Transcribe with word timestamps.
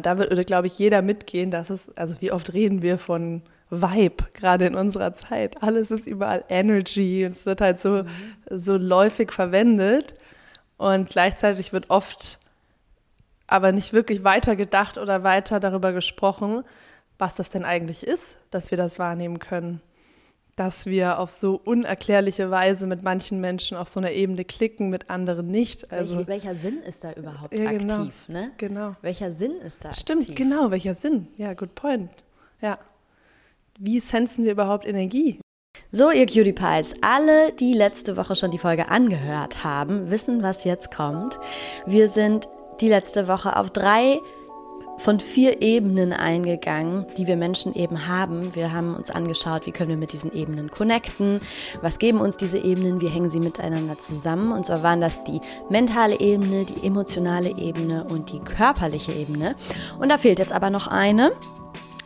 Da 0.00 0.18
würde, 0.18 0.44
glaube 0.44 0.66
ich, 0.66 0.78
jeder 0.78 1.02
mitgehen, 1.02 1.50
dass 1.50 1.70
es, 1.70 1.90
also 1.96 2.20
wie 2.20 2.32
oft 2.32 2.52
reden 2.52 2.82
wir 2.82 2.98
von 2.98 3.42
Vibe, 3.70 4.24
gerade 4.34 4.66
in 4.66 4.74
unserer 4.74 5.14
Zeit. 5.14 5.62
Alles 5.62 5.90
ist 5.90 6.06
überall 6.06 6.44
Energy 6.48 7.24
und 7.24 7.32
es 7.32 7.46
wird 7.46 7.60
halt 7.60 7.80
so, 7.80 8.02
mhm. 8.02 8.08
so 8.50 8.76
läufig 8.76 9.32
verwendet. 9.32 10.14
Und 10.76 11.08
gleichzeitig 11.08 11.72
wird 11.72 11.90
oft 11.90 12.38
aber 13.46 13.72
nicht 13.72 13.92
wirklich 13.92 14.24
weiter 14.24 14.56
gedacht 14.56 14.98
oder 14.98 15.22
weiter 15.22 15.60
darüber 15.60 15.92
gesprochen, 15.92 16.64
was 17.18 17.36
das 17.36 17.50
denn 17.50 17.64
eigentlich 17.64 18.06
ist, 18.06 18.36
dass 18.50 18.70
wir 18.70 18.78
das 18.78 18.98
wahrnehmen 18.98 19.38
können. 19.38 19.80
Dass 20.56 20.86
wir 20.86 21.18
auf 21.18 21.32
so 21.32 21.60
unerklärliche 21.64 22.50
Weise 22.50 22.86
mit 22.86 23.02
manchen 23.02 23.40
Menschen 23.40 23.76
auf 23.76 23.88
so 23.88 23.98
einer 23.98 24.12
Ebene 24.12 24.44
klicken, 24.44 24.88
mit 24.88 25.10
anderen 25.10 25.48
nicht. 25.48 25.90
Also, 25.90 26.14
Welche, 26.14 26.28
welcher 26.28 26.54
Sinn 26.54 26.82
ist 26.82 27.02
da 27.02 27.12
überhaupt 27.12 27.52
ja, 27.52 27.72
genau, 27.72 27.94
aktiv? 28.02 28.28
Ne? 28.28 28.52
Genau. 28.58 28.92
Welcher 29.02 29.32
Sinn 29.32 29.56
ist 29.56 29.84
da 29.84 29.92
Stimmt, 29.92 30.22
aktiv? 30.22 30.36
genau, 30.36 30.70
welcher 30.70 30.94
Sinn? 30.94 31.26
Ja, 31.36 31.54
good 31.54 31.74
point. 31.74 32.10
Ja. 32.60 32.78
Wie 33.78 33.98
sensen 33.98 34.44
wir 34.44 34.52
überhaupt 34.52 34.86
Energie? 34.86 35.40
So, 35.90 36.10
ihr 36.10 36.26
Cutie 36.26 36.52
Pies, 36.52 36.94
alle, 37.02 37.52
die 37.52 37.72
letzte 37.72 38.16
Woche 38.16 38.36
schon 38.36 38.50
die 38.50 38.58
Folge 38.58 38.88
angehört 38.88 39.64
haben, 39.64 40.10
wissen, 40.10 40.42
was 40.42 40.64
jetzt 40.64 40.92
kommt. 40.92 41.38
Wir 41.86 42.08
sind 42.08 42.48
die 42.80 42.88
letzte 42.88 43.28
Woche 43.28 43.56
auf 43.56 43.70
drei 43.70 44.18
von 44.98 45.20
vier 45.20 45.62
Ebenen 45.62 46.12
eingegangen, 46.12 47.06
die 47.16 47.26
wir 47.26 47.36
Menschen 47.36 47.74
eben 47.74 48.06
haben. 48.06 48.54
Wir 48.54 48.72
haben 48.72 48.94
uns 48.94 49.10
angeschaut, 49.10 49.66
wie 49.66 49.72
können 49.72 49.90
wir 49.90 49.96
mit 49.96 50.12
diesen 50.12 50.32
Ebenen 50.32 50.70
connecten, 50.70 51.40
was 51.82 51.98
geben 51.98 52.20
uns 52.20 52.36
diese 52.36 52.58
Ebenen, 52.58 53.00
wie 53.00 53.08
hängen 53.08 53.30
sie 53.30 53.40
miteinander 53.40 53.98
zusammen. 53.98 54.52
Und 54.52 54.66
zwar 54.66 54.82
waren 54.82 55.00
das 55.00 55.24
die 55.24 55.40
mentale 55.68 56.20
Ebene, 56.20 56.64
die 56.64 56.86
emotionale 56.86 57.56
Ebene 57.56 58.04
und 58.04 58.32
die 58.32 58.40
körperliche 58.40 59.12
Ebene. 59.12 59.56
Und 59.98 60.10
da 60.10 60.18
fehlt 60.18 60.38
jetzt 60.38 60.52
aber 60.52 60.70
noch 60.70 60.86
eine. 60.86 61.32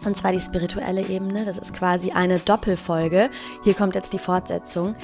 Und 0.04 0.16
zwar 0.16 0.32
die 0.32 0.40
spirituelle 0.40 1.06
Ebene. 1.06 1.44
Das 1.44 1.58
ist 1.58 1.74
quasi 1.74 2.12
eine 2.12 2.38
Doppelfolge. 2.38 3.30
Hier 3.64 3.74
kommt 3.74 3.94
jetzt 3.94 4.12
die 4.12 4.18
Fortsetzung. 4.18 4.94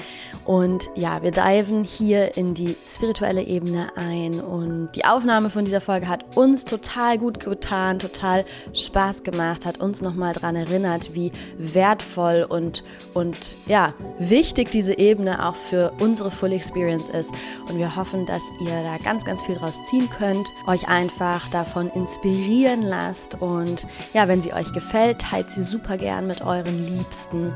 Und 0.45 0.89
ja, 0.95 1.21
wir 1.21 1.31
diven 1.31 1.83
hier 1.83 2.37
in 2.37 2.53
die 2.53 2.75
spirituelle 2.85 3.43
Ebene 3.43 3.89
ein. 3.97 4.39
Und 4.39 4.91
die 4.95 5.03
Aufnahme 5.03 5.49
von 5.49 5.65
dieser 5.65 5.81
Folge 5.81 6.07
hat 6.07 6.23
uns 6.35 6.63
total 6.63 7.17
gut 7.17 7.39
getan, 7.41 7.99
total 7.99 8.45
Spaß 8.73 9.23
gemacht, 9.23 9.65
hat 9.65 9.79
uns 9.79 10.01
nochmal 10.01 10.33
daran 10.33 10.55
erinnert, 10.55 11.13
wie 11.13 11.31
wertvoll 11.57 12.45
und, 12.47 12.83
und 13.13 13.57
ja, 13.65 13.93
wichtig 14.17 14.71
diese 14.71 14.97
Ebene 14.97 15.45
auch 15.45 15.55
für 15.55 15.91
unsere 15.99 16.31
Full 16.31 16.53
Experience 16.53 17.09
ist. 17.09 17.33
Und 17.69 17.77
wir 17.77 17.95
hoffen, 17.95 18.25
dass 18.25 18.43
ihr 18.61 18.71
da 18.83 18.97
ganz, 19.03 19.25
ganz 19.25 19.41
viel 19.41 19.55
draus 19.55 19.75
ziehen 19.89 20.09
könnt, 20.17 20.47
euch 20.67 20.87
einfach 20.87 21.49
davon 21.49 21.89
inspirieren 21.89 22.81
lasst. 22.81 23.35
Und 23.41 23.85
ja, 24.13 24.27
wenn 24.29 24.41
sie 24.41 24.53
euch 24.53 24.71
gefällt, 24.71 24.84
gefällt, 24.85 25.19
teilt 25.19 25.49
sie 25.49 25.63
super 25.63 25.97
gern 25.97 26.27
mit 26.27 26.41
euren 26.41 26.85
Liebsten 26.85 27.53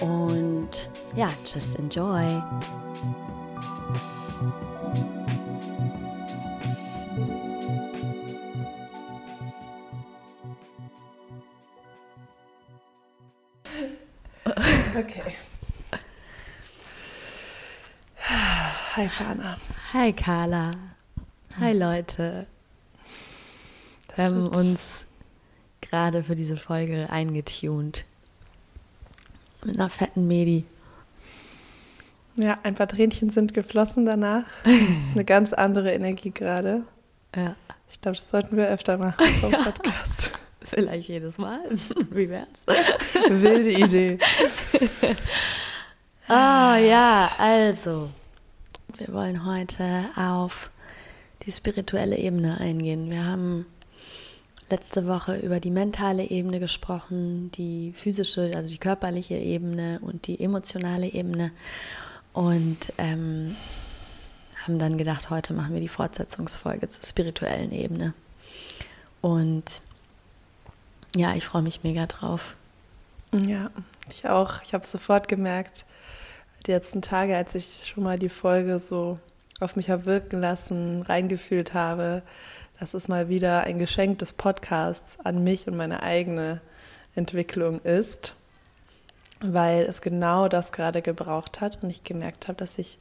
und 0.00 0.88
ja, 1.14 1.30
just 1.44 1.76
enjoy. 1.76 2.42
Okay. 14.98 15.34
Hi, 18.96 19.08
Fana. 19.08 19.58
Hi, 19.92 20.12
Carla. 20.12 20.72
Hi, 21.60 21.72
Leute. 21.72 22.46
Wir 24.16 24.24
haben 24.24 24.48
uns 24.48 25.06
gerade 25.90 26.22
für 26.22 26.36
diese 26.36 26.56
Folge 26.56 27.08
eingetunt. 27.10 28.04
Mit 29.64 29.76
einer 29.76 29.90
fetten 29.90 30.26
Medi. 30.26 30.64
Ja, 32.36 32.58
ein 32.62 32.74
paar 32.74 32.88
Tränchen 32.88 33.30
sind 33.30 33.52
geflossen 33.52 34.06
danach. 34.06 34.44
Das 34.64 34.74
ist 34.74 35.14
eine 35.14 35.24
ganz 35.24 35.52
andere 35.52 35.92
Energie 35.92 36.30
gerade. 36.30 36.82
Ja. 37.34 37.56
Ich 37.90 38.00
glaube, 38.00 38.16
das 38.16 38.30
sollten 38.30 38.56
wir 38.56 38.68
öfter 38.68 38.96
machen 38.96 39.26
vom 39.40 39.50
ja. 39.50 39.62
Podcast. 39.62 40.32
Vielleicht 40.62 41.08
jedes 41.08 41.36
Mal. 41.38 41.60
Wie 42.10 42.28
wär's? 42.28 42.48
Wilde 43.28 43.72
Idee. 43.72 44.18
Ah, 46.28 46.76
ja, 46.76 47.32
also. 47.38 48.10
Wir 48.96 49.12
wollen 49.12 49.44
heute 49.44 50.04
auf 50.14 50.70
die 51.42 51.50
spirituelle 51.50 52.16
Ebene 52.16 52.58
eingehen. 52.60 53.10
Wir 53.10 53.24
haben 53.24 53.66
letzte 54.70 55.06
Woche 55.06 55.36
über 55.36 55.60
die 55.60 55.70
mentale 55.70 56.24
Ebene 56.24 56.60
gesprochen, 56.60 57.50
die 57.52 57.92
physische, 57.96 58.52
also 58.54 58.70
die 58.70 58.78
körperliche 58.78 59.34
Ebene 59.34 59.98
und 60.02 60.26
die 60.26 60.40
emotionale 60.40 61.08
Ebene. 61.08 61.52
Und 62.32 62.92
ähm, 62.98 63.56
haben 64.62 64.78
dann 64.78 64.98
gedacht, 64.98 65.30
heute 65.30 65.52
machen 65.52 65.74
wir 65.74 65.80
die 65.80 65.88
Fortsetzungsfolge 65.88 66.88
zur 66.88 67.04
spirituellen 67.04 67.72
Ebene. 67.72 68.14
Und 69.20 69.80
ja, 71.16 71.34
ich 71.34 71.44
freue 71.44 71.62
mich 71.62 71.82
mega 71.82 72.06
drauf. 72.06 72.56
Ja, 73.32 73.70
ich 74.08 74.28
auch. 74.28 74.62
Ich 74.62 74.74
habe 74.74 74.86
sofort 74.86 75.28
gemerkt, 75.28 75.84
die 76.66 76.72
letzten 76.72 77.02
Tage, 77.02 77.36
als 77.36 77.54
ich 77.54 77.90
schon 77.92 78.04
mal 78.04 78.18
die 78.18 78.28
Folge 78.28 78.80
so 78.80 79.18
auf 79.60 79.76
mich 79.76 79.90
habe 79.90 80.06
wirken 80.06 80.40
lassen, 80.40 81.02
reingefühlt 81.02 81.74
habe, 81.74 82.22
dass 82.80 82.94
es 82.94 83.08
mal 83.08 83.28
wieder 83.28 83.64
ein 83.64 83.78
Geschenk 83.78 84.18
des 84.18 84.32
Podcasts 84.32 85.20
an 85.20 85.44
mich 85.44 85.68
und 85.68 85.76
meine 85.76 86.02
eigene 86.02 86.60
Entwicklung 87.14 87.80
ist, 87.82 88.34
weil 89.40 89.84
es 89.84 90.00
genau 90.00 90.48
das 90.48 90.72
gerade 90.72 91.02
gebraucht 91.02 91.60
hat 91.60 91.78
und 91.82 91.90
ich 91.90 92.04
gemerkt 92.04 92.48
habe, 92.48 92.56
dass 92.56 92.78
ich 92.78 92.98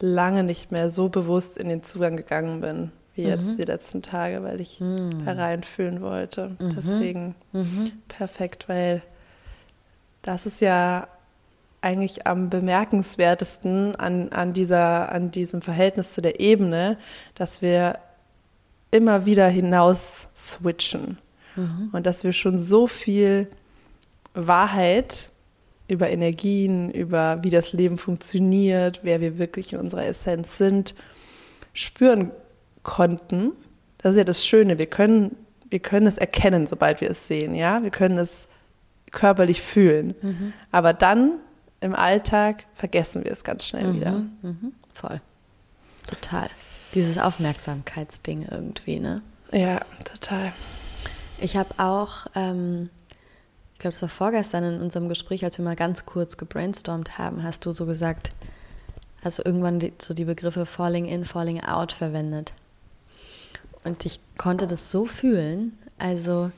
lange 0.00 0.44
nicht 0.44 0.72
mehr 0.72 0.90
so 0.90 1.08
bewusst 1.08 1.56
in 1.56 1.68
den 1.68 1.82
Zugang 1.82 2.16
gegangen 2.16 2.60
bin 2.60 2.92
wie 3.14 3.22
jetzt 3.22 3.46
mhm. 3.46 3.56
die 3.56 3.62
letzten 3.62 4.02
Tage, 4.02 4.42
weil 4.42 4.60
ich 4.60 4.80
mhm. 4.80 5.22
hereinfühlen 5.22 6.00
wollte. 6.00 6.50
Mhm. 6.58 6.76
Deswegen 6.76 7.34
mhm. 7.52 7.92
perfekt, 8.08 8.68
weil 8.68 9.02
das 10.22 10.46
ist 10.46 10.60
ja 10.60 11.06
eigentlich 11.80 12.26
am 12.26 12.50
bemerkenswertesten 12.50 13.94
an, 13.94 14.30
an, 14.32 14.52
dieser, 14.52 15.12
an 15.12 15.30
diesem 15.30 15.62
Verhältnis 15.62 16.12
zu 16.12 16.22
der 16.22 16.40
Ebene, 16.40 16.96
dass 17.34 17.62
wir 17.62 17.98
immer 18.94 19.26
wieder 19.26 19.48
hinaus 19.48 20.28
switchen. 20.36 21.18
Mhm. 21.56 21.90
Und 21.92 22.06
dass 22.06 22.22
wir 22.22 22.32
schon 22.32 22.58
so 22.60 22.86
viel 22.86 23.48
Wahrheit 24.34 25.30
über 25.88 26.10
Energien, 26.10 26.90
über 26.90 27.40
wie 27.42 27.50
das 27.50 27.72
Leben 27.72 27.98
funktioniert, 27.98 29.00
wer 29.02 29.20
wir 29.20 29.36
wirklich 29.36 29.72
in 29.72 29.80
unserer 29.80 30.06
Essenz 30.06 30.56
sind, 30.56 30.94
spüren 31.72 32.30
konnten. 32.84 33.52
Das 33.98 34.12
ist 34.12 34.18
ja 34.18 34.24
das 34.24 34.46
Schöne. 34.46 34.78
Wir 34.78 34.86
können, 34.86 35.34
wir 35.68 35.80
können 35.80 36.06
es 36.06 36.16
erkennen, 36.16 36.68
sobald 36.68 37.00
wir 37.00 37.10
es 37.10 37.26
sehen. 37.26 37.54
Ja, 37.56 37.82
wir 37.82 37.90
können 37.90 38.18
es 38.18 38.46
körperlich 39.10 39.60
fühlen. 39.60 40.14
Mhm. 40.22 40.52
Aber 40.70 40.92
dann 40.92 41.32
im 41.80 41.94
Alltag 41.94 42.64
vergessen 42.74 43.24
wir 43.24 43.32
es 43.32 43.42
ganz 43.42 43.66
schnell 43.66 43.88
mhm. 43.88 43.96
wieder. 43.96 44.10
Mhm. 44.42 44.72
Voll. 44.92 45.20
Total. 46.06 46.48
Dieses 46.94 47.18
Aufmerksamkeitsding 47.18 48.46
irgendwie, 48.50 49.00
ne? 49.00 49.22
Ja, 49.52 49.80
total. 50.04 50.52
Ich 51.38 51.56
habe 51.56 51.70
auch, 51.78 52.26
ähm, 52.34 52.90
ich 53.72 53.80
glaube, 53.80 53.94
es 53.94 54.02
war 54.02 54.08
vorgestern 54.08 54.64
in 54.64 54.80
unserem 54.80 55.08
Gespräch, 55.08 55.44
als 55.44 55.58
wir 55.58 55.64
mal 55.64 55.76
ganz 55.76 56.06
kurz 56.06 56.36
gebrainstormt 56.36 57.18
haben, 57.18 57.42
hast 57.42 57.66
du 57.66 57.72
so 57.72 57.86
gesagt, 57.86 58.32
hast 59.22 59.38
du 59.38 59.42
irgendwann 59.42 59.80
die, 59.80 59.92
so 60.00 60.14
die 60.14 60.24
Begriffe 60.24 60.66
Falling 60.66 61.06
in, 61.06 61.24
Falling 61.24 61.60
out 61.60 61.92
verwendet. 61.92 62.52
Und 63.82 64.06
ich 64.06 64.20
konnte 64.38 64.66
das 64.66 64.90
so 64.90 65.06
fühlen. 65.06 65.76
Also, 65.98 66.50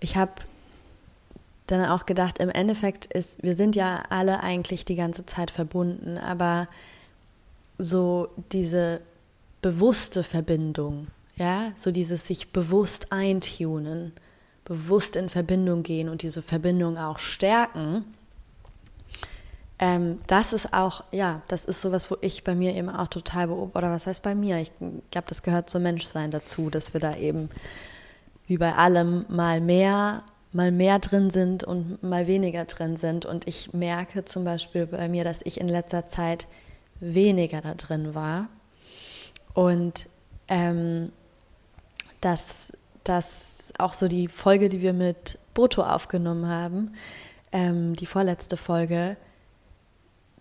ich 0.00 0.16
habe 0.16 0.32
dann 1.66 1.84
auch 1.86 2.06
gedacht, 2.06 2.38
im 2.38 2.48
Endeffekt 2.48 3.06
ist, 3.06 3.42
wir 3.42 3.56
sind 3.56 3.76
ja 3.76 4.02
alle 4.10 4.40
eigentlich 4.40 4.84
die 4.84 4.96
ganze 4.96 5.26
Zeit 5.26 5.50
verbunden, 5.50 6.18
aber 6.18 6.68
so 7.78 8.28
diese 8.52 9.00
bewusste 9.62 10.22
Verbindung, 10.22 11.08
ja, 11.36 11.72
so 11.76 11.90
dieses 11.90 12.26
sich 12.26 12.52
bewusst 12.52 13.12
eintunen, 13.12 14.12
bewusst 14.64 15.16
in 15.16 15.28
Verbindung 15.28 15.82
gehen 15.82 16.08
und 16.08 16.22
diese 16.22 16.42
Verbindung 16.42 16.98
auch 16.98 17.18
stärken. 17.18 18.04
Ähm, 19.78 20.20
das 20.26 20.52
ist 20.52 20.74
auch, 20.74 21.04
ja, 21.12 21.42
das 21.48 21.64
ist 21.64 21.80
sowas, 21.80 22.10
wo 22.10 22.16
ich 22.20 22.44
bei 22.44 22.54
mir 22.54 22.74
eben 22.74 22.88
auch 22.88 23.08
total 23.08 23.48
beobachte, 23.48 23.78
oder 23.78 23.90
was 23.90 24.06
heißt 24.06 24.22
bei 24.22 24.34
mir? 24.34 24.58
Ich 24.58 24.72
glaube, 25.10 25.28
das 25.28 25.42
gehört 25.42 25.70
zum 25.70 25.82
Menschsein 25.82 26.30
dazu, 26.30 26.70
dass 26.70 26.92
wir 26.92 27.00
da 27.00 27.16
eben 27.16 27.48
wie 28.46 28.58
bei 28.58 28.74
allem 28.74 29.24
mal 29.28 29.60
mehr, 29.60 30.24
mal 30.52 30.72
mehr 30.72 30.98
drin 30.98 31.30
sind 31.30 31.62
und 31.64 32.02
mal 32.02 32.26
weniger 32.26 32.64
drin 32.64 32.96
sind. 32.96 33.26
Und 33.26 33.46
ich 33.46 33.72
merke 33.72 34.24
zum 34.24 34.44
Beispiel 34.44 34.86
bei 34.86 35.08
mir, 35.08 35.22
dass 35.22 35.42
ich 35.44 35.60
in 35.60 35.68
letzter 35.68 36.08
Zeit 36.08 36.46
weniger 37.00 37.60
da 37.60 37.74
drin 37.74 38.14
war 38.14 38.48
und 39.54 40.08
ähm, 40.48 41.12
dass, 42.20 42.72
dass 43.04 43.72
auch 43.78 43.92
so 43.92 44.08
die 44.08 44.28
Folge, 44.28 44.68
die 44.68 44.80
wir 44.80 44.92
mit 44.92 45.38
Boto 45.54 45.82
aufgenommen 45.82 46.46
haben, 46.46 46.94
ähm, 47.52 47.96
die 47.96 48.06
vorletzte 48.06 48.56
Folge, 48.56 49.16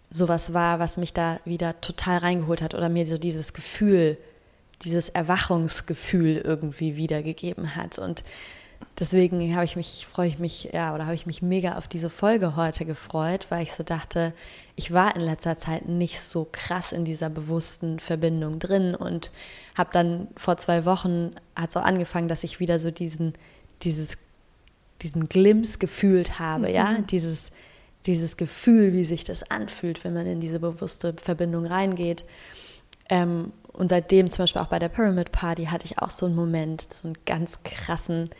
sowas 0.09 0.53
war, 0.53 0.79
was 0.79 0.97
mich 0.97 1.13
da 1.13 1.39
wieder 1.45 1.79
total 1.81 2.19
reingeholt 2.19 2.61
hat 2.61 2.73
oder 2.73 2.89
mir 2.89 3.05
so 3.05 3.17
dieses 3.17 3.53
Gefühl, 3.53 4.17
dieses 4.83 5.09
Erwachungsgefühl 5.09 6.37
irgendwie 6.37 6.95
wiedergegeben 6.95 7.75
hat. 7.75 7.99
Und 7.99 8.23
deswegen 8.99 9.55
habe 9.55 9.65
ich 9.65 9.75
mich, 9.75 10.07
freue 10.09 10.27
ich 10.27 10.39
mich, 10.39 10.69
ja, 10.73 10.93
oder 10.93 11.05
habe 11.05 11.15
ich 11.15 11.25
mich 11.25 11.41
mega 11.41 11.77
auf 11.77 11.87
diese 11.87 12.09
Folge 12.09 12.55
heute 12.55 12.85
gefreut, 12.85 13.47
weil 13.49 13.63
ich 13.63 13.73
so 13.73 13.83
dachte, 13.83 14.33
ich 14.75 14.91
war 14.91 15.15
in 15.15 15.21
letzter 15.21 15.57
Zeit 15.57 15.87
nicht 15.87 16.21
so 16.21 16.47
krass 16.51 16.91
in 16.91 17.05
dieser 17.05 17.29
bewussten 17.29 17.99
Verbindung 17.99 18.59
drin 18.59 18.95
und 18.95 19.31
habe 19.75 19.89
dann 19.93 20.27
vor 20.35 20.57
zwei 20.57 20.85
Wochen 20.85 21.31
hat 21.55 21.71
es 21.71 21.77
auch 21.77 21.83
angefangen, 21.83 22.27
dass 22.27 22.43
ich 22.43 22.59
wieder 22.59 22.79
so 22.79 22.91
diesen, 22.91 23.33
dieses, 23.83 24.17
diesen 25.01 25.29
Glimps 25.29 25.79
gefühlt 25.79 26.39
habe, 26.39 26.67
mhm. 26.67 26.73
ja, 26.73 26.97
dieses, 26.99 27.51
dieses 28.05 28.37
Gefühl, 28.37 28.93
wie 28.93 29.05
sich 29.05 29.23
das 29.23 29.49
anfühlt, 29.51 30.03
wenn 30.03 30.13
man 30.13 30.25
in 30.25 30.39
diese 30.39 30.59
bewusste 30.59 31.13
Verbindung 31.21 31.65
reingeht. 31.65 32.25
Ähm, 33.09 33.51
und 33.73 33.89
seitdem 33.89 34.29
zum 34.29 34.43
Beispiel 34.43 34.61
auch 34.61 34.67
bei 34.67 34.79
der 34.79 34.89
Pyramid 34.89 35.31
Party 35.31 35.65
hatte 35.65 35.85
ich 35.85 35.99
auch 35.99 36.09
so 36.09 36.25
einen 36.25 36.35
Moment, 36.35 36.81
so 36.81 37.07
einen 37.07 37.17
ganz 37.25 37.61
krassen 37.63 38.31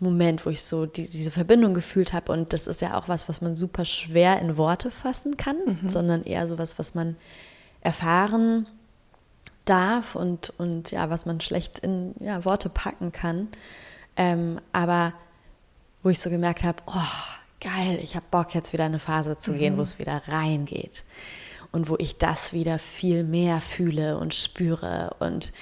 Moment, 0.00 0.46
wo 0.46 0.50
ich 0.50 0.62
so 0.62 0.86
die, 0.86 1.08
diese 1.08 1.30
Verbindung 1.30 1.74
gefühlt 1.74 2.12
habe. 2.12 2.32
Und 2.32 2.52
das 2.52 2.66
ist 2.66 2.80
ja 2.80 2.96
auch 2.96 3.08
was, 3.08 3.28
was 3.28 3.40
man 3.40 3.56
super 3.56 3.84
schwer 3.84 4.40
in 4.40 4.56
Worte 4.56 4.90
fassen 4.90 5.36
kann, 5.36 5.56
mhm. 5.82 5.88
sondern 5.88 6.24
eher 6.24 6.46
so 6.46 6.58
was, 6.58 6.78
was 6.78 6.94
man 6.94 7.16
erfahren 7.80 8.66
darf 9.64 10.14
und, 10.14 10.52
und 10.58 10.90
ja, 10.90 11.10
was 11.10 11.26
man 11.26 11.40
schlecht 11.40 11.78
in 11.80 12.14
ja, 12.20 12.44
Worte 12.44 12.68
packen 12.68 13.12
kann. 13.12 13.48
Ähm, 14.16 14.60
aber 14.72 15.12
wo 16.02 16.10
ich 16.10 16.20
so 16.20 16.30
gemerkt 16.30 16.64
habe, 16.64 16.82
oh, 16.86 16.92
geil, 17.60 17.98
ich 18.02 18.14
habe 18.14 18.26
Bock 18.30 18.54
jetzt 18.54 18.72
wieder 18.72 18.86
in 18.86 18.92
eine 18.92 18.98
Phase 18.98 19.38
zu 19.38 19.52
gehen, 19.52 19.74
mhm. 19.74 19.78
wo 19.78 19.82
es 19.82 19.98
wieder 19.98 20.22
reingeht 20.28 21.04
und 21.72 21.88
wo 21.88 21.96
ich 21.98 22.18
das 22.18 22.52
wieder 22.52 22.78
viel 22.78 23.24
mehr 23.24 23.60
fühle 23.60 24.18
und 24.18 24.34
spüre 24.34 25.14
und 25.18 25.52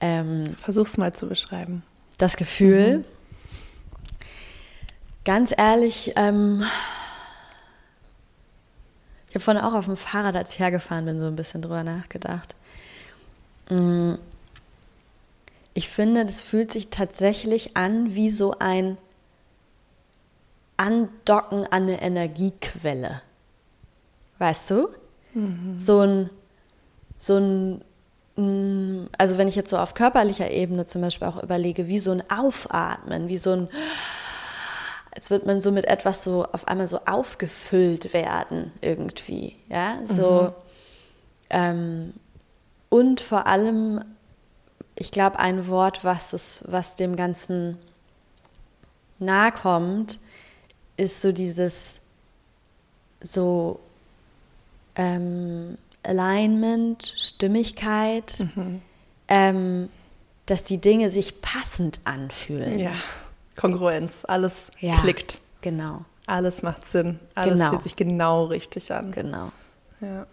ähm, 0.00 0.44
versuch's 0.56 0.96
mal 0.96 1.12
zu 1.12 1.28
beschreiben. 1.28 1.82
Das 2.16 2.36
Gefühl, 2.36 2.98
mhm. 2.98 3.04
Ganz 5.30 5.54
ehrlich, 5.56 6.12
ähm, 6.16 6.64
ich 9.28 9.36
habe 9.36 9.44
vorhin 9.44 9.62
auch 9.62 9.74
auf 9.74 9.84
dem 9.84 9.96
Fahrrad, 9.96 10.34
als 10.34 10.54
ich 10.54 10.58
hergefahren 10.58 11.04
bin, 11.04 11.20
so 11.20 11.28
ein 11.28 11.36
bisschen 11.36 11.62
drüber 11.62 11.84
nachgedacht. 11.84 12.56
Mm, 13.68 14.14
ich 15.72 15.88
finde, 15.88 16.24
das 16.24 16.40
fühlt 16.40 16.72
sich 16.72 16.90
tatsächlich 16.90 17.76
an 17.76 18.16
wie 18.16 18.32
so 18.32 18.56
ein 18.58 18.98
Andocken 20.76 21.64
an 21.64 21.84
eine 21.84 22.02
Energiequelle. 22.02 23.22
Weißt 24.38 24.68
du? 24.72 24.88
Mhm. 25.34 25.78
So 25.78 26.00
ein, 26.00 26.30
so 27.18 27.36
ein, 27.36 27.84
mm, 28.34 29.06
also 29.16 29.38
wenn 29.38 29.46
ich 29.46 29.54
jetzt 29.54 29.70
so 29.70 29.78
auf 29.78 29.94
körperlicher 29.94 30.50
Ebene 30.50 30.86
zum 30.86 31.02
Beispiel 31.02 31.28
auch 31.28 31.40
überlege, 31.40 31.86
wie 31.86 32.00
so 32.00 32.10
ein 32.10 32.28
Aufatmen, 32.28 33.28
wie 33.28 33.38
so 33.38 33.52
ein, 33.52 33.68
als 35.12 35.30
würde 35.30 35.46
man 35.46 35.60
so 35.60 35.72
mit 35.72 35.86
etwas 35.86 36.24
so 36.24 36.44
auf 36.44 36.68
einmal 36.68 36.88
so 36.88 37.00
aufgefüllt 37.06 38.12
werden 38.12 38.72
irgendwie, 38.80 39.56
ja, 39.68 39.98
so. 40.06 40.42
Mhm. 40.42 40.52
Ähm, 41.50 42.14
und 42.88 43.20
vor 43.20 43.46
allem, 43.46 44.04
ich 44.94 45.10
glaube, 45.10 45.38
ein 45.38 45.68
Wort, 45.68 46.04
was, 46.04 46.32
es, 46.32 46.64
was 46.66 46.96
dem 46.96 47.16
Ganzen 47.16 47.78
nahe 49.18 49.52
kommt, 49.52 50.18
ist 50.96 51.22
so 51.22 51.32
dieses 51.32 51.98
so 53.22 53.80
ähm, 54.96 55.76
Alignment, 56.02 57.12
Stimmigkeit, 57.16 58.44
mhm. 58.54 58.82
ähm, 59.28 59.88
dass 60.46 60.64
die 60.64 60.78
Dinge 60.78 61.10
sich 61.10 61.42
passend 61.42 62.00
anfühlen. 62.04 62.78
Ja, 62.78 62.94
Kongruenz, 63.60 64.24
alles 64.26 64.70
ja, 64.80 64.96
klickt. 64.96 65.40
Genau. 65.60 66.04
Alles 66.26 66.62
macht 66.62 66.90
Sinn, 66.90 67.18
alles 67.34 67.54
genau. 67.54 67.70
fühlt 67.70 67.82
sich 67.82 67.96
genau 67.96 68.44
richtig 68.44 68.92
an. 68.92 69.10
Genau. 69.10 69.50
Ja. 70.00 70.26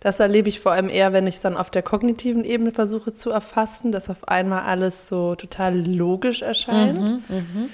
Das 0.00 0.18
erlebe 0.18 0.48
ich 0.48 0.60
vor 0.60 0.72
allem 0.72 0.88
eher, 0.88 1.12
wenn 1.12 1.26
ich 1.26 1.36
es 1.36 1.40
dann 1.40 1.56
auf 1.56 1.70
der 1.70 1.82
kognitiven 1.82 2.44
Ebene 2.44 2.72
versuche 2.72 3.14
zu 3.14 3.30
erfassen, 3.30 3.92
dass 3.92 4.10
auf 4.10 4.28
einmal 4.28 4.62
alles 4.62 5.08
so 5.08 5.34
total 5.34 5.78
logisch 5.78 6.42
erscheint. 6.42 6.98
Mhm, 6.98 7.22
mh. 7.28 7.68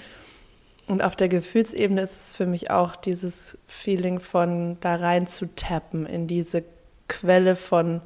Und 0.89 1.03
auf 1.03 1.17
der 1.17 1.29
Gefühlsebene 1.29 2.01
ist 2.03 2.27
es 2.27 2.37
für 2.37 2.47
mich 2.47 2.71
auch 2.71 2.95
dieses 2.95 3.59
Feeling 3.67 4.21
von 4.21 4.77
da 4.81 4.97
rein 4.97 5.27
zu 5.27 5.53
tappen 5.55 6.07
in 6.07 6.29
diese 6.29 6.63
Quelle 7.09 7.57
von 7.57 8.01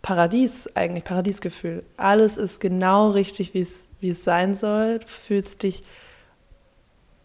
Paradies, 0.00 0.74
eigentlich 0.74 1.04
Paradiesgefühl. 1.04 1.82
Alles 1.96 2.36
ist 2.36 2.60
genau 2.60 3.10
richtig, 3.10 3.52
wie 3.52 3.60
es, 3.60 3.87
wie 4.00 4.10
es 4.10 4.24
sein 4.24 4.56
soll. 4.56 5.00
Du 5.00 5.08
fühlst 5.08 5.62
dich, 5.62 5.82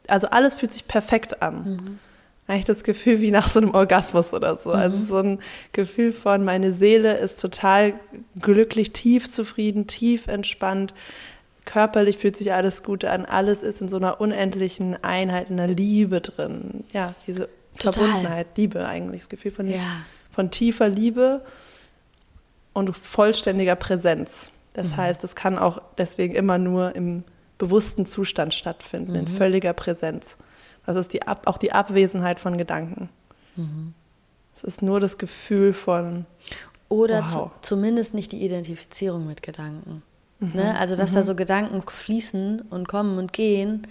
also 0.08 0.28
alles 0.28 0.56
fühlt 0.56 0.74
sich 0.74 0.88
perfekt 0.88 1.42
an. 1.42 1.64
Mhm. 1.64 2.00
Eigentlich 2.46 2.66
das 2.66 2.84
Gefühl 2.84 3.22
wie 3.22 3.32
nach 3.32 3.48
so 3.48 3.60
einem 3.60 3.74
Orgasmus 3.74 4.34
oder 4.34 4.58
so. 4.58 4.72
Also 4.72 4.98
mhm. 4.98 5.04
Also 5.04 5.06
so 5.06 5.18
ein 5.18 5.40
Gefühl 5.72 6.12
von, 6.12 6.44
meine 6.44 6.72
Seele 6.72 7.16
ist 7.18 7.40
total 7.40 7.94
glücklich, 8.40 8.92
tief 8.92 9.30
zufrieden, 9.30 9.88
tief 9.88 10.28
entspannt 10.28 10.94
körperlich 11.66 12.18
fühlt 12.18 12.38
sich 12.38 12.54
alles 12.54 12.84
gut 12.84 13.06
an, 13.06 13.26
alles 13.26 13.64
ist 13.64 13.82
in 13.82 13.90
so 13.90 13.98
einer 13.98 14.20
unendlichen 14.20 15.02
Einheit, 15.04 15.50
in 15.50 15.60
einer 15.60 15.74
Liebe 15.74 16.22
drin. 16.22 16.84
Ja, 16.92 17.08
diese 17.28 17.50
Total. 17.78 17.94
Verbundenheit, 17.94 18.48
Liebe 18.58 18.86
eigentlich, 18.88 19.24
das 19.24 19.30
Gefühl 19.30 19.52
von, 19.52 19.70
ja. 19.70 19.80
von 20.32 20.52
tiefer 20.52 20.90
Liebe 20.90 21.42
und 22.74 22.96
vollständiger 22.96 23.76
Präsenz. 23.76 24.52
Das 24.74 24.92
mhm. 24.92 24.98
heißt, 24.98 25.24
es 25.24 25.36
kann 25.36 25.58
auch 25.58 25.82
deswegen 25.98 26.36
immer 26.36 26.58
nur 26.58 26.96
im 26.96 27.24
bewussten 27.58 28.06
Zustand 28.06 28.54
stattfinden, 28.54 29.12
mhm. 29.12 29.20
in 29.20 29.28
völliger 29.28 29.74
Präsenz. 29.74 30.38
Das 30.86 30.96
ist 30.98 31.14
die 31.14 31.22
Ab 31.24 31.44
auch 31.46 31.58
die 31.58 31.72
Abwesenheit 31.72 32.40
von 32.40 32.58
Gedanken. 32.58 33.10
Mhm. 33.56 33.94
Es 34.56 34.64
ist 34.64 34.82
nur 34.82 35.00
das 35.00 35.18
Gefühl 35.18 35.74
von. 35.74 36.26
Oder 36.90 37.24
wow. 37.24 37.32
zu, 37.32 37.52
zumindest 37.62 38.14
nicht 38.14 38.32
die 38.32 38.44
Identifizierung 38.44 39.26
mit 39.26 39.42
Gedanken. 39.42 40.04
Ne? 40.40 40.48
Mhm. 40.48 40.56
Ne? 40.56 40.78
Also, 40.78 40.96
dass 40.96 41.12
mhm. 41.12 41.16
da 41.16 41.24
so 41.24 41.36
Gedanken 41.36 41.82
fließen 41.88 42.62
und 42.70 42.88
kommen 42.88 43.18
und 43.18 43.34
gehen, 43.34 43.88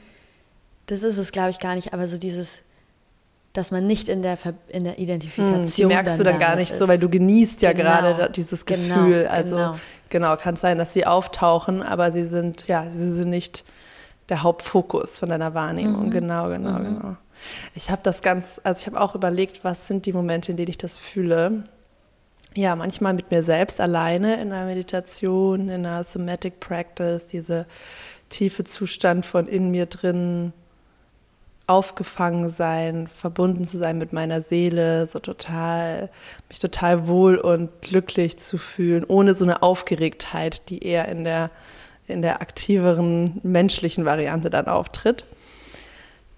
das 0.87 1.02
ist 1.02 1.18
es, 1.18 1.33
glaube 1.33 1.50
ich, 1.50 1.59
gar 1.59 1.75
nicht. 1.75 1.95
Aber 1.95 2.09
so 2.09 2.18
dieses, 2.18 2.62
dass 3.52 3.71
man 3.71 3.87
nicht 3.87 4.09
in 4.09 4.23
der, 4.23 4.37
Ver 4.37 4.54
in 4.68 4.85
der 4.85 4.99
Identifikation. 4.99 5.62
Mhm, 5.62 5.71
die 5.71 5.85
merkst 5.85 6.18
du 6.18 6.25
dann 6.25 6.38
gar 6.38 6.56
nicht 6.56 6.73
ist. 6.73 6.78
so, 6.78 6.88
weil 6.88 6.99
du 6.99 7.09
genießt 7.09 7.62
ja 7.62 7.73
genau. 7.73 7.90
gerade 7.90 8.30
dieses 8.30 8.64
genau, 8.64 9.04
Gefühl. 9.04 9.23
Genau, 9.23 9.30
also, 9.30 9.56
genau. 9.56 9.75
genau, 10.09 10.37
kann 10.37 10.54
es 10.54 10.61
sein, 10.61 10.78
dass 10.78 10.92
sie 10.92 11.06
auftauchen, 11.06 11.82
aber 11.82 12.12
sie 12.12 12.26
sind, 12.26 12.66
ja, 12.66 12.87
sie 12.90 13.12
sind 13.12 13.30
nicht 13.30 13.64
der 14.28 14.42
Hauptfokus 14.42 15.18
von 15.18 15.28
deiner 15.28 15.54
Wahrnehmung. 15.54 16.06
Mhm. 16.06 16.11
Genau, 16.11 16.49
genau, 16.49 16.78
mhm. 16.78 16.85
genau. 16.85 17.16
Ich 17.75 17.90
habe 17.90 18.00
das 18.04 18.23
ganz, 18.23 18.61
also 18.64 18.80
ich 18.80 18.87
habe 18.87 19.00
auch 19.00 19.14
überlegt, 19.14 19.64
was 19.64 19.87
sind 19.87 20.06
die 20.06 20.12
Momente, 20.12 20.52
in 20.52 20.56
denen 20.56 20.71
ich 20.71 20.78
das 20.78 20.99
fühle 20.99 21.64
ja, 22.54 22.76
manchmal 22.76 23.14
mit 23.14 23.30
mir 23.30 23.42
selbst 23.42 23.80
alleine 23.80 24.35
in 24.35 24.52
einer 24.52 24.66
Meditation, 24.66 25.68
in 25.68 25.87
einer 25.87 26.04
Somatic 26.04 26.61
Practice, 26.61 27.26
diese 27.26 27.66
tiefe 28.28 28.64
Zustand 28.64 29.26
von 29.26 29.47
in 29.47 29.71
mir 29.71 29.87
drin 29.87 30.52
aufgefangen 31.73 32.50
sein, 32.50 33.07
verbunden 33.07 33.64
zu 33.64 33.79
sein 33.79 33.97
mit 33.97 34.12
meiner 34.12 34.43
Seele, 34.43 35.07
so 35.07 35.21
total, 35.21 36.11
mich 36.50 36.59
total 36.59 37.09
wohl 37.09 37.37
und 37.37 37.71
glücklich 37.81 38.37
zu 38.38 38.59
fühlen, 38.59 39.05
ohne 39.09 39.35
so 39.35 39.47
eine 39.47 39.62
Aufgeregtheit, 39.62 40.69
die 40.69 40.85
eher 40.85 41.09
in 41.09 41.25
der, 41.25 41.50
in 42.07 42.21
der 42.21 42.43
aktiveren 42.43 43.41
menschlichen 43.43 44.05
Variante 44.05 44.50
dann 44.50 44.67
auftritt. 44.67 45.25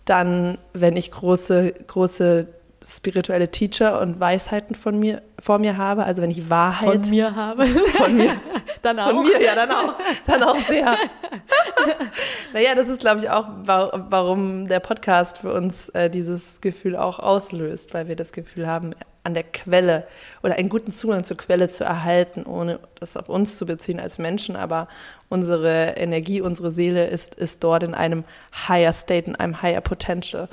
Dann, 0.05 0.57
wenn 0.73 0.97
ich 0.97 1.11
große, 1.11 1.75
große 1.89 2.47
spirituelle 2.87 3.51
Teacher 3.51 4.01
und 4.01 4.21
Weisheiten 4.21 4.77
von 4.77 5.01
mir 5.01 5.23
vor 5.41 5.59
mir 5.59 5.77
habe, 5.77 6.05
also 6.05 6.23
wenn 6.23 6.31
ich 6.31 6.49
Wahrheit 6.49 7.03
von 7.03 7.11
mir 7.11 7.35
habe, 7.35 7.67
von 7.67 8.17
mir, 8.17 8.41
dann 8.83 8.99
auch, 8.99 9.11
von 9.11 9.25
mir, 9.25 9.43
ja, 9.43 9.55
dann 9.55 9.71
auch, 9.71 9.95
dann 10.27 10.43
auch 10.43 10.57
sehr. 10.57 10.97
naja, 12.55 12.77
das 12.77 12.87
ist, 12.87 13.01
glaube 13.01 13.21
ich, 13.21 13.31
auch, 13.31 13.47
warum 13.67 14.69
der 14.69 14.79
Podcast 14.79 15.39
für 15.39 15.53
uns 15.53 15.89
äh, 15.89 16.09
dieses 16.09 16.61
Gefühl 16.61 16.95
auch 16.95 17.19
auslöst, 17.19 17.93
weil 17.95 18.07
wir 18.07 18.15
das 18.15 18.31
Gefühl 18.31 18.69
haben, 18.69 18.95
an 19.25 19.35
der 19.35 19.43
Quelle 19.43 20.07
oder 20.43 20.55
einen 20.55 20.69
guten 20.69 20.95
Zugang 20.95 21.25
zur 21.25 21.37
Quelle 21.37 21.69
zu 21.69 21.83
erhalten, 21.83 22.45
ohne 22.45 22.79
das 23.01 23.17
auf 23.17 23.29
uns 23.29 23.59
zu 23.59 23.67
beziehen 23.67 23.99
als 23.99 24.19
Menschen, 24.19 24.55
aber 24.55 24.87
unsere 25.29 25.97
Energie, 25.97 26.41
unsere 26.41 26.71
Seele 26.71 27.07
ist, 27.07 27.35
ist 27.35 27.65
dort 27.65 27.83
in 27.83 27.93
einem 27.93 28.23
higher 28.69 28.93
state, 28.93 29.27
in 29.27 29.35
einem 29.35 29.61
higher 29.61 29.81
potential. 29.81 30.49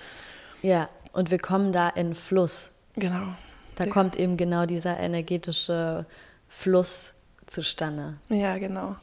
Ja, 0.63 0.89
und 1.13 1.29
wir 1.29 1.38
kommen 1.38 1.72
da 1.72 1.89
in 1.89 2.15
Fluss. 2.15 2.72
Genau. 2.96 3.27
Da 3.75 3.86
ja. 3.86 3.91
kommt 3.91 4.15
eben 4.15 4.38
genau 4.38 4.65
dieser 4.65 4.98
energetische 5.00 6.08
Fluss 6.48 7.13
zustande. 7.46 8.15
Ja, 8.29 8.58
genau. 8.58 8.96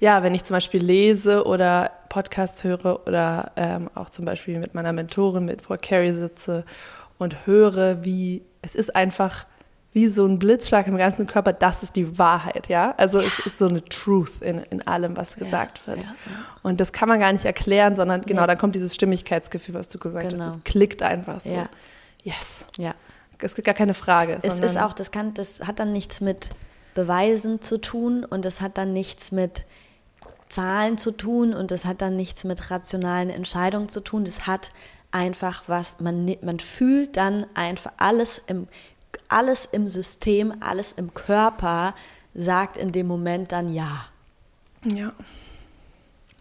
Ja, 0.00 0.22
wenn 0.22 0.34
ich 0.34 0.44
zum 0.44 0.54
Beispiel 0.54 0.82
lese 0.82 1.46
oder 1.46 1.90
Podcast 2.08 2.64
höre 2.64 3.06
oder 3.06 3.52
ähm, 3.56 3.90
auch 3.94 4.10
zum 4.10 4.24
Beispiel 4.24 4.58
mit 4.58 4.74
meiner 4.74 4.92
Mentorin, 4.92 5.44
mit 5.44 5.62
Frau 5.62 5.76
Carrie 5.80 6.12
sitze 6.12 6.64
und 7.18 7.46
höre, 7.46 8.04
wie 8.04 8.42
es 8.62 8.74
ist 8.74 8.94
einfach 8.94 9.46
wie 9.94 10.08
so 10.08 10.26
ein 10.26 10.40
Blitzschlag 10.40 10.88
im 10.88 10.96
ganzen 10.96 11.28
Körper, 11.28 11.52
das 11.52 11.84
ist 11.84 11.94
die 11.94 12.18
Wahrheit, 12.18 12.68
ja? 12.68 12.94
Also 12.96 13.20
ja. 13.20 13.28
es 13.28 13.46
ist 13.46 13.58
so 13.58 13.68
eine 13.68 13.82
Truth 13.84 14.42
in, 14.42 14.58
in 14.70 14.84
allem, 14.86 15.16
was 15.16 15.36
gesagt 15.36 15.82
ja, 15.86 15.92
wird. 15.92 16.04
Ja, 16.04 16.14
und 16.64 16.80
das 16.80 16.92
kann 16.92 17.08
man 17.08 17.20
gar 17.20 17.32
nicht 17.32 17.44
erklären, 17.44 17.94
sondern 17.94 18.22
genau, 18.22 18.40
nee. 18.40 18.48
dann 18.48 18.58
kommt 18.58 18.74
dieses 18.74 18.92
Stimmigkeitsgefühl, 18.92 19.74
was 19.74 19.88
du 19.88 19.98
gesagt 20.00 20.30
genau. 20.30 20.46
hast. 20.46 20.56
Es 20.56 20.64
klickt 20.64 21.00
einfach 21.00 21.40
so. 21.40 21.64
Yes. 22.24 22.66
Ja. 22.76 22.94
Es 23.38 23.54
gibt 23.54 23.66
gar 23.66 23.74
keine 23.74 23.94
Frage. 23.94 24.38
Es 24.42 24.58
ist 24.58 24.76
auch, 24.76 24.94
das 24.94 25.12
kann, 25.12 25.32
das 25.34 25.60
hat 25.60 25.78
dann 25.78 25.92
nichts 25.92 26.20
mit 26.20 26.50
Beweisen 26.94 27.60
zu 27.60 27.80
tun 27.80 28.24
und 28.24 28.44
das 28.44 28.60
hat 28.60 28.78
dann 28.78 28.92
nichts 28.92 29.30
mit 29.30 29.64
Zahlen 30.48 30.98
zu 30.98 31.10
tun 31.10 31.54
und 31.54 31.70
das 31.70 31.84
hat 31.84 32.02
dann 32.02 32.16
nichts 32.16 32.44
mit 32.44 32.70
rationalen 32.70 33.30
Entscheidungen 33.30 33.88
zu 33.88 34.00
tun. 34.00 34.24
Das 34.24 34.46
hat 34.46 34.70
einfach 35.10 35.64
was, 35.66 36.00
man, 36.00 36.36
man 36.42 36.60
fühlt 36.60 37.16
dann 37.16 37.46
einfach 37.54 37.92
alles 37.96 38.42
im 38.46 38.68
alles 39.28 39.64
im 39.70 39.88
System, 39.88 40.54
alles 40.60 40.92
im 40.92 41.14
Körper 41.14 41.94
sagt 42.34 42.76
in 42.76 42.92
dem 42.92 43.06
Moment 43.06 43.52
dann 43.52 43.72
ja. 43.72 44.06
Ja. 44.84 45.12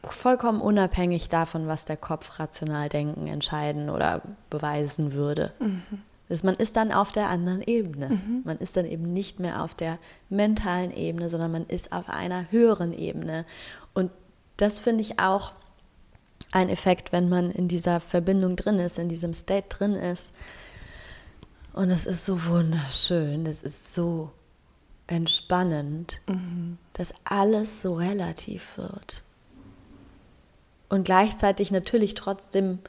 Vollkommen 0.04 0.60
unabhängig 0.60 1.30
davon, 1.30 1.68
was 1.68 1.86
der 1.86 1.98
Kopf 1.98 2.40
rational 2.40 2.90
denken, 2.90 3.28
entscheiden 3.28 3.90
oder 3.90 4.22
beweisen 4.50 5.14
würde. 5.14 5.54
Mhm. 5.60 5.84
Das, 6.30 6.44
man 6.44 6.56
ist 6.56 6.76
dann 6.76 6.92
auf 6.92 7.12
der 7.12 7.30
anderen 7.30 7.62
Ebene. 7.62 8.10
Mhm. 8.10 8.42
Man 8.44 8.58
ist 8.58 8.76
dann 8.76 8.86
eben 8.86 9.14
nicht 9.14 9.40
mehr 9.40 9.64
auf 9.64 9.76
der 9.76 10.00
mentalen 10.30 10.92
Ebene, 10.92 11.30
sondern 11.30 11.52
man 11.52 11.66
ist 11.66 11.92
auf 11.92 12.10
einer 12.10 12.52
höheren 12.52 12.92
Ebene. 12.92 13.46
Und 13.94 14.12
das 14.58 14.80
finde 14.80 15.02
ich 15.02 15.20
auch 15.20 15.52
ein 16.52 16.70
Effekt, 16.70 17.12
wenn 17.12 17.30
man 17.30 17.52
in 17.52 17.68
dieser 17.68 18.00
Verbindung 18.00 18.56
drin 18.56 18.80
ist, 18.80 19.00
in 19.00 19.10
diesem 19.10 19.34
State 19.34 19.68
drin 19.70 19.94
ist, 19.94 20.34
und 21.74 21.90
es 21.90 22.06
ist 22.06 22.26
so 22.26 22.46
wunderschön, 22.46 23.48
es 23.48 23.64
ist 23.64 23.96
so 23.96 24.32
entspannend, 25.08 26.22
mhm. 26.28 26.78
dass 26.94 27.14
alles 27.24 27.82
so 27.82 27.96
relativ 27.96 28.78
wird. 28.78 29.24
Und 30.88 31.04
gleichzeitig 31.04 31.72
natürlich 31.72 32.14
trotzdem 32.14 32.80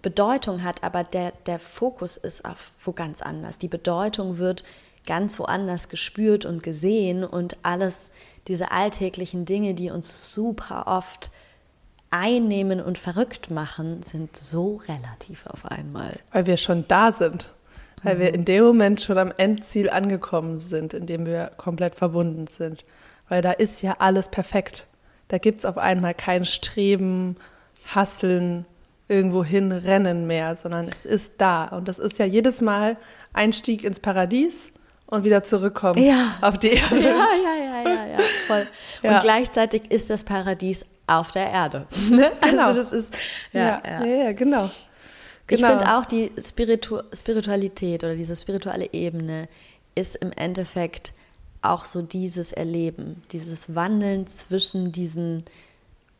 Bedeutung 0.00 0.62
hat, 0.62 0.84
aber 0.84 1.02
der, 1.02 1.32
der 1.46 1.58
Fokus 1.58 2.16
ist 2.16 2.44
auf 2.44 2.70
wo 2.84 2.92
ganz 2.92 3.20
anders. 3.20 3.58
Die 3.58 3.68
Bedeutung 3.68 4.38
wird 4.38 4.62
ganz 5.06 5.38
woanders 5.38 5.88
gespürt 5.88 6.44
und 6.44 6.62
gesehen 6.62 7.24
und 7.24 7.56
alles, 7.62 8.10
diese 8.48 8.70
alltäglichen 8.70 9.44
Dinge, 9.44 9.74
die 9.74 9.90
uns 9.90 10.32
super 10.32 10.84
oft 10.86 11.30
einnehmen 12.10 12.80
und 12.80 12.98
verrückt 12.98 13.50
machen, 13.50 14.02
sind 14.02 14.36
so 14.36 14.76
relativ 14.88 15.46
auf 15.46 15.66
einmal. 15.66 16.18
Weil 16.32 16.46
wir 16.46 16.56
schon 16.56 16.86
da 16.88 17.12
sind 17.12 17.52
weil 18.04 18.20
wir 18.20 18.34
in 18.34 18.44
dem 18.44 18.64
Moment 18.64 19.00
schon 19.00 19.18
am 19.18 19.32
Endziel 19.36 19.90
angekommen 19.90 20.58
sind, 20.58 20.94
in 20.94 21.06
dem 21.06 21.26
wir 21.26 21.50
komplett 21.56 21.94
verbunden 21.96 22.46
sind. 22.46 22.84
Weil 23.28 23.42
da 23.42 23.52
ist 23.52 23.82
ja 23.82 23.96
alles 23.98 24.28
perfekt. 24.28 24.86
Da 25.28 25.38
gibt 25.38 25.60
es 25.60 25.64
auf 25.64 25.78
einmal 25.78 26.14
kein 26.14 26.44
Streben, 26.44 27.36
Hasseln, 27.86 28.66
irgendwo 29.08 29.42
hin 29.42 29.72
rennen 29.72 30.26
mehr, 30.26 30.54
sondern 30.54 30.88
es 30.88 31.04
ist 31.04 31.34
da. 31.38 31.64
Und 31.64 31.88
das 31.88 31.98
ist 31.98 32.18
ja 32.18 32.26
jedes 32.26 32.60
Mal 32.60 32.96
Einstieg 33.32 33.84
ins 33.84 34.00
Paradies 34.00 34.70
und 35.06 35.24
wieder 35.24 35.42
zurückkommen 35.42 36.02
ja. 36.02 36.36
auf 36.40 36.58
die 36.58 36.72
Erde. 36.72 37.00
Ja, 37.00 37.10
ja, 37.10 37.54
ja, 37.56 37.82
ja, 37.82 38.06
ja, 38.06 38.18
voll. 38.46 38.66
Ja. 39.02 39.14
Und 39.14 39.20
gleichzeitig 39.22 39.90
ist 39.90 40.10
das 40.10 40.24
Paradies 40.24 40.84
auf 41.06 41.30
der 41.30 41.50
Erde. 41.50 41.86
Ne? 42.10 42.32
Genau. 42.40 42.68
Also 42.68 42.82
das 42.82 42.92
ist, 42.92 43.14
ja, 43.52 43.82
ja, 43.84 44.04
ja. 44.04 44.24
ja 44.24 44.32
genau. 44.32 44.70
Genau. 45.46 45.60
Ich 45.60 45.64
finde 45.64 45.96
auch 45.96 46.06
die 46.06 46.32
Spiritu 46.40 47.00
Spiritualität 47.12 48.02
oder 48.02 48.16
diese 48.16 48.34
spirituelle 48.34 48.92
Ebene 48.92 49.48
ist 49.94 50.16
im 50.16 50.32
Endeffekt 50.32 51.12
auch 51.60 51.84
so 51.84 52.02
dieses 52.02 52.52
Erleben, 52.52 53.22
dieses 53.30 53.74
Wandeln 53.74 54.26
zwischen 54.26 54.92
diesen 54.92 55.44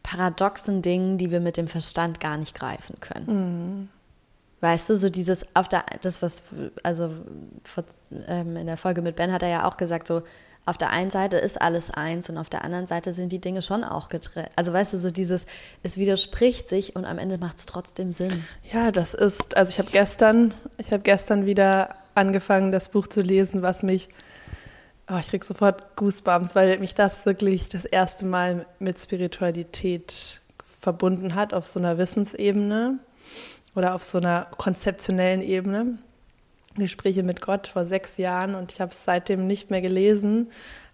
paradoxen 0.03 0.83
Dingen, 0.83 1.17
die 1.17 1.31
wir 1.31 1.41
mit 1.41 1.57
dem 1.57 1.69
Verstand 1.69 2.21
gar 2.21 2.37
nicht 2.37 2.55
greifen 2.55 3.01
können. 3.01 3.89
Weißt 4.65 4.89
du, 4.89 4.97
so 4.97 5.11
dieses 5.11 5.45
auf 5.55 5.69
der 5.69 5.85
das 6.01 6.23
was 6.23 6.43
also 6.83 7.11
vor, 7.65 7.85
ähm, 8.27 8.57
in 8.57 8.67
der 8.67 8.79
Folge 8.79 9.03
mit 9.03 9.15
Ben 9.15 9.31
hat 9.31 9.43
er 9.43 9.51
ja 9.51 9.69
auch 9.69 9.77
gesagt 9.77 10.09
so 10.09 10.23
auf 10.65 10.79
der 10.79 10.89
einen 10.89 11.11
Seite 11.11 11.37
ist 11.37 11.61
alles 11.61 11.91
eins 11.91 12.31
und 12.31 12.39
auf 12.39 12.49
der 12.49 12.65
anderen 12.65 12.87
Seite 12.87 13.13
sind 13.13 13.31
die 13.31 13.43
Dinge 13.43 13.61
schon 13.61 13.85
auch 13.85 14.09
getrennt. 14.09 14.49
Also 14.57 14.73
weißt 14.73 14.95
du, 14.95 14.99
so 14.99 15.11
dieses, 15.11 15.45
es 15.83 15.99
widerspricht 15.99 16.67
sich 16.67 16.97
und 16.97 17.05
am 17.05 17.19
Ende 17.19 17.37
macht 17.37 17.59
es 17.59 17.67
trotzdem 17.67 18.15
Sinn. 18.15 18.43
Ja, 18.73 18.91
das 18.91 19.13
ist, 19.13 19.55
also 19.55 19.69
ich 19.69 19.79
habe 19.79 19.91
gestern, 19.91 20.55
ich 20.79 20.91
habe 20.93 21.03
gestern 21.03 21.45
wieder 21.45 21.97
angefangen, 22.15 22.73
das 22.73 22.89
Buch 22.89 23.09
zu 23.09 23.21
lesen, 23.21 23.61
was 23.61 23.83
mich, 23.83 24.09
oh, 25.11 25.19
ich 25.21 25.29
krieg 25.29 25.45
sofort 25.45 25.97
Goosebumps, 25.97 26.55
weil 26.55 26.79
mich 26.79 26.95
das 26.95 27.27
wirklich 27.27 27.69
das 27.69 27.85
erste 27.85 28.25
Mal 28.25 28.65
mit 28.79 28.99
Spiritualität 28.99 30.41
verbunden 30.81 31.35
hat, 31.35 31.53
auf 31.53 31.67
so 31.67 31.79
einer 31.79 31.99
Wissensebene 31.99 33.01
oder 33.75 33.95
auf 33.95 34.05
so 34.05 34.19
einer 34.19 34.47
konzeptionellen 34.57 35.43
Ebene. 35.43 35.99
Gespräche 36.77 37.23
mit 37.23 37.41
Gott 37.41 37.69
vor 37.69 37.87
sechs 37.87 38.17
Jahren 38.17 38.55
und 38.55 38.73
ich 38.73 38.81
habe 38.81 38.91
es 38.91 39.05
seitdem 39.05 39.47
nicht 39.47 39.71
mehr 39.71 39.81
gelesen. 39.81 40.51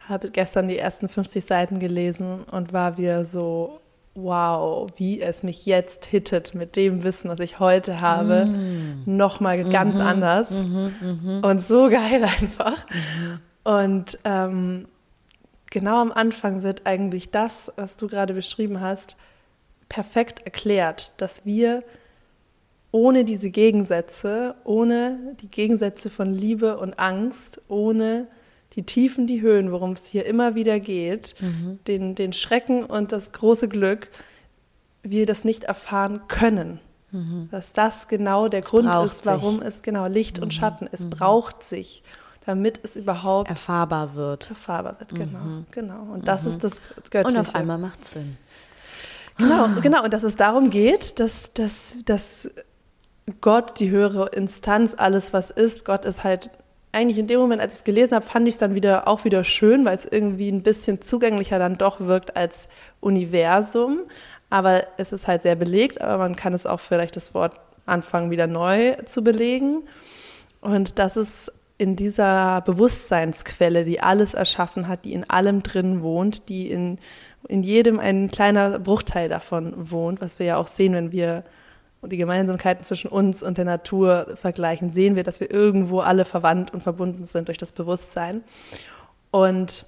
Habe 0.09 0.31
gestern 0.31 0.69
die 0.69 0.79
ersten 0.79 1.09
50 1.09 1.45
Seiten 1.45 1.79
gelesen 1.79 2.43
und 2.45 2.73
war 2.73 2.99
wieder 2.99 3.25
so, 3.25 3.81
wow, 4.15 4.91
wie 4.97 5.21
es 5.21 5.43
mich 5.43 5.67
jetzt 5.67 6.05
hittet 6.05 6.55
mit 6.55 6.77
dem 6.77 7.05
Wissen, 7.05 7.31
was 7.31 7.41
ich 7.41 7.61
heute 7.61 8.01
habe, 8.01 8.47
mm. 8.47 9.03
nochmal 9.07 9.65
ganz 9.71 9.97
mm 9.97 10.01
anders 10.01 10.51
mm 10.51 10.87
-hmm, 11.01 11.47
und 11.47 11.67
so 11.67 11.89
geil 11.89 12.25
einfach. 12.41 12.87
-hmm. 12.87 13.39
Und 13.63 14.19
ähm, 14.25 14.89
genau 15.71 16.01
am 16.01 16.13
Anfang 16.13 16.63
wird 16.63 16.87
eigentlich 16.87 17.31
das, 17.31 17.73
was 17.77 17.97
du 17.97 18.09
gerade 18.09 18.35
beschrieben 18.35 18.81
hast, 18.81 19.17
perfekt 19.89 20.41
erklärt, 20.45 21.13
dass 21.19 21.45
wir 21.45 21.83
ohne 22.93 23.25
diese 23.25 23.51
Gegensätze, 23.51 24.55
ohne 24.65 25.37
die 25.41 25.49
Gegensätze 25.49 26.11
von 26.11 26.33
Liebe 26.33 26.79
und 26.79 26.99
Angst, 26.99 27.61
ohne 27.69 28.27
die 28.75 28.85
Tiefen, 28.85 29.27
die 29.27 29.41
Höhen, 29.41 29.73
worum 29.73 29.93
es 29.93 30.07
hier 30.07 30.27
immer 30.27 30.55
wieder 30.55 30.81
geht, 30.81 31.35
mhm. 31.41 31.79
den, 31.87 32.15
den 32.15 32.33
Schrecken 32.33 32.85
und 32.85 33.13
das 33.13 33.33
große 33.33 33.69
Glück, 33.69 34.11
wir 35.03 35.27
das 35.27 35.45
nicht 35.45 35.65
erfahren 35.65 36.23
können. 36.29 36.79
Mhm. 37.11 37.49
Dass 37.51 37.73
das 37.73 38.07
genau 38.07 38.49
der 38.49 38.61
es 38.61 38.67
Grund 38.67 38.89
ist, 39.05 39.27
warum 39.27 39.59
sich. 39.59 39.69
es 39.69 39.83
genau 39.83 40.07
Licht 40.07 40.37
mhm. 40.37 40.45
und 40.45 40.55
Schatten, 40.55 40.89
es 40.93 41.01
mhm. 41.01 41.11
braucht 41.11 41.63
sich, 41.63 42.03
damit 42.47 42.81
es 42.85 42.97
überhaupt 42.97 43.51
erfahrbar 43.51 44.15
wird. 44.15 44.51
Erfahrbar 44.51 44.97
wird, 44.99 45.15
genau. 45.15 45.39
Mhm. 45.39 45.67
genau. 45.71 46.03
Und 46.13 46.29
das 46.29 46.45
ist 46.45 46.63
das 46.63 46.81
Göttliche. 47.11 47.27
Und 47.27 47.37
auf 47.39 47.55
einmal 47.55 47.79
macht 47.79 48.03
es 48.03 48.13
Sinn. 48.13 48.37
Genau, 49.37 49.69
genau. 49.81 50.05
Und 50.05 50.13
dass 50.13 50.23
es 50.23 50.37
darum 50.37 50.71
geht, 50.71 51.19
dass, 51.19 51.53
dass, 51.55 51.97
dass 52.05 52.49
Gott, 53.41 53.79
die 53.79 53.91
höhere 53.91 54.29
Instanz, 54.29 54.95
alles 54.97 55.33
was 55.33 55.51
ist. 55.51 55.85
Gott 55.85 56.05
ist 56.05 56.25
halt 56.25 56.51
eigentlich 56.93 57.19
in 57.19 57.27
dem 57.27 57.39
Moment, 57.39 57.63
als 57.63 57.75
ich 57.75 57.81
es 57.81 57.85
gelesen 57.85 58.15
habe, 58.15 58.27
fand 58.27 58.49
ich 58.49 58.55
es 58.55 58.59
dann 58.59 58.75
wieder 58.75 59.07
auch 59.07 59.25
wieder 59.25 59.45
schön, 59.45 59.85
weil 59.85 59.97
es 59.97 60.07
irgendwie 60.11 60.51
ein 60.51 60.63
bisschen 60.63 61.01
zugänglicher 61.01 61.59
dann 61.59 61.77
doch 61.77 62.01
wirkt 62.01 62.37
als 62.37 62.69
Universum. 63.01 64.01
Aber 64.51 64.85
es 64.97 65.13
ist 65.13 65.29
halt 65.29 65.43
sehr 65.43 65.55
belegt, 65.55 66.01
aber 66.01 66.19
man 66.19 66.35
kann 66.35 66.53
es 66.53 66.67
auch 66.67 66.81
vielleicht 66.81 67.15
das 67.15 67.35
Wort 67.35 67.61
anfangen, 67.87 68.31
wieder 68.31 68.49
neu 68.49 68.95
zu 69.05 69.23
belegen. 69.23 69.85
Und 70.61 70.99
das 70.99 71.17
ist 71.17 71.53
in 71.79 71.97
dieser 71.97 72.61
Bewusstseinsquelle, 72.63 73.85
die 73.85 74.01
alles 74.01 74.35
erschaffen 74.35 74.89
hat, 74.89 75.05
die 75.05 75.15
in 75.15 75.29
allem 75.31 75.63
drin 75.63 76.03
wohnt, 76.03 76.49
die 76.49 76.71
in, 76.71 76.99
in 77.49 77.63
jedem 77.63 77.99
ein 77.99 78.31
kleiner 78.31 78.79
Bruchteil 78.79 79.29
davon 79.29 79.91
wohnt, 79.91 80.21
was 80.21 80.39
wir 80.39 80.47
ja 80.47 80.57
auch 80.57 80.69
sehen, 80.69 80.93
wenn 80.93 81.13
wir 81.13 81.45
und 82.01 82.13
die 82.13 82.17
Gemeinsamkeiten 82.17 82.85
zwischen 82.85 83.09
uns 83.09 83.43
und 83.43 83.59
der 83.59 83.65
Natur 83.65 84.35
vergleichen, 84.41 84.93
sehen 84.93 85.17
wir, 85.17 85.25
dass 85.25 85.41
wir 85.41 85.51
irgendwo 85.51 86.01
alle 86.01 86.25
verwandt 86.25 86.73
und 86.73 86.83
verbunden 86.83 87.27
sind 87.27 87.49
durch 87.49 87.59
das 87.59 87.73
Bewusstsein. 87.73 88.43
Und 89.31 89.85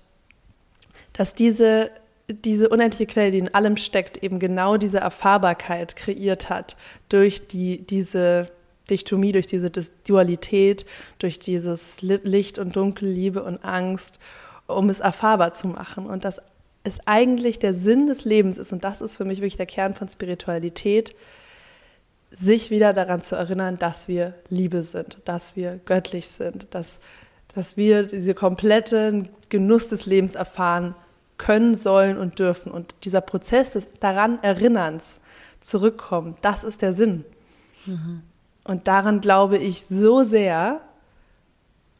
dass 1.14 1.34
diese, 1.34 1.90
diese 2.28 2.68
unendliche 2.68 3.06
Quelle, 3.06 3.30
die 3.30 3.38
in 3.38 3.54
allem 3.54 3.76
steckt, 3.76 4.22
eben 4.22 4.38
genau 4.38 4.76
diese 4.76 4.98
Erfahrbarkeit 4.98 5.96
kreiert 5.96 6.50
hat 6.50 6.76
durch 7.08 7.46
die, 7.48 7.78
diese 7.86 8.50
Dichtomie, 8.90 9.32
durch 9.32 9.46
diese 9.46 9.70
Dualität, 10.06 10.84
durch 11.18 11.38
dieses 11.38 12.02
Licht 12.02 12.58
und 12.58 12.76
Dunkel, 12.76 13.08
Liebe 13.08 13.42
und 13.42 13.64
Angst, 13.64 14.18
um 14.66 14.90
es 14.90 15.00
erfahrbar 15.00 15.54
zu 15.54 15.68
machen. 15.68 16.06
Und 16.06 16.24
dass 16.24 16.40
es 16.84 16.98
eigentlich 17.06 17.58
der 17.58 17.74
Sinn 17.74 18.06
des 18.06 18.24
Lebens 18.24 18.58
ist, 18.58 18.72
und 18.72 18.84
das 18.84 19.00
ist 19.00 19.16
für 19.16 19.24
mich 19.24 19.38
wirklich 19.38 19.56
der 19.56 19.66
Kern 19.66 19.94
von 19.94 20.08
Spiritualität, 20.08 21.14
sich 22.34 22.70
wieder 22.70 22.92
daran 22.92 23.22
zu 23.22 23.36
erinnern, 23.36 23.78
dass 23.78 24.08
wir 24.08 24.34
Liebe 24.48 24.82
sind, 24.82 25.18
dass 25.24 25.56
wir 25.56 25.80
göttlich 25.84 26.28
sind, 26.28 26.66
dass, 26.70 26.98
dass 27.54 27.76
wir 27.76 28.04
diese 28.04 28.34
kompletten 28.34 29.28
Genuss 29.48 29.88
des 29.88 30.06
Lebens 30.06 30.34
erfahren 30.34 30.94
können, 31.38 31.76
sollen 31.76 32.18
und 32.18 32.38
dürfen. 32.38 32.72
Und 32.72 32.94
dieser 33.04 33.20
Prozess 33.20 33.70
des 33.70 33.88
daran 34.00 34.42
Erinnerns, 34.42 35.20
zurückkommen, 35.60 36.36
das 36.42 36.64
ist 36.64 36.82
der 36.82 36.94
Sinn. 36.94 37.24
Mhm. 37.86 38.22
Und 38.64 38.88
daran 38.88 39.20
glaube 39.20 39.58
ich 39.58 39.86
so 39.86 40.24
sehr. 40.24 40.80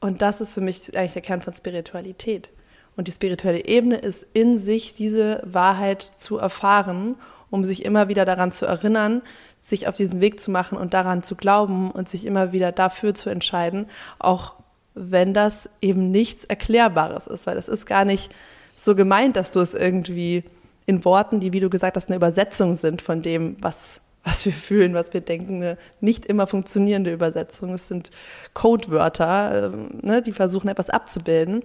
Und 0.00 0.22
das 0.22 0.40
ist 0.40 0.54
für 0.54 0.60
mich 0.60 0.96
eigentlich 0.96 1.12
der 1.12 1.22
Kern 1.22 1.42
von 1.42 1.54
Spiritualität. 1.54 2.50
Und 2.96 3.08
die 3.08 3.12
spirituelle 3.12 3.64
Ebene 3.64 3.96
ist 3.96 4.26
in 4.32 4.58
sich 4.58 4.94
diese 4.94 5.42
Wahrheit 5.44 6.12
zu 6.18 6.38
erfahren, 6.38 7.16
um 7.50 7.64
sich 7.64 7.84
immer 7.84 8.08
wieder 8.08 8.24
daran 8.24 8.52
zu 8.52 8.66
erinnern, 8.66 9.22
sich 9.62 9.88
auf 9.88 9.96
diesen 9.96 10.20
Weg 10.20 10.40
zu 10.40 10.50
machen 10.50 10.76
und 10.76 10.92
daran 10.92 11.22
zu 11.22 11.36
glauben 11.36 11.90
und 11.90 12.08
sich 12.08 12.26
immer 12.26 12.52
wieder 12.52 12.72
dafür 12.72 13.14
zu 13.14 13.30
entscheiden, 13.30 13.86
auch 14.18 14.54
wenn 14.94 15.32
das 15.32 15.70
eben 15.80 16.10
nichts 16.10 16.44
Erklärbares 16.44 17.26
ist, 17.26 17.46
weil 17.46 17.56
es 17.56 17.68
ist 17.68 17.86
gar 17.86 18.04
nicht 18.04 18.34
so 18.76 18.94
gemeint, 18.94 19.36
dass 19.36 19.52
du 19.52 19.60
es 19.60 19.72
irgendwie 19.72 20.44
in 20.84 21.04
Worten, 21.04 21.40
die, 21.40 21.52
wie 21.52 21.60
du 21.60 21.70
gesagt 21.70 21.96
hast, 21.96 22.08
eine 22.08 22.16
Übersetzung 22.16 22.76
sind 22.76 23.00
von 23.00 23.22
dem, 23.22 23.56
was, 23.60 24.00
was 24.24 24.44
wir 24.44 24.52
fühlen, 24.52 24.94
was 24.94 25.14
wir 25.14 25.20
denken, 25.20 25.56
eine 25.56 25.78
nicht 26.00 26.26
immer 26.26 26.46
funktionierende 26.46 27.12
Übersetzung. 27.12 27.72
Es 27.72 27.88
sind 27.88 28.10
Codewörter, 28.52 29.72
äh, 29.72 30.06
ne, 30.06 30.20
die 30.22 30.32
versuchen 30.32 30.68
etwas 30.68 30.90
abzubilden 30.90 31.62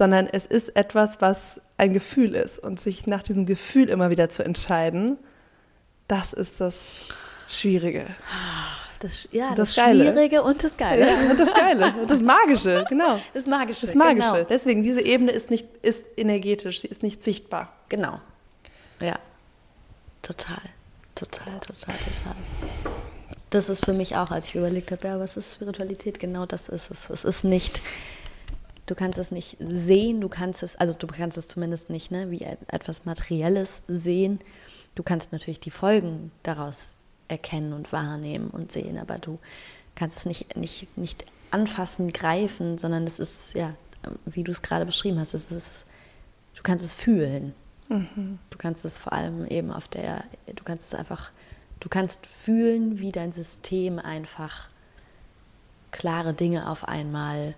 sondern 0.00 0.28
es 0.30 0.46
ist 0.46 0.76
etwas, 0.76 1.20
was 1.20 1.60
ein 1.76 1.92
Gefühl 1.92 2.34
ist. 2.34 2.58
Und 2.58 2.80
sich 2.80 3.06
nach 3.06 3.22
diesem 3.22 3.44
Gefühl 3.44 3.88
immer 3.88 4.08
wieder 4.10 4.30
zu 4.30 4.42
entscheiden, 4.42 5.18
das 6.10 6.32
ist 6.32 6.60
das 6.60 6.76
Schwierige. 7.48 8.06
Das, 8.98 9.28
ja, 9.32 9.54
das, 9.54 9.74
das 9.74 9.90
Schwierige 9.90 10.42
und 10.42 10.62
das 10.62 10.76
Geile. 10.76 11.06
Ja, 11.06 11.30
und 11.30 11.38
das 11.38 11.54
Geile. 11.54 11.94
Und 11.94 12.10
das 12.10 12.22
Magische, 12.22 12.84
genau. 12.88 13.18
Das 13.32 13.46
Magische. 13.46 13.86
Das 13.86 13.94
Magische. 13.94 14.32
Genau. 14.32 14.46
Deswegen, 14.48 14.82
diese 14.82 15.00
Ebene 15.00 15.30
ist 15.30 15.50
nicht, 15.50 15.66
ist 15.82 16.04
energetisch, 16.16 16.80
sie 16.80 16.88
ist 16.88 17.02
nicht 17.02 17.22
sichtbar. 17.22 17.72
Genau. 17.88 18.20
Ja. 19.00 19.18
Total. 20.22 20.60
Total, 21.14 21.60
total, 21.60 21.94
total. 21.94 22.36
Das 23.50 23.68
ist 23.68 23.84
für 23.84 23.92
mich 23.92 24.16
auch, 24.16 24.30
als 24.30 24.48
ich 24.48 24.54
überlegt 24.54 24.90
habe, 24.90 25.06
ja, 25.06 25.18
was 25.18 25.36
ist 25.36 25.54
Spiritualität? 25.54 26.18
Genau 26.18 26.46
das 26.46 26.68
ist 26.68 26.90
es. 26.90 27.08
Es 27.08 27.24
ist 27.24 27.44
nicht 27.44 27.80
du 28.90 28.96
kannst 28.96 29.18
es 29.18 29.30
nicht 29.30 29.56
sehen, 29.60 30.20
du 30.20 30.28
kannst 30.28 30.62
es, 30.62 30.74
also 30.76 30.92
du 30.92 31.06
kannst 31.06 31.38
es 31.38 31.46
zumindest 31.46 31.90
nicht, 31.90 32.10
ne, 32.10 32.30
wie 32.30 32.42
etwas 32.66 33.04
Materielles 33.04 33.82
sehen. 33.86 34.40
Du 35.00 35.04
kannst 35.04 35.32
natürlich 35.32 35.60
die 35.60 35.70
Folgen 35.70 36.30
daraus 36.42 36.88
erkennen 37.26 37.72
und 37.72 37.90
wahrnehmen 37.90 38.50
und 38.50 38.70
sehen, 38.70 38.98
aber 38.98 39.16
du 39.16 39.38
kannst 39.94 40.18
es 40.18 40.26
nicht, 40.26 40.58
nicht, 40.58 40.94
nicht 40.98 41.24
anfassen, 41.50 42.12
greifen, 42.12 42.76
sondern 42.76 43.06
es 43.06 43.18
ist, 43.18 43.54
ja, 43.54 43.72
wie 44.26 44.44
du 44.44 44.52
es 44.52 44.60
gerade 44.60 44.84
beschrieben 44.84 45.18
hast, 45.18 45.32
es 45.32 45.50
ist, 45.50 45.84
du 46.54 46.62
kannst 46.62 46.84
es 46.84 46.92
fühlen. 46.92 47.54
Mhm. 47.88 48.40
Du 48.50 48.58
kannst 48.58 48.84
es 48.84 48.98
vor 48.98 49.14
allem 49.14 49.46
eben 49.46 49.72
auf 49.72 49.88
der, 49.88 50.22
du 50.54 50.62
kannst 50.64 50.92
es 50.92 50.98
einfach, 50.98 51.32
du 51.80 51.88
kannst 51.88 52.26
fühlen, 52.26 52.98
wie 52.98 53.10
dein 53.10 53.32
System 53.32 53.98
einfach 53.98 54.68
klare 55.92 56.34
Dinge 56.34 56.68
auf 56.68 56.86
einmal 56.86 57.54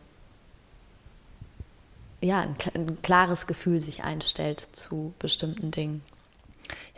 ja, 2.21 2.43
ein, 2.43 2.55
ein, 2.75 3.03
klares 3.03 3.49
Gefühl 3.49 3.81
sich 3.81 4.05
einstellt 4.05 4.69
zu 4.71 5.13
bestimmten 5.19 5.73
Dingen. 5.73 6.03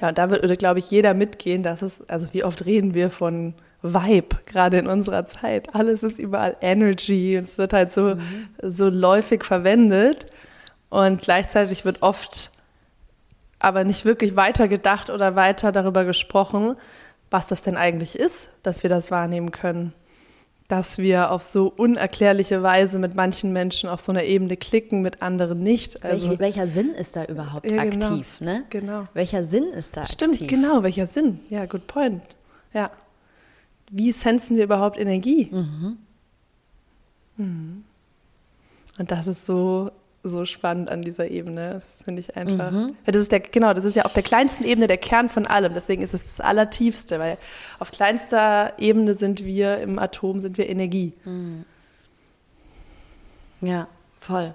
Ja, 0.00 0.08
und 0.08 0.18
da 0.18 0.30
würde, 0.30 0.56
glaube 0.56 0.78
ich, 0.78 0.90
jeder 0.90 1.14
mitgehen, 1.14 1.62
dass 1.62 1.82
es, 1.82 2.02
also 2.08 2.28
wie 2.32 2.44
oft 2.44 2.64
reden 2.64 2.94
wir 2.94 3.10
von 3.10 3.54
Vibe, 3.82 4.36
gerade 4.46 4.78
in 4.78 4.86
unserer 4.86 5.26
Zeit. 5.26 5.74
Alles 5.74 6.02
ist 6.02 6.18
überall 6.18 6.56
Energy 6.60 7.36
und 7.36 7.44
es 7.44 7.58
wird 7.58 7.72
halt 7.72 7.92
so, 7.92 8.14
mhm. 8.14 8.48
so 8.62 8.88
läufig 8.88 9.44
verwendet. 9.44 10.26
Und 10.88 11.22
gleichzeitig 11.22 11.84
wird 11.84 12.02
oft 12.02 12.50
aber 13.58 13.84
nicht 13.84 14.04
wirklich 14.04 14.36
weiter 14.36 14.68
gedacht 14.68 15.10
oder 15.10 15.36
weiter 15.36 15.72
darüber 15.72 16.04
gesprochen, 16.04 16.76
was 17.30 17.48
das 17.48 17.62
denn 17.62 17.76
eigentlich 17.76 18.16
ist, 18.18 18.48
dass 18.62 18.82
wir 18.82 18.90
das 18.90 19.10
wahrnehmen 19.10 19.50
können 19.50 19.92
dass 20.68 20.96
wir 20.96 21.30
auf 21.30 21.42
so 21.42 21.72
unerklärliche 21.76 22.62
Weise 22.62 22.98
mit 22.98 23.14
manchen 23.14 23.52
Menschen 23.52 23.88
auf 23.88 24.00
so 24.00 24.12
einer 24.12 24.24
Ebene 24.24 24.56
klicken, 24.56 25.02
mit 25.02 25.20
anderen 25.20 25.62
nicht. 25.62 26.02
Also, 26.02 26.30
Welch, 26.30 26.38
welcher 26.38 26.66
Sinn 26.66 26.90
ist 26.94 27.16
da 27.16 27.24
überhaupt 27.26 27.70
ja, 27.70 27.84
genau, 27.84 28.06
aktiv? 28.06 28.40
Ne? 28.40 28.64
Genau. 28.70 29.04
Welcher 29.12 29.44
Sinn 29.44 29.64
ist 29.64 29.96
da 29.96 30.06
Stimmt, 30.06 30.34
aktiv? 30.34 30.48
Stimmt, 30.48 30.62
genau, 30.62 30.82
welcher 30.82 31.06
Sinn? 31.06 31.40
Ja, 31.50 31.66
good 31.66 31.86
point. 31.86 32.22
Ja. 32.72 32.90
Wie 33.90 34.12
sensen 34.12 34.56
wir 34.56 34.64
überhaupt 34.64 34.98
Energie? 34.98 35.48
Mhm. 35.50 35.98
Mhm. 37.36 37.84
Und 38.98 39.10
das 39.10 39.26
ist 39.26 39.44
so 39.44 39.90
so 40.24 40.46
spannend 40.46 40.88
an 40.88 41.02
dieser 41.02 41.30
Ebene. 41.30 41.82
Das 41.82 42.04
finde 42.04 42.20
ich 42.20 42.36
einfach. 42.36 42.70
Mhm. 42.70 42.96
Das 43.04 43.16
ist 43.16 43.30
der, 43.30 43.40
genau, 43.40 43.74
das 43.74 43.84
ist 43.84 43.94
ja 43.94 44.04
auf 44.04 44.14
der 44.14 44.22
kleinsten 44.22 44.64
Ebene 44.64 44.88
der 44.88 44.96
Kern 44.96 45.28
von 45.28 45.46
allem. 45.46 45.74
Deswegen 45.74 46.02
ist 46.02 46.14
es 46.14 46.24
das 46.24 46.40
Allertiefste, 46.40 47.18
weil 47.20 47.36
auf 47.78 47.90
kleinster 47.90 48.72
Ebene 48.78 49.14
sind 49.14 49.44
wir 49.44 49.78
im 49.78 49.98
Atom, 49.98 50.40
sind 50.40 50.58
wir 50.58 50.68
Energie. 50.68 51.12
Mhm. 51.24 51.64
Ja, 53.60 53.88
voll. 54.20 54.54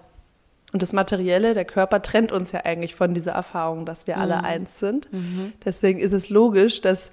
Und 0.72 0.82
das 0.82 0.94
Materielle, 0.94 1.54
der 1.54 1.66
Körper 1.66 2.02
trennt 2.02 2.32
uns 2.32 2.52
ja 2.52 2.62
eigentlich 2.66 2.96
von 2.96 3.14
dieser 3.14 3.32
Erfahrung, 3.32 3.86
dass 3.86 4.08
wir 4.08 4.16
mhm. 4.16 4.22
alle 4.22 4.44
eins 4.44 4.80
sind. 4.80 5.12
Mhm. 5.14 5.54
Deswegen 5.64 6.00
ist 6.00 6.14
es 6.14 6.30
logisch, 6.30 6.82
dass, 6.82 7.12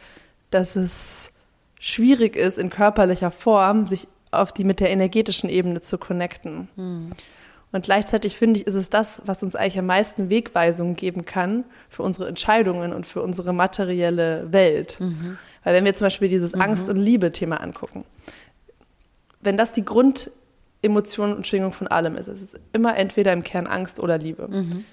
dass 0.51 0.77
es 0.77 1.31
schwierig 1.79 2.37
ist, 2.37 2.59
in 2.59 2.71
körperlicher 2.71 3.31
Form 3.31 3.85
sich 3.85 4.09
auf 4.31 4.53
die 4.53 4.65
mit 4.65 4.81
der 4.81 4.91
energetischen 4.91 5.49
Ebene 5.49 5.81
zu 5.81 5.99
connecten. 5.99 6.69
Und 7.77 7.85
gleichzeitig 7.85 8.39
finde 8.39 8.59
ich, 8.59 8.67
ist 8.67 8.75
es 8.75 8.89
das, 8.89 9.21
was 9.27 9.43
uns 9.43 9.55
eigentlich 9.55 9.79
am 9.79 9.85
meisten 9.85 10.31
Wegweisungen 10.31 10.97
geben 10.97 11.27
kann 11.27 11.65
für 11.91 12.03
unsere 12.03 12.27
Entscheidungen 12.27 12.95
und 12.95 13.05
für 13.05 13.21
unsere 13.21 13.53
materielle 13.53 14.51
Welt. 14.51 14.97
Mhm. 14.99 15.37
Weil 15.63 15.75
wenn 15.75 15.85
wir 15.85 15.95
zum 15.95 16.07
Beispiel 16.07 16.31
dieses 16.31 16.55
mhm. 16.55 16.63
Angst- 16.63 16.89
und 16.89 16.97
Liebe-Thema 16.97 17.61
angucken, 17.61 18.05
wenn 19.43 19.59
das 19.59 19.73
die 19.73 19.85
Grundemotion 19.85 21.37
und 21.37 21.47
Schwingung 21.47 21.75
von 21.75 21.87
allem 21.87 22.17
ist, 22.17 22.29
es 22.29 22.41
ist 22.41 22.55
immer 22.73 22.97
entweder 22.97 23.35
im 23.35 23.43
Kern 23.43 23.67
Angst 23.67 24.01
oder 24.01 24.17
Liebe. 24.17 24.49
Mhm. 24.49 24.87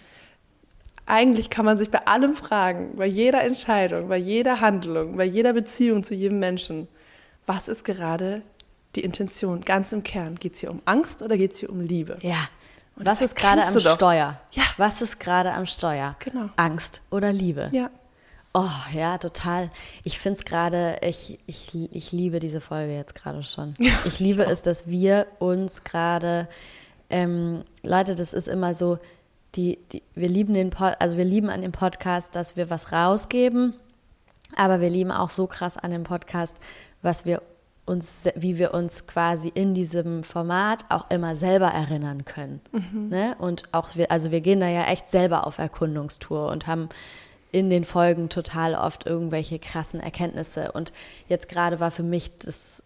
Eigentlich 1.06 1.50
kann 1.50 1.63
man 1.63 1.78
sich 1.78 1.89
bei 1.89 2.06
allem 2.06 2.36
fragen, 2.36 2.98
bei 2.98 3.06
jeder 3.06 3.46
Entscheidung, 3.46 4.10
bei 4.10 4.17
jeder 4.17 4.60
Handlung, 4.60 5.15
bei 5.15 5.24
jeder 5.24 5.54
Beziehung 5.54 6.04
zu 6.04 6.15
jedem 6.15 6.39
Menschen, 6.39 6.89
was 7.46 7.69
ist 7.69 7.86
gerade 7.86 8.41
die 8.98 9.06
Intention 9.06 9.62
ganz 9.62 9.93
im 9.93 10.04
Kern? 10.04 10.36
Geht 10.36 10.56
es 10.56 10.60
hier 10.60 10.69
um 10.72 10.82
Angst 10.84 11.22
oder 11.22 11.38
geht 11.38 11.54
es 11.54 11.60
hier 11.60 11.69
um 11.69 11.80
Liebe? 11.80 12.19
Ja, 12.24 12.50
und 12.95 13.06
Was 13.06 13.21
ist 13.21 13.36
gerade 13.36 13.65
am 13.65 13.79
Steuer? 13.79 14.39
Ja. 14.51 14.63
Was 14.77 15.01
ist 15.01 15.19
gerade 15.19 15.53
am 15.53 15.65
Steuer? 15.65 16.15
Genau. 16.19 16.49
Angst 16.58 17.01
oder 17.10 17.34
Liebe? 17.34 17.69
Ja. 17.71 17.89
Oh, 18.53 18.69
ja, 18.93 19.17
total. 19.17 19.71
Ich 20.03 20.19
finde 20.19 20.39
es 20.39 20.45
gerade, 20.45 20.97
ich, 21.01 21.39
ich, 21.47 21.73
ich 21.73 22.12
liebe 22.12 22.39
diese 22.39 22.62
Folge 22.62 22.95
jetzt 22.95 23.15
gerade 23.15 23.43
schon. 23.43 23.73
Ja, 23.79 23.93
ich 24.06 24.19
liebe 24.19 24.45
es, 24.45 24.62
dass 24.62 24.86
wir 24.86 25.25
uns 25.39 25.84
gerade, 25.84 26.47
ähm, 27.10 27.63
Leute, 27.82 28.13
das 28.13 28.32
ist 28.32 28.47
immer 28.47 28.75
so, 28.75 28.99
die, 29.56 29.79
die, 29.91 30.03
wir 30.13 30.29
lieben 30.29 30.53
den 30.53 30.69
Pod, 30.69 30.93
also 30.99 31.17
wir 31.17 31.25
lieben 31.25 31.49
an 31.49 31.62
dem 31.62 31.71
Podcast, 31.71 32.36
dass 32.36 32.56
wir 32.56 32.69
was 32.69 32.91
rausgeben, 32.91 33.75
aber 34.56 34.82
wir 34.82 34.89
lieben 34.91 35.12
auch 35.12 35.29
so 35.32 35.47
krass 35.47 35.75
an 35.77 35.89
dem 35.89 36.03
Podcast, 36.03 36.56
was 37.01 37.25
wir 37.25 37.41
uns, 37.86 38.30
wie 38.36 38.58
wir 38.58 38.74
uns 38.74 39.08
quasi 39.08 39.50
in 39.54 39.74
diesem 39.74 40.24
Format 40.24 40.86
auch 40.89 41.10
immer 41.10 41.36
selber 41.36 41.67
erinnern 41.67 42.24
können. 42.26 42.62
Mhm. 42.72 43.10
Ne? 43.10 43.36
Und 43.39 43.63
auch 43.72 43.96
wir, 43.96 44.10
also 44.12 44.32
wir 44.32 44.41
gehen 44.41 44.62
da 44.62 44.69
ja 44.69 44.86
echt 44.86 45.10
selber 45.10 45.46
auf 45.46 45.58
Erkundungstour 45.58 46.50
und 46.50 46.65
haben 46.65 46.89
in 47.52 47.69
den 47.69 47.84
Folgen 47.84 48.30
total 48.30 48.74
oft 48.74 49.06
irgendwelche 49.06 49.60
krassen 49.60 50.00
Erkenntnisse. 50.00 50.72
Und 50.72 50.91
jetzt 51.28 51.50
gerade 51.50 51.80
war 51.80 51.91
für 51.91 52.04
mich 52.04 52.38
das 52.39 52.84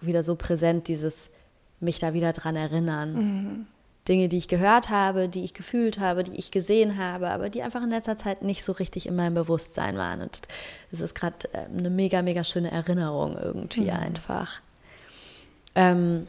wieder 0.00 0.22
so 0.22 0.36
präsent, 0.36 0.88
dieses 0.88 1.30
mich 1.78 1.98
da 1.98 2.12
wieder 2.12 2.32
dran 2.32 2.56
erinnern. 2.56 3.14
Mhm. 3.14 3.66
Dinge, 4.10 4.28
die 4.28 4.38
ich 4.38 4.48
gehört 4.48 4.90
habe, 4.90 5.28
die 5.28 5.44
ich 5.44 5.54
gefühlt 5.54 6.00
habe, 6.00 6.24
die 6.24 6.36
ich 6.36 6.50
gesehen 6.50 6.98
habe, 6.98 7.30
aber 7.30 7.48
die 7.48 7.62
einfach 7.62 7.82
in 7.82 7.90
letzter 7.90 8.18
Zeit 8.18 8.42
nicht 8.42 8.64
so 8.64 8.72
richtig 8.72 9.06
in 9.06 9.14
meinem 9.14 9.34
Bewusstsein 9.34 9.96
waren. 9.96 10.20
Und 10.20 10.42
es 10.90 11.00
ist 11.00 11.14
gerade 11.14 11.48
äh, 11.52 11.66
eine 11.66 11.90
mega, 11.90 12.20
mega 12.20 12.42
schöne 12.42 12.72
Erinnerung 12.72 13.38
irgendwie 13.40 13.82
mhm. 13.82 13.90
einfach. 13.90 14.60
Ähm, 15.76 16.26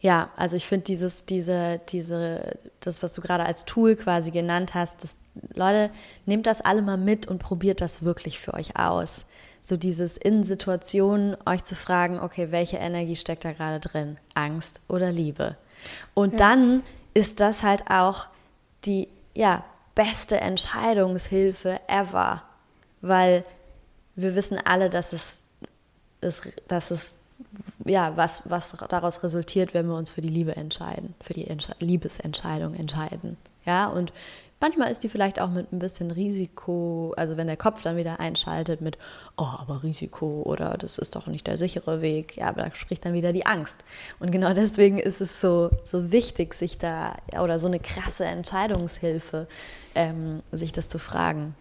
ja, 0.00 0.28
also 0.36 0.54
ich 0.56 0.66
finde 0.66 0.84
dieses, 0.84 1.24
diese, 1.24 1.80
diese, 1.88 2.58
das, 2.80 3.02
was 3.02 3.14
du 3.14 3.22
gerade 3.22 3.46
als 3.46 3.64
Tool 3.64 3.96
quasi 3.96 4.30
genannt 4.30 4.74
hast, 4.74 5.02
das, 5.02 5.16
Leute, 5.54 5.90
nehmt 6.26 6.46
das 6.46 6.60
alle 6.60 6.82
mal 6.82 6.98
mit 6.98 7.26
und 7.26 7.38
probiert 7.38 7.80
das 7.80 8.02
wirklich 8.02 8.38
für 8.38 8.52
euch 8.52 8.78
aus. 8.78 9.24
So 9.62 9.78
dieses 9.78 10.18
in 10.18 10.44
Situationen 10.44 11.38
euch 11.46 11.64
zu 11.64 11.74
fragen, 11.74 12.20
okay, 12.20 12.52
welche 12.52 12.76
Energie 12.76 13.16
steckt 13.16 13.46
da 13.46 13.52
gerade 13.52 13.80
drin? 13.80 14.18
Angst 14.34 14.82
oder 14.88 15.10
Liebe? 15.10 15.56
Und 16.14 16.32
ja. 16.32 16.38
dann 16.38 16.82
ist 17.14 17.40
das 17.40 17.62
halt 17.62 17.90
auch 17.90 18.26
die 18.84 19.08
ja, 19.34 19.64
beste 19.94 20.40
Entscheidungshilfe 20.40 21.80
ever, 21.88 22.42
weil 23.00 23.44
wir 24.16 24.34
wissen 24.34 24.58
alle, 24.64 24.90
dass 24.90 25.12
es, 25.12 25.44
dass 26.20 26.90
es 26.90 27.14
ja, 27.84 28.16
was, 28.16 28.42
was 28.44 28.72
daraus 28.88 29.22
resultiert, 29.22 29.74
wenn 29.74 29.86
wir 29.86 29.96
uns 29.96 30.10
für 30.10 30.22
die 30.22 30.28
Liebe 30.28 30.56
entscheiden, 30.56 31.14
für 31.20 31.34
die 31.34 31.46
Entsche 31.46 31.74
Liebesentscheidung 31.80 32.74
entscheiden. 32.74 33.36
Ja, 33.64 33.86
und 33.86 34.12
manchmal 34.60 34.90
ist 34.90 35.02
die 35.02 35.08
vielleicht 35.08 35.40
auch 35.40 35.50
mit 35.50 35.72
ein 35.72 35.78
bisschen 35.78 36.10
Risiko, 36.10 37.14
also 37.16 37.36
wenn 37.36 37.46
der 37.46 37.56
Kopf 37.56 37.82
dann 37.82 37.96
wieder 37.96 38.20
einschaltet 38.20 38.80
mit, 38.80 38.98
oh, 39.36 39.46
aber 39.58 39.82
Risiko 39.82 40.42
oder 40.44 40.76
das 40.78 40.98
ist 40.98 41.16
doch 41.16 41.26
nicht 41.26 41.46
der 41.46 41.58
sichere 41.58 42.02
Weg, 42.02 42.36
ja, 42.36 42.48
aber 42.48 42.62
da 42.62 42.74
spricht 42.74 43.04
dann 43.04 43.14
wieder 43.14 43.32
die 43.32 43.46
Angst. 43.46 43.84
Und 44.20 44.30
genau 44.30 44.54
deswegen 44.54 44.98
ist 44.98 45.20
es 45.20 45.40
so, 45.40 45.70
so 45.84 46.12
wichtig, 46.12 46.54
sich 46.54 46.78
da, 46.78 47.16
oder 47.40 47.58
so 47.58 47.68
eine 47.68 47.80
krasse 47.80 48.24
Entscheidungshilfe, 48.24 49.46
ähm, 49.94 50.42
sich 50.52 50.72
das 50.72 50.88
zu 50.88 50.98
fragen. 50.98 51.54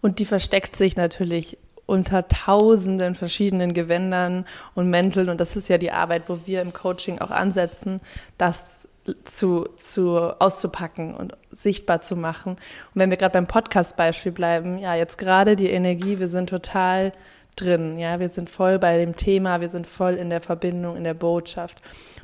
Und 0.00 0.18
die 0.18 0.26
versteckt 0.26 0.76
sich 0.76 0.96
natürlich 0.96 1.58
unter 1.90 2.28
tausenden 2.28 3.16
verschiedenen 3.16 3.74
Gewändern 3.74 4.46
und 4.76 4.90
Mänteln. 4.90 5.28
Und 5.28 5.40
das 5.40 5.56
ist 5.56 5.68
ja 5.68 5.76
die 5.76 5.90
Arbeit, 5.90 6.28
wo 6.28 6.38
wir 6.46 6.62
im 6.62 6.72
Coaching 6.72 7.18
auch 7.18 7.32
ansetzen, 7.32 8.00
das 8.38 8.86
zu, 9.24 9.64
zu 9.78 10.16
auszupacken 10.40 11.14
und 11.14 11.32
sichtbar 11.52 12.02
zu 12.02 12.16
machen. 12.16 12.52
Und 12.52 12.60
wenn 12.94 13.10
wir 13.10 13.16
gerade 13.16 13.32
beim 13.32 13.46
Podcast-Beispiel 13.46 14.32
bleiben, 14.32 14.78
ja, 14.78 14.94
jetzt 14.94 15.18
gerade 15.18 15.56
die 15.56 15.70
Energie, 15.70 16.18
wir 16.18 16.28
sind 16.28 16.50
total 16.50 17.12
drin, 17.56 17.98
ja, 17.98 18.20
wir 18.20 18.28
sind 18.28 18.50
voll 18.50 18.78
bei 18.78 18.98
dem 18.98 19.16
Thema, 19.16 19.60
wir 19.60 19.68
sind 19.68 19.86
voll 19.86 20.14
in 20.14 20.30
der 20.30 20.40
Verbindung, 20.40 20.96
in 20.96 21.04
der 21.04 21.14
Botschaft. 21.14 21.78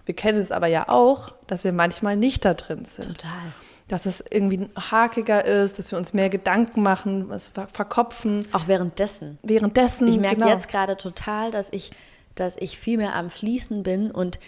Wir 0.05 0.15
kennen 0.15 0.39
es 0.39 0.53
aber 0.53 0.69
ja 0.69 0.89
auch, 0.89 1.35
dass 1.47 1.65
wir 1.65 1.73
manchmal 1.73 2.17
nicht 2.17 2.45
da 2.45 2.55
drin 2.55 2.85
sind. 2.85 3.19
Total 3.21 3.53
dass 3.89 4.05
es 4.05 4.25
irgendwie 4.31 4.69
hakiger 4.77 5.45
ist, 5.45 5.79
dass 5.79 5.93
wir 5.93 5.99
uns 5.99 6.13
mehr 6.13 6.29
Gedanken 6.29 6.83
machen, 6.83 7.31
es 7.31 7.53
verkopfen. 7.73 8.47
Auch 8.53 8.67
währenddessen. 8.67 9.39
Währenddessen. 9.43 10.09
Ich 10.09 10.19
merke 10.19 10.37
genau. 10.37 10.49
jetzt 10.49 10.69
gerade 10.69 10.97
total, 10.97 11.51
dass 11.51 11.69
ich, 11.73 11.93
dass 12.35 12.57
ich 12.57 12.79
viel 12.79 12.97
mehr 12.97 13.15
am 13.15 13.31
Fließen 13.31 13.85
bin 13.85 14.11
und 14.11 14.41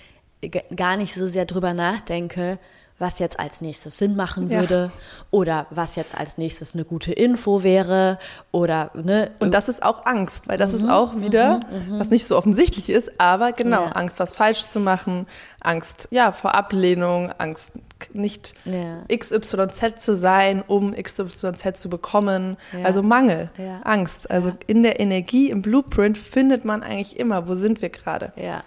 gar 0.75 0.97
nicht 0.97 1.15
so 1.15 1.27
sehr 1.27 1.47
drüber 1.47 1.75
nachdenke, 1.75 2.59
was 2.99 3.21
jetzt 3.21 3.39
als 3.39 3.61
nächstes 3.61 3.99
Sinn 3.99 4.17
machen 4.17 4.51
würde 4.51 4.91
ja. 4.93 5.01
oder 5.31 5.67
was 5.71 5.95
jetzt 5.95 6.19
als 6.19 6.37
nächstes 6.37 6.75
eine 6.75 6.85
gute 6.85 7.13
Info 7.13 7.63
wäre 7.63 8.19
oder 8.51 8.91
ne. 8.95 9.31
Und 9.39 9.55
das 9.55 9.69
ist 9.69 9.83
auch 9.83 10.05
Angst, 10.05 10.49
weil 10.49 10.59
das 10.59 10.73
mhm, 10.73 10.79
ist 10.79 10.91
auch 10.91 11.17
wieder, 11.17 11.61
mhm, 11.71 11.95
mhm, 11.95 12.01
was 12.01 12.11
nicht 12.11 12.27
so 12.27 12.37
offensichtlich 12.37 12.91
ist, 12.91 13.21
aber 13.21 13.53
genau, 13.53 13.85
ja. 13.85 13.93
Angst, 13.93 14.19
was 14.19 14.33
falsch 14.33 14.69
zu 14.69 14.81
machen, 14.81 15.27
Angst, 15.61 16.09
ja, 16.11 16.33
vor 16.33 16.55
Ablehnung, 16.55 17.31
Angst, 17.39 17.73
nicht 18.13 18.55
ja. 18.65 19.03
XYZ 19.17 20.01
zu 20.03 20.15
sein, 20.15 20.63
um 20.67 20.95
XYZ 20.95 21.81
zu 21.81 21.89
bekommen. 21.89 22.57
Also 22.85 23.03
Mangel, 23.03 23.51
Angst. 23.83 24.31
Also 24.31 24.53
in 24.69 24.85
der 24.85 25.01
Energie, 25.01 25.51
im 25.51 25.63
Blueprint 25.63 26.17
findet 26.17 26.65
man 26.65 26.85
eigentlich 26.85 27.19
immer, 27.19 27.49
wo 27.49 27.57
sind 27.57 27.83
wir 27.83 27.89
gerade. 27.89 28.33
Ja. 28.37 28.63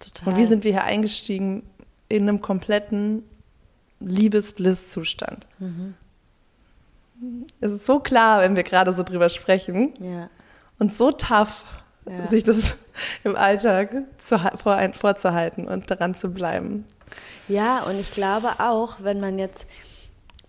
Total. 0.00 0.32
Und 0.32 0.40
wie 0.40 0.46
sind 0.46 0.64
wir 0.64 0.72
hier 0.72 0.84
eingestiegen 0.84 1.62
in 2.08 2.28
einem 2.28 2.40
kompletten 2.42 3.22
Liebes-Bliss-Zustand. 4.00 5.46
Mhm. 5.58 5.94
Es 7.60 7.70
ist 7.70 7.86
so 7.86 8.00
klar, 8.00 8.40
wenn 8.40 8.56
wir 8.56 8.62
gerade 8.62 8.92
so 8.92 9.02
drüber 9.02 9.28
sprechen. 9.28 9.94
Ja. 10.00 10.30
Und 10.78 10.96
so 10.96 11.12
tough, 11.12 11.64
ja. 12.08 12.26
sich 12.28 12.42
das 12.42 12.76
im 13.24 13.36
Alltag 13.36 13.94
zu, 14.18 14.38
vor, 14.56 14.80
vorzuhalten 14.94 15.68
und 15.68 15.90
daran 15.90 16.14
zu 16.14 16.30
bleiben. 16.30 16.84
Ja, 17.48 17.82
und 17.82 18.00
ich 18.00 18.10
glaube 18.10 18.48
auch, 18.58 18.96
wenn 19.00 19.20
man 19.20 19.38
jetzt 19.38 19.66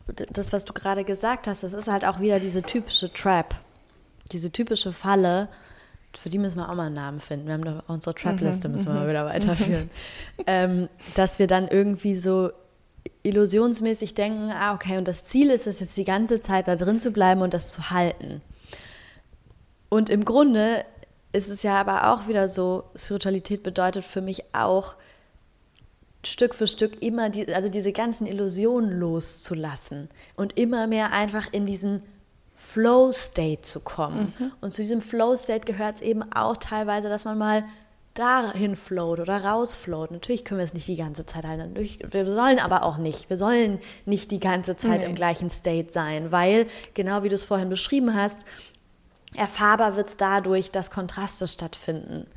das, 0.08 0.54
was 0.54 0.66
du 0.66 0.74
gerade 0.74 1.04
gesagt 1.04 1.48
hast, 1.48 1.64
das 1.64 1.74
ist 1.74 1.88
halt 1.88 2.06
auch 2.06 2.20
wieder 2.20 2.40
diese 2.40 2.62
typische 2.62 3.12
Trap, 3.12 3.56
diese 4.32 4.52
typische 4.52 4.94
Falle. 4.94 5.50
Für 6.18 6.30
die 6.30 6.38
müssen 6.38 6.58
wir 6.58 6.70
auch 6.70 6.76
mal 6.76 6.88
einen 6.88 6.96
Namen 6.96 7.20
finden. 7.20 7.48
Wir 7.48 7.54
haben 7.54 7.64
doch 7.64 7.84
unsere 7.88 8.16
Trap-Liste, 8.16 8.70
müssen 8.70 8.88
wir 8.88 8.94
mal 8.94 9.06
mhm. 9.06 9.10
wieder 9.10 9.26
weiterführen. 9.26 9.90
ähm, 10.46 10.90
dass 11.16 11.40
wir 11.40 11.48
dann 11.48 11.68
irgendwie 11.68 12.16
so 12.16 12.52
illusionsmäßig 13.24 14.14
denken, 14.14 14.52
ah, 14.52 14.74
okay, 14.74 14.98
und 14.98 15.08
das 15.08 15.26
Ziel 15.26 15.50
ist 15.50 15.68
es 15.68 15.80
jetzt 15.80 15.98
die 15.98 16.06
ganze 16.06 16.42
Zeit 16.42 16.68
da 16.68 16.76
drin 16.76 17.00
zu 17.00 17.12
bleiben 17.12 17.42
und 17.42 17.54
das 17.54 17.72
zu 17.72 17.90
halten. 17.90 18.42
Und 19.90 20.10
im 20.10 20.26
Grunde 20.26 20.86
ist 21.34 21.50
es 21.50 21.64
ja 21.64 21.76
aber 21.80 22.12
auch 22.12 22.28
wieder 22.28 22.50
so, 22.50 22.84
Spiritualität 22.96 23.64
bedeutet 23.64 24.06
für 24.06 24.22
mich 24.22 24.44
auch, 24.54 24.96
Stück 26.24 26.54
für 26.54 26.68
Stück 26.68 27.02
immer, 27.02 27.30
die, 27.30 27.52
also 27.54 27.68
diese 27.68 27.92
ganzen 27.92 28.28
Illusionen 28.28 29.00
loszulassen 29.00 30.08
und 30.36 30.58
immer 30.58 30.86
mehr 30.86 31.12
einfach 31.12 31.52
in 31.52 31.66
diesen 31.66 32.04
Flow-State 32.62 33.64
zu 33.64 33.82
kommen. 33.82 34.34
Mhm. 34.38 34.52
Und 34.62 34.72
zu 34.72 34.82
diesem 34.82 35.02
Flow-State 35.02 35.66
gehört 35.66 35.96
es 35.96 36.02
eben 36.02 36.24
auch 36.32 36.56
teilweise, 36.58 37.10
dass 37.10 37.26
man 37.26 37.38
mal 37.38 37.66
dahin 38.14 38.76
float 38.76 39.20
oder 39.20 39.44
rausfloat. 39.44 40.12
Natürlich 40.12 40.46
können 40.46 40.60
wir 40.60 40.66
es 40.66 40.74
nicht 40.74 40.88
die 40.88 40.96
ganze 40.96 41.26
Zeit 41.26 41.46
halten. 41.46 41.76
Wir 41.76 42.30
sollen 42.30 42.60
aber 42.60 42.84
auch 42.84 42.98
nicht. 42.98 43.30
Wir 43.30 43.38
sollen 43.38 43.80
nicht 44.06 44.32
die 44.32 44.40
ganze 44.40 44.78
Zeit 44.78 45.00
nee. 45.00 45.06
im 45.06 45.16
gleichen 45.16 45.50
State 45.50 45.92
sein, 45.92 46.32
weil, 46.32 46.68
genau 46.94 47.24
wie 47.24 47.30
du 47.30 47.36
es 47.36 47.44
vorhin 47.44 47.70
beschrieben 47.70 48.14
hast, 48.16 48.40
erfahrbar 49.36 49.96
wird 49.96 50.10
es 50.10 50.18
dadurch, 50.18 50.72
dass 50.72 50.92
Kontraste 50.92 51.48
stattfinden, 51.48 52.28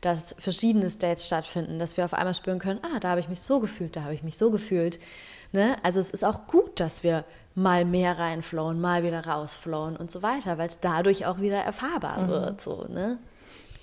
dass 0.00 0.34
verschiedene 0.38 0.90
States 0.90 1.26
stattfinden, 1.26 1.78
dass 1.78 1.96
wir 1.96 2.04
auf 2.04 2.14
einmal 2.14 2.34
spüren 2.34 2.58
können, 2.58 2.80
ah, 2.82 3.00
da 3.00 3.10
habe 3.10 3.20
ich 3.20 3.28
mich 3.28 3.40
so 3.40 3.60
gefühlt, 3.60 3.96
da 3.96 4.02
habe 4.02 4.14
ich 4.14 4.22
mich 4.22 4.36
so 4.38 4.50
gefühlt. 4.50 5.00
Ne? 5.52 5.76
Also 5.82 5.98
es 6.00 6.10
ist 6.10 6.24
auch 6.24 6.46
gut, 6.46 6.78
dass 6.78 7.02
wir 7.02 7.24
mal 7.54 7.84
mehr 7.84 8.18
reinflowen, 8.18 8.80
mal 8.80 9.02
wieder 9.02 9.26
rausflowen 9.26 9.96
und 9.96 10.10
so 10.10 10.22
weiter, 10.22 10.58
weil 10.58 10.68
es 10.68 10.80
dadurch 10.80 11.26
auch 11.26 11.40
wieder 11.40 11.58
erfahrbar 11.58 12.22
mhm. 12.22 12.28
wird. 12.28 12.60
So, 12.60 12.86
ne? 12.88 13.18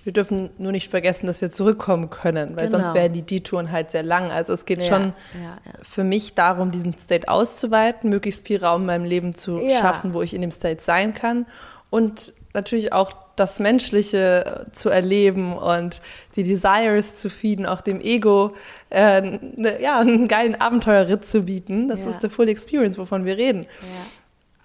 Wir 0.04 0.14
dürfen 0.14 0.50
nur 0.58 0.72
nicht 0.72 0.90
vergessen, 0.90 1.28
dass 1.28 1.42
wir 1.42 1.52
zurückkommen 1.52 2.10
können, 2.10 2.56
weil 2.56 2.68
genau. 2.68 2.80
sonst 2.80 2.94
wären 2.94 3.14
die 3.14 3.22
D-Touren 3.22 3.72
halt 3.72 3.92
sehr 3.92 4.02
lang. 4.02 4.32
Also 4.32 4.54
es 4.54 4.66
geht 4.66 4.82
ja, 4.82 4.86
schon 4.86 5.14
ja, 5.36 5.58
ja. 5.66 5.72
für 5.84 6.04
mich 6.04 6.36
darum, 6.36 6.72
diesen 6.72 6.98
State 6.98 7.28
auszuweiten, 7.28 8.10
möglichst 8.10 8.48
viel 8.48 8.64
Raum 8.64 8.82
in 8.82 8.88
meinem 8.88 9.06
Leben 9.06 9.36
zu 9.36 9.60
schaffen, 9.70 10.14
wo 10.14 10.22
ich 10.22 10.34
in 10.34 10.42
dem 10.42 10.52
State 10.52 10.82
sein 10.82 11.14
kann. 11.14 11.46
Und 11.90 12.34
natürlich 12.54 12.94
auch 12.94 13.12
das 13.40 13.60
Menschliche 13.60 14.68
zu 14.74 14.90
erleben 14.90 15.54
und 15.54 16.02
die 16.36 16.44
Desires 16.44 17.16
zu 17.16 17.30
feeden, 17.30 17.66
auch 17.66 17.82
dem 17.82 18.02
Ego 18.02 18.54
äh, 18.90 19.22
ne, 19.22 19.82
ja, 19.82 20.00
einen 20.00 20.28
geilen 20.28 20.60
Abenteuerritt 20.60 21.28
zu 21.28 21.44
bieten. 21.44 21.88
Das 21.88 22.06
ist 22.06 22.22
the 22.22 22.30
full 22.30 22.50
experience, 22.50 22.98
wovon 22.98 23.26
wir 23.26 23.38
reden. 23.38 23.64
Ja 23.64 24.20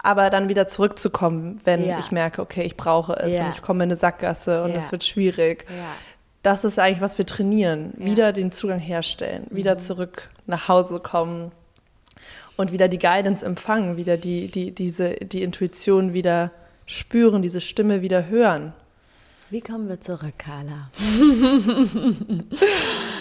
aber 0.04 0.28
dann 0.28 0.50
wieder 0.50 0.68
zurückzukommen, 0.68 1.62
wenn 1.64 1.84
ja. 1.84 1.98
ich 1.98 2.10
merke, 2.12 2.42
okay, 2.42 2.62
ich 2.62 2.76
brauche 2.76 3.14
es 3.14 3.32
ja. 3.32 3.46
und 3.46 3.54
ich 3.54 3.62
komme 3.62 3.84
in 3.84 3.88
eine 3.88 3.96
Sackgasse 3.96 4.62
und 4.62 4.72
es 4.72 4.92
wird 4.92 5.02
schwierig. 5.02 5.64
Das 6.42 6.62
ist 6.62 6.78
eigentlich, 6.78 7.00
was 7.00 7.16
wir 7.16 7.24
trainieren. 7.24 7.94
Wieder 7.96 8.34
den 8.34 8.52
Zugang 8.52 8.78
herstellen, 8.78 9.46
mhm. 9.48 9.56
wieder 9.56 9.78
zurück 9.78 10.28
nach 10.46 10.68
Hause 10.68 11.00
kommen 11.00 11.52
und 12.56 12.70
wieder 12.70 12.88
die 12.88 12.98
Guidance 12.98 13.44
empfangen, 13.44 13.96
wieder 13.96 14.18
die, 14.18 14.48
die, 14.48 14.72
diese, 14.72 15.14
die 15.14 15.42
Intuition 15.42 16.12
wieder 16.12 16.50
spüren, 16.86 17.42
diese 17.42 17.60
Stimme 17.60 18.02
wieder 18.02 18.26
hören. 18.26 18.72
Wie 19.50 19.60
kommen 19.60 19.88
wir 19.88 20.00
zurück, 20.00 20.34
Carla? 20.38 20.90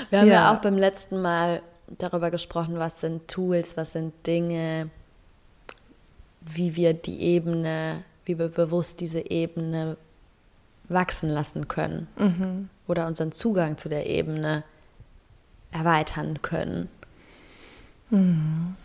wir 0.10 0.20
haben 0.20 0.28
ja. 0.28 0.34
ja 0.34 0.54
auch 0.54 0.62
beim 0.62 0.78
letzten 0.78 1.22
Mal 1.22 1.62
darüber 1.98 2.32
gesprochen, 2.32 2.78
was 2.78 3.00
sind 3.02 3.28
Tools, 3.28 3.78
was 3.78 3.92
sind 3.92 4.14
Dinge, 4.26 4.90
wie 6.42 6.76
wir 6.76 6.94
die 6.94 7.22
Ebene, 7.22 8.04
wie 8.26 8.40
wir 8.40 8.48
bewusst 8.48 9.02
diese 9.02 9.30
Ebene 9.30 9.98
wachsen 10.90 11.30
lassen 11.30 11.68
können 11.68 12.08
mhm. 12.18 12.70
oder 12.88 13.08
unseren 13.08 13.32
Zugang 13.32 13.78
zu 13.78 13.90
der 13.90 14.08
Ebene 14.08 14.64
erweitern 15.72 16.42
können. 16.42 16.90
Mhm. 18.10 18.76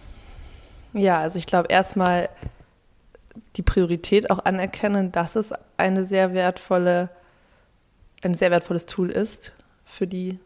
Ja, 0.93 1.21
also 1.21 1.39
ich 1.39 1.47
glaube 1.47 1.69
erstmal 1.69 2.29
die 3.57 3.63
Priorität 3.63 4.31
auch 4.31 4.45
anerkennen, 4.45 5.13
dass 5.13 5.37
es 5.37 5.53
eine 5.77 6.05
sehr 6.05 6.35
wertvolle, 6.35 7.11
ein 8.23 8.35
sehr 8.35 8.51
wertvolles 8.51 8.87
Tool 8.87 9.11
ist 9.11 9.53
für 9.85 10.07
die 10.07 10.39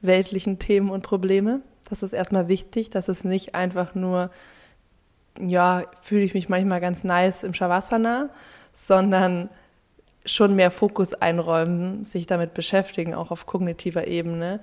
weltlichen 0.00 0.58
Themen 0.58 0.90
und 0.90 1.02
Probleme. 1.02 1.60
Das 1.88 2.02
ist 2.02 2.12
erstmal 2.12 2.48
wichtig, 2.48 2.90
dass 2.90 3.08
es 3.08 3.24
nicht 3.24 3.54
einfach 3.54 3.94
nur 3.94 4.30
ja, 5.38 5.84
fühle 6.02 6.22
ich 6.22 6.34
mich 6.34 6.48
manchmal 6.48 6.80
ganz 6.80 7.04
nice 7.04 7.44
im 7.44 7.54
Shavasana, 7.54 8.30
sondern 8.74 9.48
schon 10.26 10.54
mehr 10.54 10.70
Fokus 10.70 11.14
einräumen, 11.14 12.04
sich 12.04 12.26
damit 12.26 12.54
beschäftigen, 12.54 13.14
auch 13.14 13.30
auf 13.30 13.46
kognitiver 13.46 14.06
Ebene, 14.06 14.60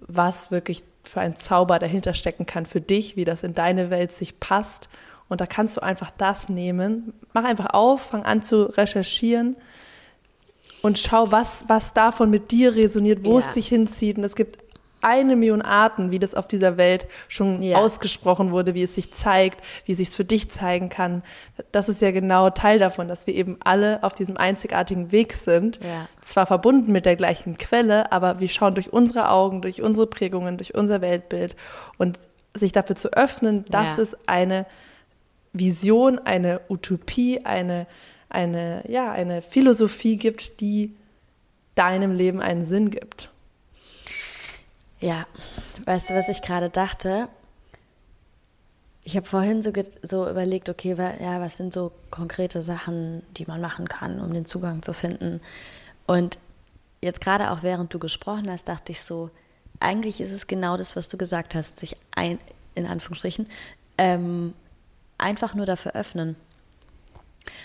was 0.00 0.50
wirklich 0.50 0.82
für 1.04 1.20
ein 1.20 1.36
Zauber 1.36 1.78
dahinter 1.78 2.14
stecken 2.14 2.46
kann 2.46 2.66
für 2.66 2.80
dich, 2.80 3.16
wie 3.16 3.24
das 3.24 3.42
in 3.42 3.54
deine 3.54 3.90
Welt 3.90 4.12
sich 4.12 4.40
passt. 4.40 4.88
Und 5.28 5.40
da 5.40 5.46
kannst 5.46 5.76
du 5.76 5.82
einfach 5.82 6.10
das 6.10 6.48
nehmen. 6.48 7.14
Mach 7.32 7.44
einfach 7.44 7.72
auf, 7.72 8.02
fang 8.02 8.24
an 8.24 8.44
zu 8.44 8.64
recherchieren 8.64 9.56
und 10.82 10.98
schau, 10.98 11.30
was, 11.30 11.64
was 11.68 11.94
davon 11.94 12.28
mit 12.28 12.50
dir 12.50 12.74
resoniert, 12.74 13.24
wo 13.24 13.38
ja. 13.38 13.46
es 13.46 13.52
dich 13.52 13.68
hinzieht. 13.68 14.18
Und 14.18 14.24
es 14.24 14.34
gibt 14.34 14.58
eine 15.02 15.36
Million 15.36 15.62
Arten, 15.62 16.10
wie 16.10 16.18
das 16.18 16.34
auf 16.34 16.46
dieser 16.46 16.76
Welt 16.76 17.06
schon 17.28 17.62
ja. 17.62 17.78
ausgesprochen 17.78 18.52
wurde, 18.52 18.74
wie 18.74 18.84
es 18.84 18.94
sich 18.94 19.12
zeigt, 19.12 19.60
wie 19.84 19.92
es 19.92 19.98
sich 19.98 20.10
für 20.10 20.24
dich 20.24 20.50
zeigen 20.50 20.88
kann. 20.88 21.22
Das 21.72 21.88
ist 21.88 22.00
ja 22.00 22.12
genau 22.12 22.50
Teil 22.50 22.78
davon, 22.78 23.08
dass 23.08 23.26
wir 23.26 23.34
eben 23.34 23.58
alle 23.64 24.02
auf 24.02 24.14
diesem 24.14 24.36
einzigartigen 24.36 25.10
Weg 25.10 25.34
sind. 25.34 25.80
Ja. 25.82 26.08
Zwar 26.20 26.46
verbunden 26.46 26.92
mit 26.92 27.04
der 27.04 27.16
gleichen 27.16 27.56
Quelle, 27.56 28.12
aber 28.12 28.38
wir 28.38 28.48
schauen 28.48 28.74
durch 28.74 28.92
unsere 28.92 29.28
Augen, 29.28 29.60
durch 29.60 29.82
unsere 29.82 30.06
Prägungen, 30.06 30.56
durch 30.56 30.74
unser 30.74 31.00
Weltbild 31.00 31.56
und 31.98 32.18
sich 32.54 32.72
dafür 32.72 32.96
zu 32.96 33.12
öffnen, 33.12 33.64
dass 33.70 33.96
ja. 33.96 34.02
es 34.04 34.16
eine 34.26 34.66
Vision, 35.52 36.18
eine 36.18 36.60
Utopie, 36.68 37.44
eine, 37.44 37.86
eine, 38.28 38.84
ja, 38.88 39.12
eine 39.12 39.42
Philosophie 39.42 40.16
gibt, 40.16 40.60
die 40.60 40.94
deinem 41.74 42.12
Leben 42.12 42.40
einen 42.40 42.66
Sinn 42.66 42.90
gibt. 42.90 43.30
Ja, 45.00 45.26
weißt 45.84 46.10
du, 46.10 46.14
was 46.14 46.28
ich 46.28 46.42
gerade 46.42 46.70
dachte? 46.70 47.28
Ich 49.04 49.16
habe 49.16 49.26
vorhin 49.26 49.62
so, 49.62 49.72
so 50.02 50.28
überlegt, 50.28 50.68
okay, 50.68 50.94
ja, 51.20 51.40
was 51.40 51.56
sind 51.56 51.72
so 51.72 51.90
konkrete 52.10 52.62
Sachen, 52.62 53.22
die 53.36 53.46
man 53.46 53.60
machen 53.60 53.88
kann, 53.88 54.20
um 54.20 54.32
den 54.32 54.46
Zugang 54.46 54.80
zu 54.82 54.92
finden? 54.92 55.40
Und 56.06 56.38
jetzt 57.00 57.20
gerade 57.20 57.50
auch 57.50 57.62
während 57.62 57.92
du 57.92 57.98
gesprochen 57.98 58.48
hast, 58.48 58.68
dachte 58.68 58.92
ich 58.92 59.02
so, 59.02 59.30
eigentlich 59.80 60.20
ist 60.20 60.30
es 60.30 60.46
genau 60.46 60.76
das, 60.76 60.94
was 60.94 61.08
du 61.08 61.16
gesagt 61.16 61.56
hast, 61.56 61.80
sich 61.80 61.96
ein, 62.14 62.38
in 62.76 62.86
Anführungsstrichen, 62.86 63.48
ähm, 63.98 64.54
einfach 65.22 65.54
nur 65.54 65.66
dafür 65.66 65.94
öffnen. 65.94 66.36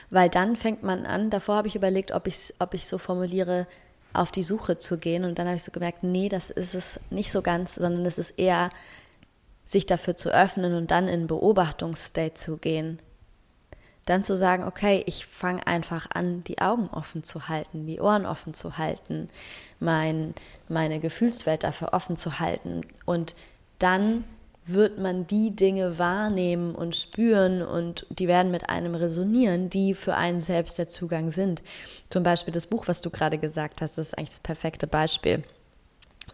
Weil 0.09 0.29
dann 0.29 0.55
fängt 0.55 0.83
man 0.83 1.05
an, 1.05 1.29
davor 1.29 1.57
habe 1.57 1.67
ich 1.67 1.75
überlegt, 1.75 2.11
ob 2.11 2.27
ich 2.27 2.53
ob 2.59 2.73
ich 2.73 2.87
so 2.87 2.97
formuliere, 2.97 3.67
auf 4.13 4.31
die 4.31 4.43
Suche 4.43 4.77
zu 4.77 4.97
gehen. 4.97 5.23
Und 5.25 5.37
dann 5.37 5.47
habe 5.47 5.57
ich 5.57 5.63
so 5.63 5.71
gemerkt, 5.71 6.03
nee, 6.03 6.29
das 6.29 6.49
ist 6.49 6.75
es 6.75 6.99
nicht 7.09 7.31
so 7.31 7.41
ganz, 7.41 7.75
sondern 7.75 8.05
es 8.05 8.17
ist 8.17 8.31
eher, 8.31 8.69
sich 9.65 9.85
dafür 9.85 10.15
zu 10.15 10.33
öffnen 10.33 10.75
und 10.75 10.91
dann 10.91 11.07
in 11.07 11.27
Beobachtungsstate 11.27 12.33
zu 12.33 12.57
gehen. 12.57 12.99
Dann 14.05 14.23
zu 14.23 14.37
sagen, 14.37 14.63
okay, 14.63 15.03
ich 15.05 15.25
fange 15.25 15.67
einfach 15.67 16.07
an, 16.13 16.43
die 16.45 16.59
Augen 16.59 16.87
offen 16.87 17.23
zu 17.23 17.49
halten, 17.49 17.85
die 17.85 17.99
Ohren 17.99 18.25
offen 18.25 18.53
zu 18.53 18.77
halten, 18.77 19.29
mein, 19.81 20.33
meine 20.69 21.01
Gefühlswelt 21.01 21.65
dafür 21.65 21.91
offen 21.91 22.15
zu 22.15 22.39
halten 22.39 22.81
und 23.05 23.35
dann 23.79 24.23
wird 24.67 24.99
man 24.99 25.27
die 25.27 25.55
Dinge 25.55 25.97
wahrnehmen 25.97 26.75
und 26.75 26.95
spüren 26.95 27.61
und 27.61 28.05
die 28.09 28.27
werden 28.27 28.51
mit 28.51 28.69
einem 28.69 28.95
resonieren, 28.95 29.69
die 29.69 29.93
für 29.93 30.15
einen 30.15 30.41
selbst 30.41 30.77
der 30.77 30.89
Zugang 30.89 31.31
sind. 31.31 31.63
Zum 32.09 32.23
Beispiel 32.23 32.53
das 32.53 32.67
Buch, 32.67 32.87
was 32.87 33.01
du 33.01 33.09
gerade 33.09 33.37
gesagt 33.37 33.81
hast, 33.81 33.97
das 33.97 34.07
ist 34.07 34.17
eigentlich 34.17 34.29
das 34.29 34.39
perfekte 34.41 34.87
Beispiel. 34.87 35.43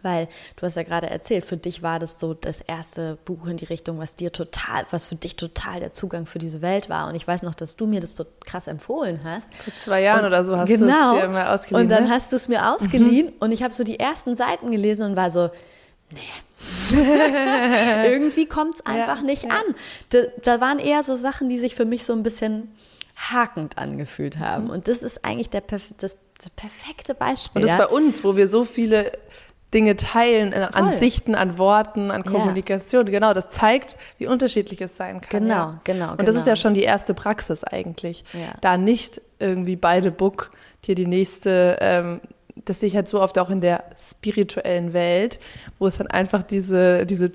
Weil 0.02 0.28
du 0.56 0.66
hast 0.66 0.76
ja 0.76 0.82
gerade 0.82 1.08
erzählt, 1.08 1.46
für 1.46 1.56
dich 1.56 1.82
war 1.82 1.98
das 1.98 2.18
so 2.18 2.34
das 2.34 2.60
erste 2.60 3.16
Buch 3.24 3.46
in 3.46 3.56
die 3.56 3.64
Richtung, 3.64 3.98
was 3.98 4.16
dir 4.16 4.32
total, 4.32 4.84
was 4.90 5.04
für 5.04 5.14
dich 5.14 5.36
total 5.36 5.80
der 5.80 5.92
Zugang 5.92 6.26
für 6.26 6.38
diese 6.38 6.60
Welt 6.60 6.90
war. 6.90 7.08
Und 7.08 7.14
ich 7.14 7.26
weiß 7.26 7.42
noch, 7.42 7.54
dass 7.54 7.76
du 7.76 7.86
mir 7.86 8.00
das 8.00 8.16
so 8.16 8.26
krass 8.44 8.66
empfohlen 8.66 9.20
hast. 9.24 9.48
Vor 9.54 9.72
zwei 9.80 10.02
Jahren 10.02 10.20
und, 10.20 10.26
oder 10.26 10.44
so 10.44 10.56
hast 10.56 10.68
genau, 10.68 11.12
du 11.12 11.16
es 11.18 11.22
dir 11.22 11.28
mal 11.28 11.54
ausgeliehen. 11.54 11.82
Und 11.82 11.88
dann 11.88 12.04
ne? 12.04 12.10
hast 12.10 12.32
du 12.32 12.36
es 12.36 12.48
mir 12.48 12.70
ausgeliehen 12.74 13.28
mhm. 13.28 13.32
und 13.38 13.52
ich 13.52 13.62
habe 13.62 13.72
so 13.72 13.84
die 13.84 13.98
ersten 13.98 14.34
Seiten 14.34 14.70
gelesen 14.70 15.06
und 15.06 15.16
war 15.16 15.30
so, 15.30 15.50
nee, 16.10 16.20
Irgendwie 16.90 18.46
kommt 18.46 18.76
es 18.76 18.86
einfach 18.86 19.18
ja, 19.18 19.24
nicht 19.24 19.44
ja. 19.44 19.50
an. 19.50 19.74
Da, 20.10 20.18
da, 20.42 20.60
waren 20.60 20.78
eher 20.78 21.02
so 21.02 21.16
Sachen, 21.16 21.48
die 21.48 21.58
sich 21.58 21.74
für 21.74 21.84
mich 21.84 22.04
so 22.04 22.12
ein 22.12 22.22
bisschen 22.22 22.74
hakend 23.16 23.78
angefühlt 23.78 24.38
haben. 24.38 24.64
Mhm. 24.64 24.70
Und 24.70 24.88
das 24.88 25.02
ist 25.02 25.24
eigentlich 25.24 25.50
der, 25.50 25.62
das, 25.62 25.82
das 25.98 26.16
perfekte 26.56 27.14
Beispiel. 27.14 27.62
Und 27.62 27.68
das 27.68 27.78
ja? 27.78 27.86
bei 27.86 27.92
uns, 27.92 28.24
wo 28.24 28.36
wir 28.36 28.48
so 28.48 28.64
viele 28.64 29.12
Dinge 29.74 29.96
teilen, 29.96 30.52
äh, 30.52 30.68
an 30.72 30.92
Sichten, 30.92 31.34
an 31.34 31.58
Worten, 31.58 32.10
an 32.10 32.24
Kommunikation. 32.24 33.06
Ja. 33.06 33.12
Genau, 33.12 33.34
das 33.34 33.50
zeigt, 33.50 33.96
wie 34.18 34.28
unterschiedlich 34.28 34.80
es 34.80 34.96
sein 34.96 35.20
kann. 35.20 35.42
Genau, 35.42 35.54
ja. 35.54 35.80
genau. 35.82 36.10
Und 36.12 36.20
das 36.20 36.28
genau. 36.28 36.40
ist 36.40 36.46
ja 36.46 36.56
schon 36.56 36.74
die 36.74 36.84
erste 36.84 37.12
Praxis 37.12 37.64
eigentlich. 37.64 38.24
Ja. 38.32 38.54
Da 38.60 38.76
nicht 38.78 39.20
irgendwie 39.40 39.76
beide 39.76 40.12
Book 40.12 40.52
dir 40.84 40.94
die 40.94 41.06
nächste 41.06 41.76
ähm, 41.80 42.20
das 42.64 42.80
sehe 42.80 42.88
ich 42.88 42.96
halt 42.96 43.08
so 43.08 43.20
oft 43.20 43.38
auch 43.38 43.50
in 43.50 43.60
der 43.60 43.84
spirituellen 44.10 44.92
Welt, 44.92 45.38
wo 45.78 45.86
es 45.86 45.98
dann 45.98 46.06
einfach 46.06 46.42
diese, 46.42 47.06
diese 47.06 47.32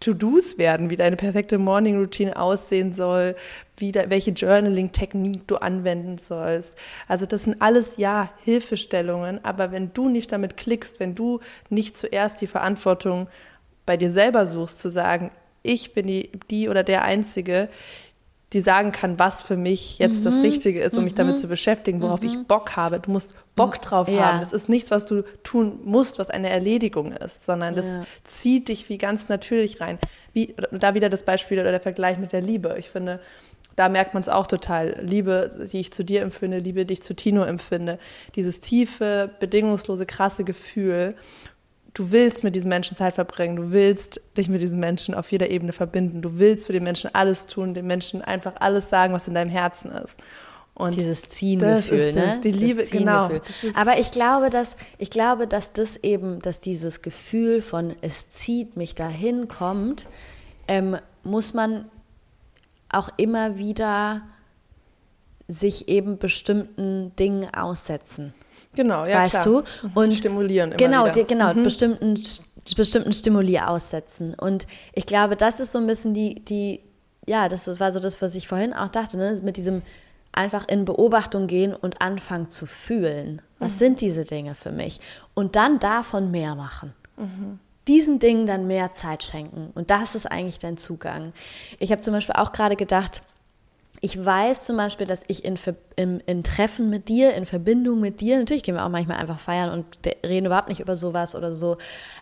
To-Dos 0.00 0.58
werden, 0.58 0.90
wie 0.90 0.96
deine 0.96 1.16
perfekte 1.16 1.56
Morning 1.56 1.98
Routine 1.98 2.36
aussehen 2.36 2.92
soll, 2.92 3.36
wie 3.78 3.90
da, 3.90 4.10
welche 4.10 4.32
Journaling-Technik 4.32 5.46
du 5.46 5.56
anwenden 5.56 6.18
sollst. 6.18 6.74
Also 7.08 7.24
das 7.24 7.44
sind 7.44 7.62
alles 7.62 7.96
ja 7.96 8.30
Hilfestellungen, 8.44 9.42
aber 9.44 9.72
wenn 9.72 9.92
du 9.94 10.08
nicht 10.08 10.30
damit 10.30 10.56
klickst, 10.56 11.00
wenn 11.00 11.14
du 11.14 11.40
nicht 11.70 11.96
zuerst 11.96 12.40
die 12.40 12.46
Verantwortung 12.46 13.28
bei 13.86 13.96
dir 13.96 14.10
selber 14.10 14.46
suchst, 14.46 14.78
zu 14.78 14.90
sagen, 14.90 15.30
ich 15.62 15.94
bin 15.94 16.06
die, 16.06 16.30
die 16.50 16.68
oder 16.68 16.82
der 16.82 17.02
Einzige, 17.02 17.68
die 18.54 18.60
sagen 18.60 18.92
kann, 18.92 19.18
was 19.18 19.42
für 19.42 19.56
mich 19.56 19.98
jetzt 19.98 20.20
mhm. 20.20 20.24
das 20.24 20.36
Richtige 20.36 20.80
ist, 20.80 20.94
um 20.94 21.00
mhm. 21.00 21.04
mich 21.04 21.14
damit 21.14 21.36
mhm. 21.36 21.40
zu 21.40 21.48
beschäftigen, 21.48 22.00
worauf 22.00 22.22
mhm. 22.22 22.28
ich 22.28 22.46
Bock 22.46 22.76
habe. 22.76 23.00
Du 23.00 23.10
musst 23.10 23.34
Bock 23.56 23.82
drauf 23.82 24.08
ja. 24.08 24.32
haben. 24.32 24.42
Es 24.42 24.52
ist 24.52 24.68
nichts, 24.68 24.92
was 24.92 25.06
du 25.06 25.24
tun 25.42 25.80
musst, 25.84 26.18
was 26.20 26.30
eine 26.30 26.48
Erledigung 26.48 27.12
ist, 27.12 27.44
sondern 27.44 27.74
das 27.74 27.86
ja. 27.86 28.04
zieht 28.24 28.68
dich 28.68 28.88
wie 28.88 28.96
ganz 28.96 29.28
natürlich 29.28 29.80
rein. 29.80 29.98
Wie, 30.32 30.54
da 30.70 30.94
wieder 30.94 31.10
das 31.10 31.24
Beispiel 31.24 31.58
oder 31.58 31.72
der 31.72 31.80
Vergleich 31.80 32.18
mit 32.18 32.32
der 32.32 32.42
Liebe. 32.42 32.76
Ich 32.78 32.90
finde, 32.90 33.20
da 33.74 33.88
merkt 33.88 34.14
man 34.14 34.22
es 34.22 34.28
auch 34.28 34.46
total. 34.46 35.00
Liebe, 35.02 35.68
die 35.72 35.80
ich 35.80 35.92
zu 35.92 36.04
dir 36.04 36.22
empfinde, 36.22 36.58
Liebe, 36.58 36.86
die 36.86 36.94
ich 36.94 37.02
zu 37.02 37.14
Tino 37.14 37.42
empfinde. 37.42 37.98
Dieses 38.36 38.60
tiefe, 38.60 39.30
bedingungslose, 39.40 40.06
krasse 40.06 40.44
Gefühl 40.44 41.16
du 41.94 42.10
willst 42.10 42.44
mit 42.44 42.54
diesen 42.56 42.68
Menschen 42.68 42.96
Zeit 42.96 43.14
verbringen, 43.14 43.56
du 43.56 43.70
willst 43.70 44.20
dich 44.36 44.48
mit 44.48 44.60
diesen 44.60 44.80
Menschen 44.80 45.14
auf 45.14 45.30
jeder 45.30 45.48
Ebene 45.48 45.72
verbinden, 45.72 46.22
du 46.22 46.38
willst 46.38 46.66
für 46.66 46.72
den 46.72 46.84
Menschen 46.84 47.14
alles 47.14 47.46
tun, 47.46 47.72
den 47.72 47.86
Menschen 47.86 48.20
einfach 48.20 48.54
alles 48.60 48.90
sagen, 48.90 49.14
was 49.14 49.28
in 49.28 49.34
deinem 49.34 49.50
Herzen 49.50 49.90
ist. 49.92 50.14
Und 50.76 50.96
dieses 50.96 51.22
Ziehengefühl, 51.22 52.12
ne? 52.12 52.40
Die 52.42 52.50
Liebe, 52.50 52.84
genau. 52.84 53.30
Aber 53.76 53.98
ich 53.98 54.10
glaube, 54.10 54.50
dass 54.50 54.74
ich 54.98 55.08
glaube, 55.08 55.46
dass 55.46 55.72
das 55.72 55.96
eben, 56.02 56.42
dass 56.42 56.58
dieses 56.58 57.00
Gefühl 57.00 57.62
von 57.62 57.94
es 58.00 58.28
zieht 58.28 58.76
mich 58.76 58.96
dahin 58.96 59.46
kommt, 59.46 60.08
ähm, 60.66 60.96
muss 61.22 61.54
man 61.54 61.84
auch 62.88 63.08
immer 63.16 63.56
wieder 63.56 64.22
sich 65.46 65.88
eben 65.88 66.18
bestimmten 66.18 67.14
Dingen 67.16 67.54
aussetzen. 67.54 68.34
Genau, 68.74 69.04
ja. 69.04 69.22
Weißt 69.22 69.42
klar. 69.42 69.44
du? 69.44 69.62
Mhm. 69.82 69.92
Und 69.94 70.14
stimulieren 70.14 70.70
immer 70.70 70.76
Genau, 70.76 71.04
wieder. 71.04 71.12
Die, 71.12 71.24
genau, 71.24 71.54
mhm. 71.54 71.62
bestimmten, 71.62 72.22
bestimmten 72.76 73.12
Stimuli 73.12 73.58
aussetzen. 73.58 74.34
Und 74.34 74.66
ich 74.92 75.06
glaube, 75.06 75.36
das 75.36 75.60
ist 75.60 75.72
so 75.72 75.78
ein 75.78 75.86
bisschen 75.86 76.14
die, 76.14 76.44
die, 76.44 76.80
ja, 77.26 77.48
das 77.48 77.80
war 77.80 77.92
so 77.92 78.00
das, 78.00 78.20
was 78.20 78.34
ich 78.34 78.48
vorhin 78.48 78.72
auch 78.72 78.88
dachte, 78.88 79.16
ne? 79.16 79.40
mit 79.42 79.56
diesem 79.56 79.82
einfach 80.32 80.66
in 80.68 80.84
Beobachtung 80.84 81.46
gehen 81.46 81.74
und 81.74 82.00
anfangen 82.00 82.50
zu 82.50 82.66
fühlen. 82.66 83.40
Was 83.58 83.74
mhm. 83.74 83.78
sind 83.78 84.00
diese 84.00 84.24
Dinge 84.24 84.54
für 84.54 84.70
mich? 84.70 85.00
Und 85.34 85.56
dann 85.56 85.78
davon 85.78 86.30
mehr 86.30 86.54
machen. 86.54 86.92
Mhm. 87.16 87.58
Diesen 87.86 88.18
Dingen 88.18 88.46
dann 88.46 88.66
mehr 88.66 88.92
Zeit 88.92 89.22
schenken. 89.22 89.70
Und 89.74 89.90
das 89.90 90.14
ist 90.14 90.26
eigentlich 90.26 90.58
dein 90.58 90.76
Zugang. 90.76 91.32
Ich 91.78 91.92
habe 91.92 92.00
zum 92.00 92.14
Beispiel 92.14 92.34
auch 92.36 92.52
gerade 92.52 92.76
gedacht, 92.76 93.22
ich 94.04 94.22
weiß 94.22 94.66
zum 94.66 94.76
Beispiel, 94.76 95.06
dass 95.06 95.22
ich 95.28 95.46
in, 95.46 95.58
in, 95.96 96.20
in, 96.26 96.44
Treffen 96.44 96.90
mit 96.90 97.08
dir, 97.08 97.32
in 97.32 97.46
Verbindung 97.46 98.00
mit 98.00 98.20
dir, 98.20 98.36
natürlich 98.36 98.62
gehen 98.62 98.74
wir 98.74 98.84
auch 98.84 98.90
manchmal 98.90 99.16
einfach 99.16 99.40
feiern 99.40 99.70
und 99.70 99.86
reden 100.22 100.44
überhaupt 100.44 100.68
nicht 100.68 100.80
über 100.80 100.94
sowas 100.94 101.34
oder 101.34 101.54
so, 101.54 101.78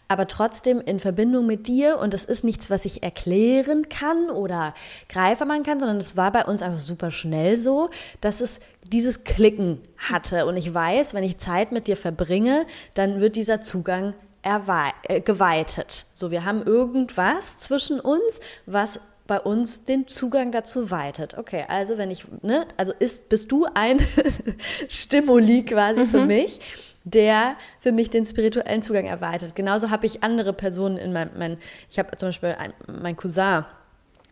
aber 0.06 0.28
trotzdem 0.28 0.80
in 0.80 1.00
Verbindung 1.00 1.44
mit 1.44 1.66
dir 1.66 1.98
und 1.98 2.14
das 2.14 2.24
ist 2.24 2.44
nichts, 2.44 2.70
was 2.70 2.84
ich 2.84 3.02
erklären 3.02 3.88
kann 3.88 4.30
oder 4.30 4.74
greifer 5.08 5.44
machen 5.44 5.64
kann, 5.64 5.80
sondern 5.80 5.96
es 5.96 6.16
war 6.16 6.30
bei 6.30 6.44
uns 6.44 6.62
einfach 6.62 6.78
super 6.78 7.10
schnell 7.10 7.58
so, 7.58 7.90
dass 8.20 8.40
es 8.40 8.60
dieses 8.84 9.24
Klicken 9.24 9.80
hatte 9.96 10.46
und 10.46 10.56
ich 10.56 10.72
weiß, 10.72 11.14
wenn 11.14 11.24
ich 11.24 11.38
Zeit 11.38 11.72
mit 11.72 11.88
dir 11.88 11.96
verbringe, 11.96 12.64
dann 12.94 13.20
wird 13.20 13.34
dieser 13.34 13.60
Zugang 13.60 14.14
äh, 14.44 15.20
geweitet. 15.20 16.06
So, 16.14 16.30
wir 16.30 16.44
haben 16.44 16.62
irgendwas 16.62 17.56
zwischen 17.58 17.98
uns, 17.98 18.40
was 18.66 19.00
bei 19.26 19.40
uns 19.40 19.84
den 19.84 20.08
Zugang 20.08 20.52
dazu 20.52 20.90
weitet. 20.90 21.38
Okay, 21.38 21.64
also 21.68 21.98
wenn 21.98 22.10
ich, 22.10 22.24
ne, 22.42 22.66
also 22.76 22.92
ist, 22.98 23.28
bist 23.28 23.52
du 23.52 23.66
ein 23.74 24.00
Stimuli 24.88 25.64
quasi 25.64 26.00
mhm. 26.00 26.08
für 26.08 26.26
mich, 26.26 26.60
der 27.04 27.56
für 27.80 27.92
mich 27.92 28.10
den 28.10 28.24
spirituellen 28.24 28.82
Zugang 28.82 29.06
erweitert. 29.06 29.54
Genauso 29.54 29.90
habe 29.90 30.06
ich 30.06 30.22
andere 30.22 30.52
Personen 30.52 30.96
in 30.96 31.12
meinem, 31.12 31.30
mein, 31.36 31.58
ich 31.90 31.98
habe 31.98 32.16
zum 32.16 32.28
Beispiel 32.28 32.56
ein, 32.58 32.72
mein 32.86 33.16
Cousin, 33.16 33.64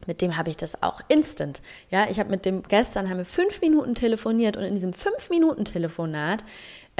mit 0.07 0.23
dem 0.23 0.37
habe 0.37 0.49
ich 0.51 0.57
das 0.57 0.83
auch 0.83 1.01
instant. 1.09 1.61
Ja, 1.91 2.07
ich 2.11 2.19
habe 2.19 2.31
mit 2.31 2.47
dem 2.47 2.63
gestern 2.63 3.11
haben 3.11 3.19
wir 3.19 3.25
fünf 3.25 3.61
Minuten 3.61 3.95
telefoniert 3.95 4.57
und 4.57 4.65
in 4.65 4.75
diesem 4.75 4.95
fünf 4.95 5.29
Minuten 5.29 5.65
Telefonat 5.65 6.43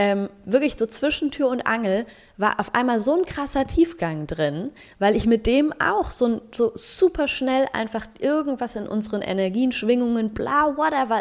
ähm, 0.01 0.31
wirklich 0.47 0.77
so 0.79 0.87
zwischen 0.87 1.31
Tür 1.31 1.49
und 1.49 1.67
Angel 1.67 2.07
war 2.39 2.59
auf 2.59 2.75
einmal 2.75 3.01
so 3.01 3.19
ein 3.19 3.27
krasser 3.27 3.67
Tiefgang 3.67 4.27
drin, 4.27 4.71
weil 4.99 5.15
ich 5.15 5.27
mit 5.27 5.47
dem 5.47 5.75
auch 5.79 6.11
so, 6.11 6.41
so 6.53 6.73
super 6.75 7.29
schnell 7.29 7.67
einfach 7.75 8.07
irgendwas 8.19 8.77
in 8.77 8.89
unseren 8.89 9.21
Energien, 9.21 9.73
Schwingungen, 9.73 10.31
bla, 10.31 10.75
whatever 10.75 11.21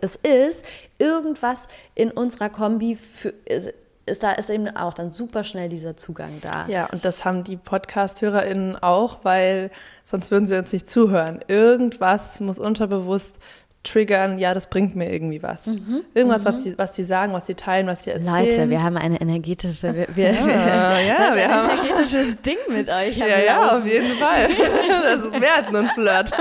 es 0.00 0.16
ist, 0.16 0.64
irgendwas 0.96 1.68
in 1.94 2.10
unserer 2.10 2.48
Kombi 2.48 2.96
für, 2.96 3.34
ist 3.44 4.22
da 4.22 4.32
ist 4.32 4.50
eben 4.50 4.68
auch 4.76 4.92
dann 4.92 5.10
super 5.10 5.44
schnell 5.44 5.68
dieser 5.68 5.96
Zugang 5.96 6.40
da. 6.42 6.66
Ja, 6.68 6.86
und 6.86 7.04
das 7.04 7.24
haben 7.24 7.44
die 7.44 7.56
Podcast-HörerInnen 7.56 8.82
auch, 8.82 9.20
weil 9.22 9.70
sonst 10.04 10.30
würden 10.30 10.46
sie 10.46 10.58
uns 10.58 10.72
nicht 10.72 10.90
zuhören. 10.90 11.40
Irgendwas 11.48 12.38
muss 12.40 12.58
unterbewusst 12.58 13.38
triggern, 13.84 14.38
ja, 14.38 14.54
das 14.54 14.68
bringt 14.68 14.96
mir 14.96 15.12
irgendwie 15.12 15.42
was. 15.42 15.66
Mhm. 15.66 16.02
Irgendwas, 16.14 16.42
mhm. 16.42 16.46
was, 16.46 16.62
die, 16.62 16.78
was 16.78 16.92
die 16.92 17.04
sagen, 17.04 17.32
was 17.32 17.46
sie 17.46 17.54
teilen, 17.54 17.86
was 17.86 18.04
sie 18.04 18.10
erzählen. 18.10 18.44
Leute, 18.44 18.70
wir 18.70 18.82
haben 18.82 18.96
eine 18.96 19.20
energetische, 19.20 19.94
wir, 19.94 20.08
wir, 20.14 20.30
ja, 20.32 20.98
ja, 21.00 21.34
wir 21.34 21.48
haben 21.48 21.70
ein 21.70 21.78
energetisches 21.78 22.40
Ding 22.42 22.56
mit 22.68 22.88
euch. 22.88 23.16
Ja, 23.16 23.38
ja, 23.38 23.78
auf 23.78 23.86
jeden 23.86 24.14
Fall. 24.14 24.48
Das 25.04 25.22
ist 25.22 25.38
mehr 25.38 25.54
als 25.56 25.70
nur 25.70 25.82
ein 25.82 25.88
Flirt. 25.88 26.32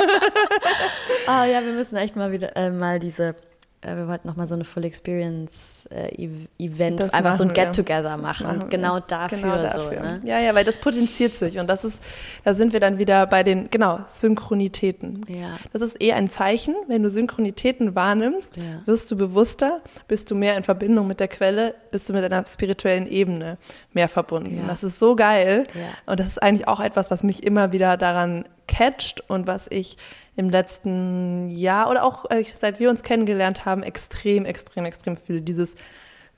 oh 1.28 1.44
ja, 1.46 1.64
wir 1.64 1.74
müssen 1.74 1.96
echt 1.98 2.16
mal 2.16 2.32
wieder 2.32 2.56
äh, 2.56 2.72
mal 2.72 3.00
diese 3.00 3.36
äh, 3.84 3.96
wir 3.96 4.08
wollten 4.08 4.28
nochmal 4.28 4.48
so 4.48 4.54
eine 4.54 4.64
Full 4.64 4.86
Experience 4.86 5.88
äh, 5.92 6.30
Event, 6.58 7.00
das 7.00 7.14
einfach 7.14 7.34
so 7.34 7.44
ein 7.44 7.54
Get-Together 7.54 8.18
machen. 8.18 8.48
machen. 8.48 8.70
Genau 8.70 9.00
dafür. 9.00 9.38
Genau 9.38 9.62
dafür. 9.62 9.98
So, 9.98 10.04
ne? 10.04 10.22
Ja, 10.26 10.40
ja, 10.40 10.56
weil 10.56 10.66
das 10.66 10.78
potenziert 10.78 11.36
sich 11.36 11.60
und 11.60 11.68
das 11.68 11.84
ist, 11.84 12.02
da 12.44 12.54
sind 12.54 12.74
wir 12.74 12.80
dann 12.80 12.98
wieder 12.98 13.26
bei 13.28 13.44
den, 13.44 13.70
genau, 13.70 14.00
Synchronitäten. 14.08 15.26
Ja. 15.28 15.58
Das 15.72 15.82
ist 15.82 16.02
eh 16.02 16.14
ein 16.14 16.30
Zeichen, 16.30 16.76
wenn 16.88 17.04
du 17.04 17.10
Synchronitäten 17.10 17.96
wahrnimmst, 17.96 18.58
ja. 18.58 18.82
wirst 18.86 19.12
du 19.12 19.18
bewusster, 19.18 19.82
bist 20.08 20.32
du 20.32 20.36
mehr 20.36 20.58
in 20.58 20.64
Verbindung 20.64 21.08
mit 21.08 21.20
der 21.20 21.28
Quelle, 21.28 21.76
bist 21.92 22.10
du 22.10 22.14
mit 22.14 22.24
deiner 22.24 22.46
spirituellen 22.48 23.08
Ebene 23.08 23.58
mehr 23.94 24.08
verbunden. 24.08 24.58
Ja. 24.58 24.68
Das 24.68 24.84
ist 24.84 25.00
so 25.00 25.16
geil 25.16 25.68
und 26.06 26.20
das 26.20 26.28
ist 26.28 26.42
eigentlich 26.42 26.68
auch 26.68 26.80
etwas, 26.80 27.12
was 27.12 27.24
mich 27.24 27.44
immer 27.44 27.72
wieder 27.72 27.98
daran 27.98 28.46
catcht 28.74 29.22
und 29.30 29.48
was 29.48 29.68
ich 29.70 29.98
im 30.36 30.50
letzten 30.50 31.50
Jahr 31.50 31.90
oder 31.90 32.04
auch 32.04 32.30
äh, 32.32 32.44
seit 32.44 32.80
wir 32.80 32.90
uns 32.90 33.04
kennengelernt 33.04 33.66
haben, 33.66 33.84
extrem, 33.84 34.46
extrem, 34.46 34.86
extrem 34.86 35.16
fühle. 35.16 35.42
Dieses 35.42 35.76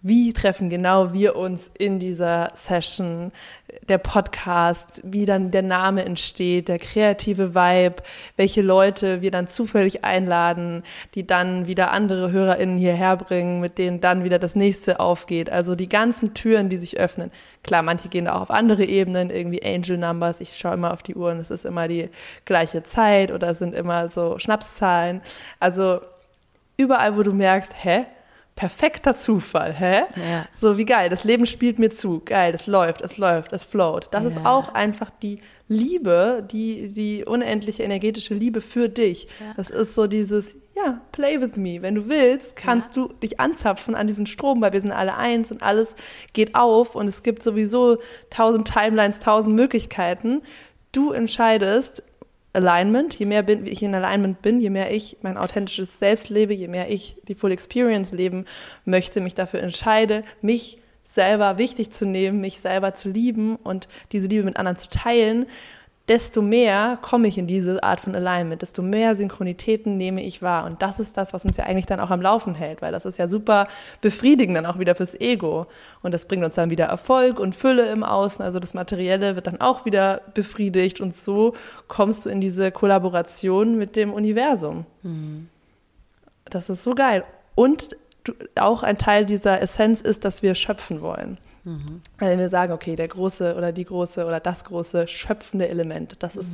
wie 0.08 0.34
treffen 0.34 0.70
genau 0.70 1.14
wir 1.14 1.36
uns 1.36 1.72
in 1.80 1.98
dieser 1.98 2.52
Session, 2.54 3.32
der 3.90 3.98
Podcast, 3.98 5.02
wie 5.04 5.26
dann 5.26 5.50
der 5.50 5.64
Name 5.64 6.06
entsteht, 6.06 6.68
der 6.68 6.78
kreative 6.78 7.56
Vibe, 7.56 8.04
welche 8.38 8.62
Leute 8.62 9.24
wir 9.24 9.32
dann 9.32 9.48
zufällig 9.50 10.06
einladen, 10.06 10.84
die 11.16 11.26
dann 11.26 11.66
wieder 11.66 11.90
andere 11.90 12.32
HörerInnen 12.32 12.78
hierher 12.78 13.18
bringen, 13.18 13.62
mit 13.62 13.80
denen 13.80 14.00
dann 14.00 14.24
wieder 14.24 14.38
das 14.38 14.56
nächste 14.56 15.00
aufgeht. 15.00 15.50
Also 15.50 15.74
die 15.74 15.90
ganzen 15.90 16.36
Türen, 16.36 16.70
die 16.70 16.78
sich 16.78 17.00
öffnen. 17.00 17.32
Klar, 17.64 17.82
manche 17.82 18.08
gehen 18.08 18.28
auch 18.28 18.42
auf 18.42 18.52
andere 18.52 18.86
Ebenen, 18.86 19.32
irgendwie 19.32 19.66
Angel 19.66 19.98
Numbers. 19.98 20.40
Ich 20.40 20.56
schaue 20.56 20.76
immer 20.76 20.94
auf 20.94 21.02
die 21.02 21.16
Uhr 21.16 21.32
und 21.32 21.40
es 21.40 21.50
ist 21.50 21.66
immer 21.66 21.88
die 21.88 22.10
gleiche 22.46 22.84
Zeit 22.84 23.32
oder 23.32 23.56
sind 23.56 23.74
immer 23.74 24.10
so 24.10 24.38
Schnapszahlen. 24.38 25.22
Also 25.60 26.02
überall, 26.78 27.18
wo 27.18 27.24
du 27.24 27.34
merkst, 27.34 27.72
hä, 27.84 28.06
perfekter 28.56 29.18
Zufall, 29.18 29.74
hä? 29.74 30.04
Ja. 30.16 30.46
So 30.58 30.78
wie 30.78 30.86
geil, 30.86 31.10
das 31.10 31.26
Leben 31.26 31.46
spielt 31.46 31.78
mir 31.78 31.90
zu, 31.90 32.22
geil, 32.24 32.54
es 32.56 32.68
läuft, 32.68 33.02
es 33.02 33.18
läuft, 33.18 33.52
es 33.52 33.66
float. 33.66 34.08
Das 34.12 34.24
ja. 34.24 34.30
ist 34.30 34.46
auch 34.46 34.74
einfach 34.74 35.10
die 35.10 35.42
Liebe, 35.68 36.48
die, 36.50 36.94
die 36.94 37.26
unendliche 37.26 37.84
energetische 37.84 38.34
Liebe 38.34 38.62
für 38.62 38.88
dich. 38.88 39.28
Ja. 39.42 39.54
Das 39.58 39.70
ist 39.70 39.94
so 39.94 40.08
dieses, 40.08 40.56
ja, 40.74 41.02
play 41.12 41.42
with 41.42 41.58
me. 41.58 41.82
Wenn 41.82 41.96
du 41.96 42.08
willst, 42.08 42.56
kannst 42.56 42.96
du 42.96 43.10
dich 43.22 43.42
anzapfen 43.42 43.94
an 43.94 44.08
diesen 44.08 44.26
Strom, 44.26 44.62
weil 44.62 44.72
wir 44.72 44.82
sind 44.82 44.92
alle 44.92 45.18
eins 45.18 45.52
und 45.52 45.62
alles 45.62 45.96
geht 46.32 46.56
auf 46.56 46.96
und 46.96 47.10
es 47.10 47.24
gibt 47.24 47.44
sowieso 47.44 47.98
tausend 48.30 48.72
Timelines, 48.72 49.20
tausend 49.20 49.56
Möglichkeiten. 49.56 50.44
Du 50.94 51.12
entscheidest, 51.12 52.04
Alignment. 52.56 53.14
Je 53.16 53.26
mehr 53.26 53.44
bin, 53.44 53.66
ich 53.66 53.84
in 53.84 53.94
Alignment 53.94 54.42
bin, 54.42 54.60
je 54.60 54.70
mehr 54.70 54.92
ich 54.92 55.18
mein 55.22 55.38
authentisches 55.38 56.00
Selbst 56.00 56.30
lebe, 56.30 56.54
je 56.54 56.68
mehr 56.68 56.90
ich 56.90 57.18
die 57.28 57.36
Full 57.36 57.52
Experience 57.52 58.12
leben 58.12 58.46
möchte, 58.86 59.22
mich 59.22 59.36
dafür 59.36 59.62
entscheide, 59.62 60.24
mich 60.42 60.80
selber 61.04 61.58
wichtig 61.58 61.92
zu 61.92 62.06
nehmen, 62.06 62.42
mich 62.42 62.60
selber 62.60 62.94
zu 62.94 63.10
lieben 63.10 63.56
und 63.56 63.88
diese 64.12 64.28
Liebe 64.28 64.44
mit 64.44 64.58
anderen 64.58 64.78
zu 64.78 64.90
teilen, 64.90 65.46
desto 66.08 66.42
mehr 66.42 67.00
komme 67.02 67.28
ich 67.28 67.38
in 67.38 67.48
diese 67.48 67.82
Art 67.84 68.00
von 68.00 68.16
Alignment, 68.16 68.62
desto 68.62 68.84
mehr 68.84 69.16
Synchronitäten 69.16 69.98
nehme 69.98 70.24
ich 70.24 70.42
wahr. 70.42 70.66
Und 70.66 70.82
das 70.82 71.00
ist 71.00 71.18
das, 71.18 71.34
was 71.34 71.46
uns 71.46 71.58
ja 71.58 71.66
eigentlich 71.66 71.88
dann 71.88 72.00
auch 72.00 72.12
am 72.12 72.22
Laufen 72.22 72.54
hält, 72.54 72.82
weil 72.82 72.92
das 72.92 73.06
ist 73.06 73.18
ja 73.18 73.28
super 73.28 73.68
befriedigend 74.02 74.56
dann 74.56 74.68
auch 74.68 74.78
wieder 74.78 74.94
fürs 74.94 75.20
Ego. 75.20 75.66
Und 76.04 76.14
das 76.14 76.28
bringt 76.28 76.46
uns 76.46 76.56
dann 76.56 76.70
wieder 76.70 76.86
Erfolg 76.86 77.40
und 77.40 77.56
Fülle 77.56 77.90
im 77.92 78.04
Außen. 78.04 78.46
Also 78.46 78.60
das 78.60 78.76
Materielle 78.76 79.36
wird 79.36 79.48
dann 79.48 79.62
auch 79.62 79.86
wieder 79.86 80.22
befriedigt 80.36 81.02
und 81.02 81.16
so 81.16 81.56
kommst 81.88 82.26
du 82.26 82.30
in 82.30 82.40
diese 82.40 82.72
Kollaboration 82.72 83.76
mit 83.76 83.96
dem 83.96 84.14
Universum. 84.14 84.86
Mhm. 85.02 85.50
Das 86.46 86.70
ist 86.70 86.84
so 86.84 86.94
geil. 86.94 87.24
Und 87.56 87.96
auch 88.56 88.84
ein 88.84 88.98
Teil 88.98 89.26
dieser 89.26 89.62
Essenz 89.62 90.02
ist, 90.02 90.24
dass 90.24 90.44
wir 90.44 90.54
schöpfen 90.54 91.02
wollen. 91.02 91.40
Mhm. 91.66 92.02
Wenn 92.20 92.40
wir 92.40 92.50
sagen, 92.50 92.72
okay, 92.72 92.96
der 92.96 93.08
große 93.08 93.56
oder 93.56 93.72
die 93.72 93.86
große 93.86 94.26
oder 94.26 94.40
das 94.40 94.64
große 94.64 95.08
schöpfende 95.08 95.68
Element, 95.68 96.16
das 96.20 96.36
mhm. 96.36 96.42
ist 96.42 96.52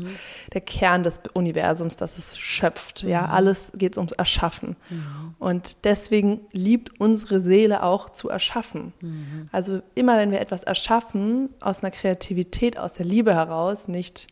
der 0.54 0.62
Kern 0.62 1.04
des 1.04 1.20
Universums, 1.34 1.98
das 1.98 2.18
es 2.18 2.40
schöpft. 2.40 3.04
Mhm. 3.04 3.10
Ja, 3.10 3.26
alles 3.26 3.72
geht 3.76 3.98
ums 3.98 4.14
Erschaffen. 4.14 4.78
Mhm. 4.90 5.36
Und 5.38 5.78
deswegen 5.84 6.42
liebt 6.54 7.00
unsere 7.00 7.42
Seele 7.42 7.84
auch 7.84 8.10
zu 8.10 8.30
erschaffen. 8.30 8.94
Mhm. 9.02 9.50
Also 9.52 9.82
immer, 9.96 10.18
wenn 10.18 10.32
wir 10.32 10.40
etwas 10.40 10.64
erschaffen, 10.64 11.50
aus 11.60 11.84
einer 11.84 11.92
Kreativität, 11.92 12.80
aus 12.80 12.94
der 12.94 13.06
Liebe 13.06 13.36
heraus, 13.36 13.88
nicht 13.88 14.28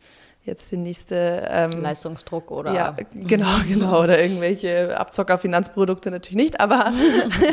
jetzt 0.50 0.72
die 0.72 0.78
nächste 0.78 1.48
ähm, 1.50 1.72
Leistungsdruck 1.82 2.52
oder 2.52 2.74
ja 2.74 2.96
genau 3.14 3.48
genau 3.68 4.04
oder 4.04 4.22
irgendwelche 4.22 4.98
Abzockerfinanzprodukte 4.98 6.12
natürlich 6.12 6.36
nicht 6.36 6.60
aber 6.60 6.92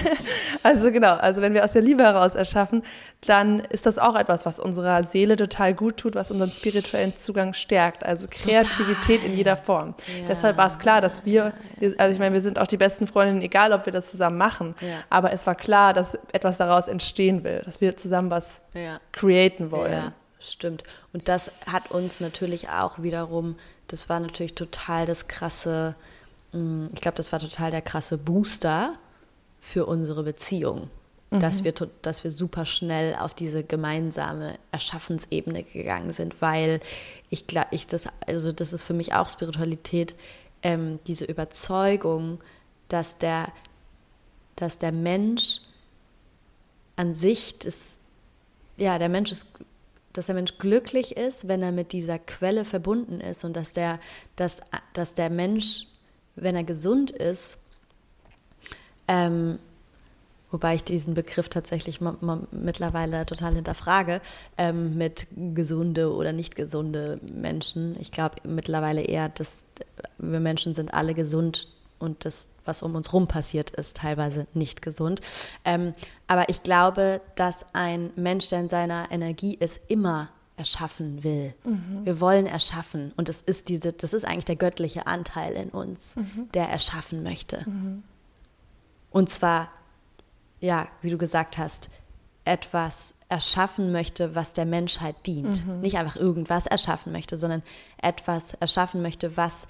also 0.62 0.90
genau 0.90 1.14
also 1.14 1.40
wenn 1.40 1.54
wir 1.54 1.64
aus 1.64 1.72
der 1.72 1.82
Liebe 1.82 2.02
heraus 2.02 2.34
erschaffen 2.34 2.82
dann 3.26 3.60
ist 3.60 3.86
das 3.86 3.98
auch 3.98 4.16
etwas 4.16 4.46
was 4.46 4.58
unserer 4.58 5.04
Seele 5.04 5.36
total 5.36 5.74
gut 5.74 5.98
tut 5.98 6.14
was 6.14 6.30
unseren 6.30 6.50
spirituellen 6.50 7.16
Zugang 7.16 7.54
stärkt 7.54 8.04
also 8.04 8.26
Kreativität 8.28 9.20
total. 9.20 9.30
in 9.30 9.36
jeder 9.36 9.56
Form 9.56 9.94
ja. 10.06 10.26
deshalb 10.28 10.56
war 10.56 10.70
es 10.70 10.78
klar 10.78 11.00
dass 11.00 11.24
wir 11.24 11.52
also 11.98 12.12
ich 12.12 12.18
meine 12.18 12.34
wir 12.34 12.42
sind 12.42 12.58
auch 12.58 12.66
die 12.66 12.76
besten 12.76 13.06
Freundinnen 13.06 13.42
egal 13.42 13.72
ob 13.72 13.86
wir 13.86 13.92
das 13.92 14.08
zusammen 14.08 14.38
machen 14.38 14.74
ja. 14.80 15.04
aber 15.10 15.32
es 15.32 15.46
war 15.46 15.54
klar 15.54 15.92
dass 15.92 16.18
etwas 16.32 16.56
daraus 16.56 16.88
entstehen 16.88 17.44
will 17.44 17.62
dass 17.64 17.80
wir 17.80 17.96
zusammen 17.96 18.30
was 18.30 18.60
ja. 18.74 18.98
createn 19.12 19.70
wollen 19.70 20.12
Stimmt. 20.46 20.84
Und 21.12 21.28
das 21.28 21.50
hat 21.66 21.90
uns 21.90 22.20
natürlich 22.20 22.68
auch 22.68 23.02
wiederum, 23.02 23.56
das 23.88 24.08
war 24.08 24.20
natürlich 24.20 24.54
total 24.54 25.06
das 25.06 25.28
krasse, 25.28 25.94
mm, 26.52 26.86
ich 26.92 27.00
glaube, 27.00 27.16
das 27.16 27.32
war 27.32 27.40
total 27.40 27.70
der 27.70 27.82
krasse 27.82 28.16
Booster 28.16 28.94
für 29.60 29.86
unsere 29.86 30.22
Beziehung. 30.22 30.88
Mhm. 31.30 31.40
Dass, 31.40 31.64
wir, 31.64 31.74
dass 32.02 32.22
wir 32.22 32.30
super 32.30 32.64
schnell 32.66 33.16
auf 33.16 33.34
diese 33.34 33.64
gemeinsame 33.64 34.58
Erschaffensebene 34.70 35.64
gegangen 35.64 36.12
sind, 36.12 36.40
weil 36.40 36.80
ich 37.30 37.48
glaube, 37.48 37.68
ich 37.72 37.88
das, 37.88 38.04
also 38.24 38.52
das 38.52 38.72
ist 38.72 38.84
für 38.84 38.94
mich 38.94 39.12
auch 39.12 39.28
Spiritualität, 39.28 40.14
ähm, 40.62 41.00
diese 41.08 41.24
Überzeugung, 41.24 42.38
dass 42.88 43.18
der, 43.18 43.52
dass 44.54 44.78
der 44.78 44.92
Mensch 44.92 45.62
an 46.94 47.16
sich, 47.16 47.58
das, 47.58 47.98
ja, 48.76 48.98
der 48.98 49.08
Mensch 49.08 49.32
ist 49.32 49.46
dass 50.16 50.26
der 50.26 50.34
Mensch 50.34 50.58
glücklich 50.58 51.16
ist, 51.16 51.48
wenn 51.48 51.62
er 51.62 51.72
mit 51.72 51.92
dieser 51.92 52.18
Quelle 52.18 52.64
verbunden 52.64 53.20
ist 53.20 53.44
und 53.44 53.56
dass 53.56 53.72
der, 53.72 54.00
dass, 54.36 54.60
dass 54.92 55.14
der 55.14 55.30
Mensch, 55.30 55.86
wenn 56.34 56.56
er 56.56 56.64
gesund 56.64 57.10
ist, 57.10 57.58
ähm, 59.08 59.58
wobei 60.50 60.76
ich 60.76 60.84
diesen 60.84 61.14
Begriff 61.14 61.48
tatsächlich 61.48 62.00
mittlerweile 62.50 63.26
total 63.26 63.54
hinterfrage, 63.54 64.20
ähm, 64.56 64.96
mit 64.96 65.26
gesunde 65.54 66.12
oder 66.14 66.32
nicht 66.32 66.56
gesunde 66.56 67.20
Menschen. 67.22 67.96
Ich 68.00 68.10
glaube 68.10 68.36
mittlerweile 68.44 69.02
eher, 69.02 69.28
dass 69.28 69.64
wir 70.18 70.40
Menschen 70.40 70.74
sind 70.74 70.94
alle 70.94 71.14
gesund 71.14 71.68
und 71.98 72.24
das, 72.24 72.48
was 72.64 72.82
um 72.82 72.94
uns 72.94 73.12
rum 73.12 73.26
passiert, 73.26 73.70
ist 73.70 73.96
teilweise 73.96 74.46
nicht 74.54 74.82
gesund. 74.82 75.20
Ähm, 75.64 75.94
aber 76.26 76.48
ich 76.48 76.62
glaube, 76.62 77.20
dass 77.34 77.64
ein 77.72 78.10
Mensch, 78.16 78.48
der 78.48 78.60
in 78.60 78.68
seiner 78.68 79.10
Energie 79.10 79.54
ist, 79.54 79.80
immer 79.88 80.28
erschaffen 80.56 81.22
will. 81.22 81.54
Mhm. 81.64 82.04
Wir 82.04 82.20
wollen 82.20 82.46
erschaffen. 82.46 83.12
Und 83.16 83.28
das 83.28 83.40
ist 83.42 83.68
diese, 83.68 83.92
das 83.92 84.12
ist 84.12 84.24
eigentlich 84.24 84.46
der 84.46 84.56
göttliche 84.56 85.06
Anteil 85.06 85.52
in 85.52 85.68
uns, 85.70 86.16
mhm. 86.16 86.48
der 86.54 86.68
erschaffen 86.68 87.22
möchte. 87.22 87.64
Mhm. 87.66 88.02
Und 89.10 89.30
zwar, 89.30 89.70
ja, 90.60 90.88
wie 91.02 91.10
du 91.10 91.18
gesagt 91.18 91.58
hast, 91.58 91.90
etwas 92.44 93.14
erschaffen 93.28 93.92
möchte, 93.92 94.34
was 94.34 94.52
der 94.52 94.66
Menschheit 94.66 95.16
dient. 95.26 95.66
Mhm. 95.66 95.80
Nicht 95.80 95.98
einfach 95.98 96.16
irgendwas 96.16 96.66
erschaffen 96.66 97.12
möchte, 97.12 97.36
sondern 97.36 97.62
etwas 98.00 98.54
erschaffen 98.54 99.02
möchte, 99.02 99.36
was 99.36 99.66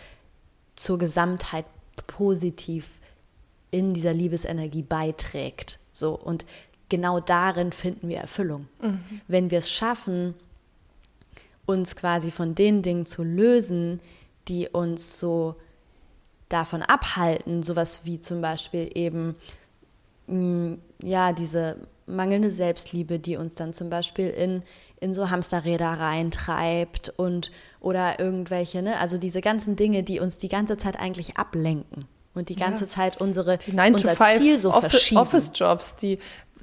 zur 0.77 0.99
Gesamtheit 0.99 1.65
positiv 2.07 3.01
in 3.71 3.95
dieser 3.95 4.13
Liebesenergie 4.13 4.83
beiträgt. 4.83 5.79
So 5.93 6.15
und 6.15 6.45
genau 6.89 7.21
darin 7.21 7.73
finden 7.73 8.09
wir 8.09 8.19
Erfüllung. 8.19 8.69
Mhm. 8.81 9.01
Wenn 9.29 9.51
wir 9.51 9.59
es 9.59 9.71
schaffen, 9.71 10.35
uns 11.67 11.97
quasi 11.97 12.31
von 12.31 12.55
den 12.55 12.83
Dingen 12.83 13.07
zu 13.07 13.23
lösen, 13.23 14.01
die 14.49 14.69
uns 14.69 15.19
so 15.19 15.57
davon 16.49 16.83
abhalten, 16.83 17.63
sowas 17.63 18.03
wie 18.05 18.21
zum 18.21 18.41
Beispiel 18.41 18.91
eben 18.95 19.35
mh, 20.29 20.37
mm, 20.37 20.79
ja 21.03 21.33
diese 21.33 21.77
mangelnde 22.07 22.53
Selbstliebe, 22.53 23.19
die 23.19 23.37
uns 23.37 23.57
dann 23.57 23.73
zum 23.73 23.91
Beispiel 23.91 24.31
in, 24.31 24.63
in 25.01 25.15
so 25.15 25.31
Hamsterräder 25.31 25.87
reintreibt 25.87 27.11
und 27.17 27.51
oder 27.81 28.19
irgendwelche, 28.19 28.83
ne, 28.83 28.99
also 28.99 29.19
diese 29.19 29.41
ganzen 29.41 29.77
Dinge, 29.77 30.03
die 30.03 30.21
uns 30.21 30.39
die 30.39 30.49
ganze 30.49 30.77
Zeit 30.77 30.99
eigentlich 30.99 31.37
ablenken 31.37 32.07
und 32.35 32.49
die 32.49 32.57
ganze 32.57 32.85
ja. 32.85 32.91
Zeit 32.91 33.21
unsere 33.21 33.59
die 33.59 33.73
9 33.73 33.95
unser 33.95 34.15
to 34.15 34.25
5 34.25 34.39
Ziel 34.41 34.59
so 34.59 34.71
Office, 34.71 34.91
verschieben. 34.91 35.21
Office 35.21 35.53
Jobs, 35.55 35.97
die 35.97 36.19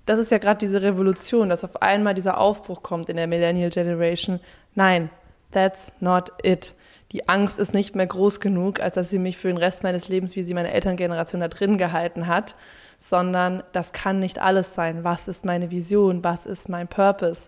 das 0.06 0.20
ist 0.20 0.32
ja 0.32 0.38
gerade 0.38 0.58
diese 0.58 0.82
Revolution, 0.82 1.50
dass 1.50 1.64
auf 1.64 1.82
einmal 1.82 2.14
dieser 2.14 2.38
Aufbruch 2.38 2.84
kommt 2.84 3.10
in 3.10 3.16
der 3.16 3.28
Millennial 3.28 3.70
Generation. 3.70 4.40
Nein, 4.76 5.10
that's 5.52 5.92
not 6.00 6.32
it. 6.44 6.74
Die 7.14 7.30
Angst 7.30 7.60
ist 7.60 7.74
nicht 7.74 7.96
mehr 7.96 8.08
groß 8.08 8.40
genug, 8.40 8.82
als 8.82 8.96
dass 8.96 9.10
sie 9.10 9.20
mich 9.20 9.38
für 9.38 9.48
den 9.48 9.58
Rest 9.58 9.84
meines 9.84 10.10
Lebens, 10.10 10.36
wie 10.36 10.42
sie 10.42 10.56
meine 10.56 10.74
Elterngeneration 10.74 11.42
da 11.42 11.48
drin 11.48 11.78
gehalten 11.78 12.28
hat, 12.28 12.56
sondern 12.98 13.64
das 13.72 13.94
kann 13.94 14.20
nicht 14.20 14.40
alles 14.40 14.74
sein. 14.74 15.04
Was 15.04 15.28
ist 15.28 15.46
meine 15.46 15.70
Vision? 15.70 16.24
Was 16.24 16.46
ist 16.46 16.70
mein 16.70 16.88
Purpose? 16.88 17.44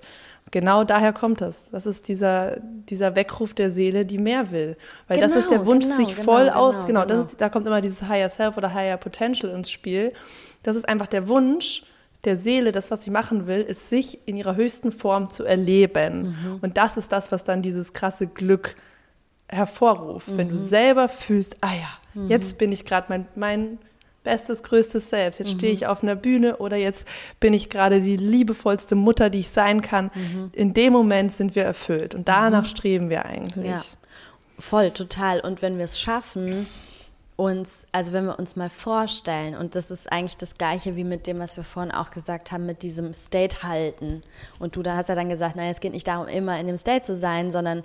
Genau 0.51 0.83
daher 0.83 1.11
kommt 1.11 1.41
es. 1.41 1.69
Das 1.71 1.85
ist 1.85 2.07
dieser, 2.07 2.57
dieser 2.59 3.15
Weckruf 3.15 3.53
der 3.53 3.71
Seele, 3.71 4.05
die 4.05 4.17
mehr 4.17 4.51
will. 4.51 4.77
Weil 5.07 5.17
genau, 5.17 5.27
das 5.27 5.37
ist 5.37 5.49
der 5.49 5.57
genau, 5.57 5.71
Wunsch, 5.71 5.85
genau, 5.85 5.97
sich 5.97 6.15
genau, 6.15 6.23
voll 6.23 6.45
genau, 6.45 6.55
aus, 6.55 6.85
genau, 6.85 7.05
das 7.05 7.25
ist, 7.25 7.41
da 7.41 7.49
kommt 7.49 7.67
immer 7.67 7.81
dieses 7.81 8.03
Higher 8.03 8.29
Self 8.29 8.55
oder 8.55 8.73
Higher 8.73 8.97
Potential 8.97 9.51
ins 9.51 9.71
Spiel. 9.71 10.13
Das 10.63 10.75
ist 10.75 10.87
einfach 10.87 11.07
der 11.07 11.27
Wunsch 11.27 11.83
der 12.25 12.37
Seele, 12.37 12.71
das, 12.71 12.91
was 12.91 13.03
sie 13.03 13.11
machen 13.11 13.47
will, 13.47 13.61
ist, 13.61 13.89
sich 13.89 14.27
in 14.27 14.35
ihrer 14.35 14.55
höchsten 14.55 14.91
Form 14.91 15.29
zu 15.29 15.43
erleben. 15.43 16.21
Mhm. 16.21 16.59
Und 16.61 16.77
das 16.77 16.97
ist 16.97 17.11
das, 17.11 17.31
was 17.31 17.43
dann 17.43 17.61
dieses 17.61 17.93
krasse 17.93 18.27
Glück 18.27 18.75
hervorruft. 19.47 20.27
Mhm. 20.27 20.37
Wenn 20.37 20.49
du 20.49 20.55
mhm. 20.55 20.67
selber 20.67 21.09
fühlst, 21.09 21.57
ah 21.61 21.73
ja, 21.73 22.21
mhm. 22.21 22.29
jetzt 22.29 22.57
bin 22.57 22.71
ich 22.71 22.85
gerade 22.85 23.07
mein, 23.09 23.27
mein 23.35 23.77
bestes, 24.25 24.61
größtes 24.63 25.09
Selbst. 25.09 25.39
Jetzt 25.39 25.53
mhm. 25.53 25.57
stehe 25.59 25.71
ich 25.71 25.87
auf 25.87 26.03
einer 26.03 26.15
Bühne 26.15 26.57
oder 26.57 26.75
jetzt 26.75 27.07
bin 27.39 27.53
ich 27.53 27.69
gerade 27.69 28.01
die 28.01 28.17
liebevollste 28.17 28.95
Mutter, 28.95 29.29
die 29.29 29.39
ich 29.39 29.49
sein 29.49 29.81
kann. 29.81 30.11
Mhm. 30.13 30.51
In 30.51 30.73
dem 30.73 30.91
Moment 30.91 31.33
sind 31.33 31.55
wir 31.55 31.63
erfüllt 31.63 32.13
und 32.13 32.27
danach 32.27 32.63
mhm. 32.63 32.67
streben 32.67 33.09
wir 33.09 33.25
eigentlich. 33.25 33.69
Ja, 33.69 33.83
voll, 34.59 34.91
total. 34.91 35.39
Und 35.39 35.61
wenn 35.61 35.77
wir 35.77 35.85
es 35.85 35.97
schaffen, 35.97 36.67
uns, 37.37 37.85
also 37.91 38.13
wenn 38.13 38.25
wir 38.25 38.39
uns 38.39 38.55
mal 38.55 38.69
vorstellen, 38.69 39.55
und 39.55 39.75
das 39.75 39.91
ist 39.91 40.11
eigentlich 40.11 40.37
das 40.37 40.57
Gleiche 40.57 40.95
wie 40.95 41.03
mit 41.03 41.27
dem, 41.27 41.39
was 41.39 41.57
wir 41.57 41.63
vorhin 41.63 41.91
auch 41.91 42.11
gesagt 42.11 42.51
haben, 42.51 42.65
mit 42.65 42.81
diesem 42.81 43.13
State 43.13 43.63
halten. 43.63 44.21
Und 44.59 44.75
du 44.75 44.83
da 44.83 44.95
hast 44.95 45.09
ja 45.09 45.15
dann 45.15 45.29
gesagt, 45.29 45.55
naja, 45.55 45.71
es 45.71 45.81
geht 45.81 45.93
nicht 45.93 46.07
darum, 46.07 46.27
immer 46.27 46.59
in 46.59 46.67
dem 46.67 46.77
State 46.77 47.01
zu 47.03 47.17
sein, 47.17 47.51
sondern 47.51 47.83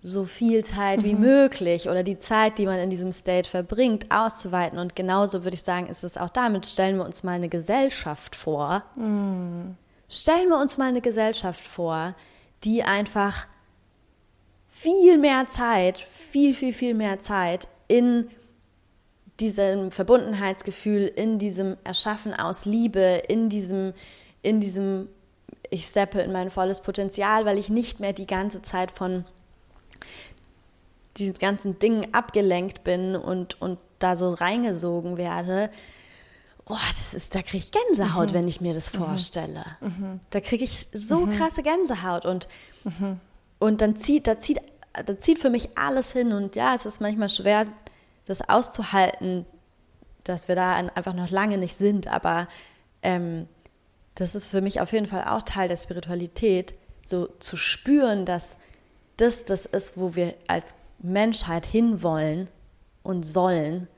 so 0.00 0.24
viel 0.24 0.64
Zeit 0.64 1.02
wie 1.02 1.14
mhm. 1.14 1.20
möglich 1.20 1.88
oder 1.88 2.02
die 2.02 2.18
Zeit, 2.18 2.58
die 2.58 2.66
man 2.66 2.78
in 2.78 2.90
diesem 2.90 3.12
State 3.12 3.48
verbringt, 3.48 4.06
auszuweiten. 4.10 4.78
Und 4.78 4.94
genauso 4.94 5.44
würde 5.44 5.54
ich 5.54 5.62
sagen, 5.62 5.88
ist 5.88 6.04
es 6.04 6.16
auch 6.16 6.30
damit. 6.30 6.66
Stellen 6.66 6.96
wir 6.96 7.04
uns 7.04 7.22
mal 7.22 7.32
eine 7.32 7.48
Gesellschaft 7.48 8.36
vor. 8.36 8.82
Mhm. 8.94 9.76
Stellen 10.08 10.48
wir 10.48 10.60
uns 10.60 10.78
mal 10.78 10.88
eine 10.88 11.00
Gesellschaft 11.00 11.60
vor, 11.60 12.14
die 12.62 12.82
einfach 12.82 13.46
viel 14.66 15.18
mehr 15.18 15.48
Zeit, 15.48 15.98
viel, 15.98 16.54
viel, 16.54 16.72
viel 16.72 16.94
mehr 16.94 17.18
Zeit 17.20 17.66
in 17.88 18.30
diesem 19.40 19.90
Verbundenheitsgefühl, 19.90 21.06
in 21.14 21.38
diesem 21.38 21.76
Erschaffen 21.84 22.34
aus 22.34 22.64
Liebe, 22.64 23.22
in 23.28 23.48
diesem, 23.48 23.92
in 24.42 24.60
diesem, 24.60 25.08
ich 25.70 25.86
steppe 25.86 26.20
in 26.20 26.32
mein 26.32 26.50
volles 26.50 26.80
Potenzial, 26.80 27.44
weil 27.44 27.58
ich 27.58 27.68
nicht 27.68 28.00
mehr 28.00 28.12
die 28.12 28.26
ganze 28.26 28.62
Zeit 28.62 28.90
von 28.90 29.24
diesen 31.18 31.34
ganzen 31.34 31.78
Dingen 31.78 32.12
abgelenkt 32.14 32.84
bin 32.84 33.16
und, 33.16 33.60
und 33.60 33.78
da 33.98 34.16
so 34.16 34.32
reingesogen 34.32 35.16
werde, 35.16 35.70
oh, 36.66 36.76
das 36.98 37.14
ist, 37.14 37.34
da 37.34 37.42
kriege 37.42 37.58
ich 37.58 37.72
Gänsehaut, 37.72 38.30
mhm. 38.30 38.34
wenn 38.34 38.48
ich 38.48 38.60
mir 38.60 38.74
das 38.74 38.92
mhm. 38.92 38.98
vorstelle. 38.98 39.64
Mhm. 39.80 40.20
Da 40.30 40.40
kriege 40.40 40.64
ich 40.64 40.88
so 40.92 41.26
mhm. 41.26 41.32
krasse 41.32 41.62
Gänsehaut 41.62 42.26
und, 42.26 42.48
mhm. 42.84 43.20
und 43.58 43.80
dann 43.80 43.96
zieht, 43.96 44.26
da 44.26 44.38
zieht, 44.38 44.60
da 44.92 45.18
zieht 45.18 45.38
für 45.38 45.50
mich 45.50 45.78
alles 45.78 46.12
hin 46.12 46.32
und 46.32 46.56
ja, 46.56 46.74
es 46.74 46.86
ist 46.86 47.00
manchmal 47.00 47.28
schwer, 47.28 47.66
das 48.24 48.48
auszuhalten, 48.48 49.46
dass 50.24 50.48
wir 50.48 50.56
da 50.56 50.74
einfach 50.74 51.14
noch 51.14 51.30
lange 51.30 51.58
nicht 51.58 51.76
sind, 51.76 52.08
aber 52.08 52.48
ähm, 53.02 53.46
das 54.16 54.34
ist 54.34 54.50
für 54.50 54.60
mich 54.60 54.80
auf 54.80 54.92
jeden 54.92 55.06
Fall 55.06 55.24
auch 55.24 55.42
Teil 55.42 55.68
der 55.68 55.76
Spiritualität, 55.76 56.74
so 57.04 57.28
zu 57.38 57.56
spüren, 57.56 58.26
dass 58.26 58.56
das 59.16 59.44
das 59.44 59.66
ist, 59.66 59.96
wo 59.96 60.16
wir 60.16 60.34
als 60.48 60.74
Menschheit 60.98 61.66
hinwollen 61.66 62.48
und 63.02 63.24
sollen 63.24 63.88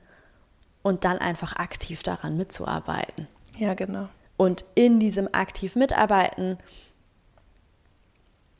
und 0.81 1.05
dann 1.05 1.17
einfach 1.17 1.55
aktiv 1.55 2.03
daran 2.03 2.37
mitzuarbeiten. 2.37 3.27
Ja, 3.57 3.73
genau. 3.73 4.07
Und 4.37 4.63
in 4.75 4.99
diesem 4.99 5.27
aktiv 5.33 5.75
mitarbeiten 5.75 6.57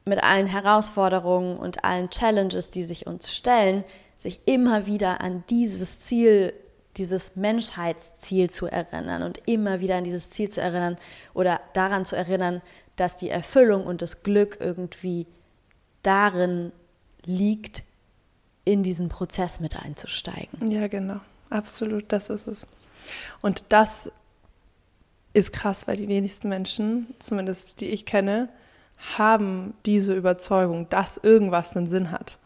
mit 0.06 0.24
allen 0.24 0.48
Herausforderungen 0.48 1.58
und 1.58 1.86
allen 1.86 2.10
Challenges, 2.10 2.72
die 2.72 2.84
sich 2.84 3.08
uns 3.08 3.34
stellen, 3.34 3.84
sich 4.18 4.42
immer 4.46 4.86
wieder 4.86 5.22
an 5.22 5.44
dieses 5.50 6.02
Ziel, 6.02 6.54
dieses 6.98 7.36
Menschheitsziel 7.36 8.50
zu 8.50 8.68
erinnern 8.68 9.24
und 9.24 9.42
immer 9.46 9.80
wieder 9.80 9.96
an 9.96 10.04
dieses 10.04 10.30
Ziel 10.32 10.50
zu 10.50 10.62
erinnern 10.62 10.98
oder 11.34 11.62
daran 11.74 12.04
zu 12.04 12.18
erinnern, 12.18 12.62
dass 12.98 13.16
die 13.16 13.30
Erfüllung 13.30 13.86
und 13.86 14.02
das 14.02 14.24
Glück 14.24 14.58
irgendwie 14.60 15.26
darin 16.04 16.74
liegt, 17.24 17.84
in 18.70 18.84
diesen 18.84 19.10
Prozess 19.10 19.60
mit 19.60 19.76
einzusteigen. 19.76 20.70
Ja, 20.70 20.88
genau. 20.88 21.20
Absolut, 21.50 22.06
das 22.10 22.30
ist 22.30 22.46
es. 22.46 22.68
Und 23.42 23.64
das 23.70 24.12
ist 25.34 25.52
krass, 25.52 25.88
weil 25.88 25.98
die 25.98 26.08
wenigsten 26.08 26.50
Menschen, 26.50 27.08
zumindest 27.18 27.82
die 27.82 27.88
ich 27.88 28.06
kenne, 28.06 28.50
haben 29.18 29.74
diese 29.88 30.14
Überzeugung, 30.14 30.88
dass 30.90 31.18
irgendwas 31.18 31.76
einen 31.76 31.90
Sinn 31.90 32.12
hat. 32.12 32.38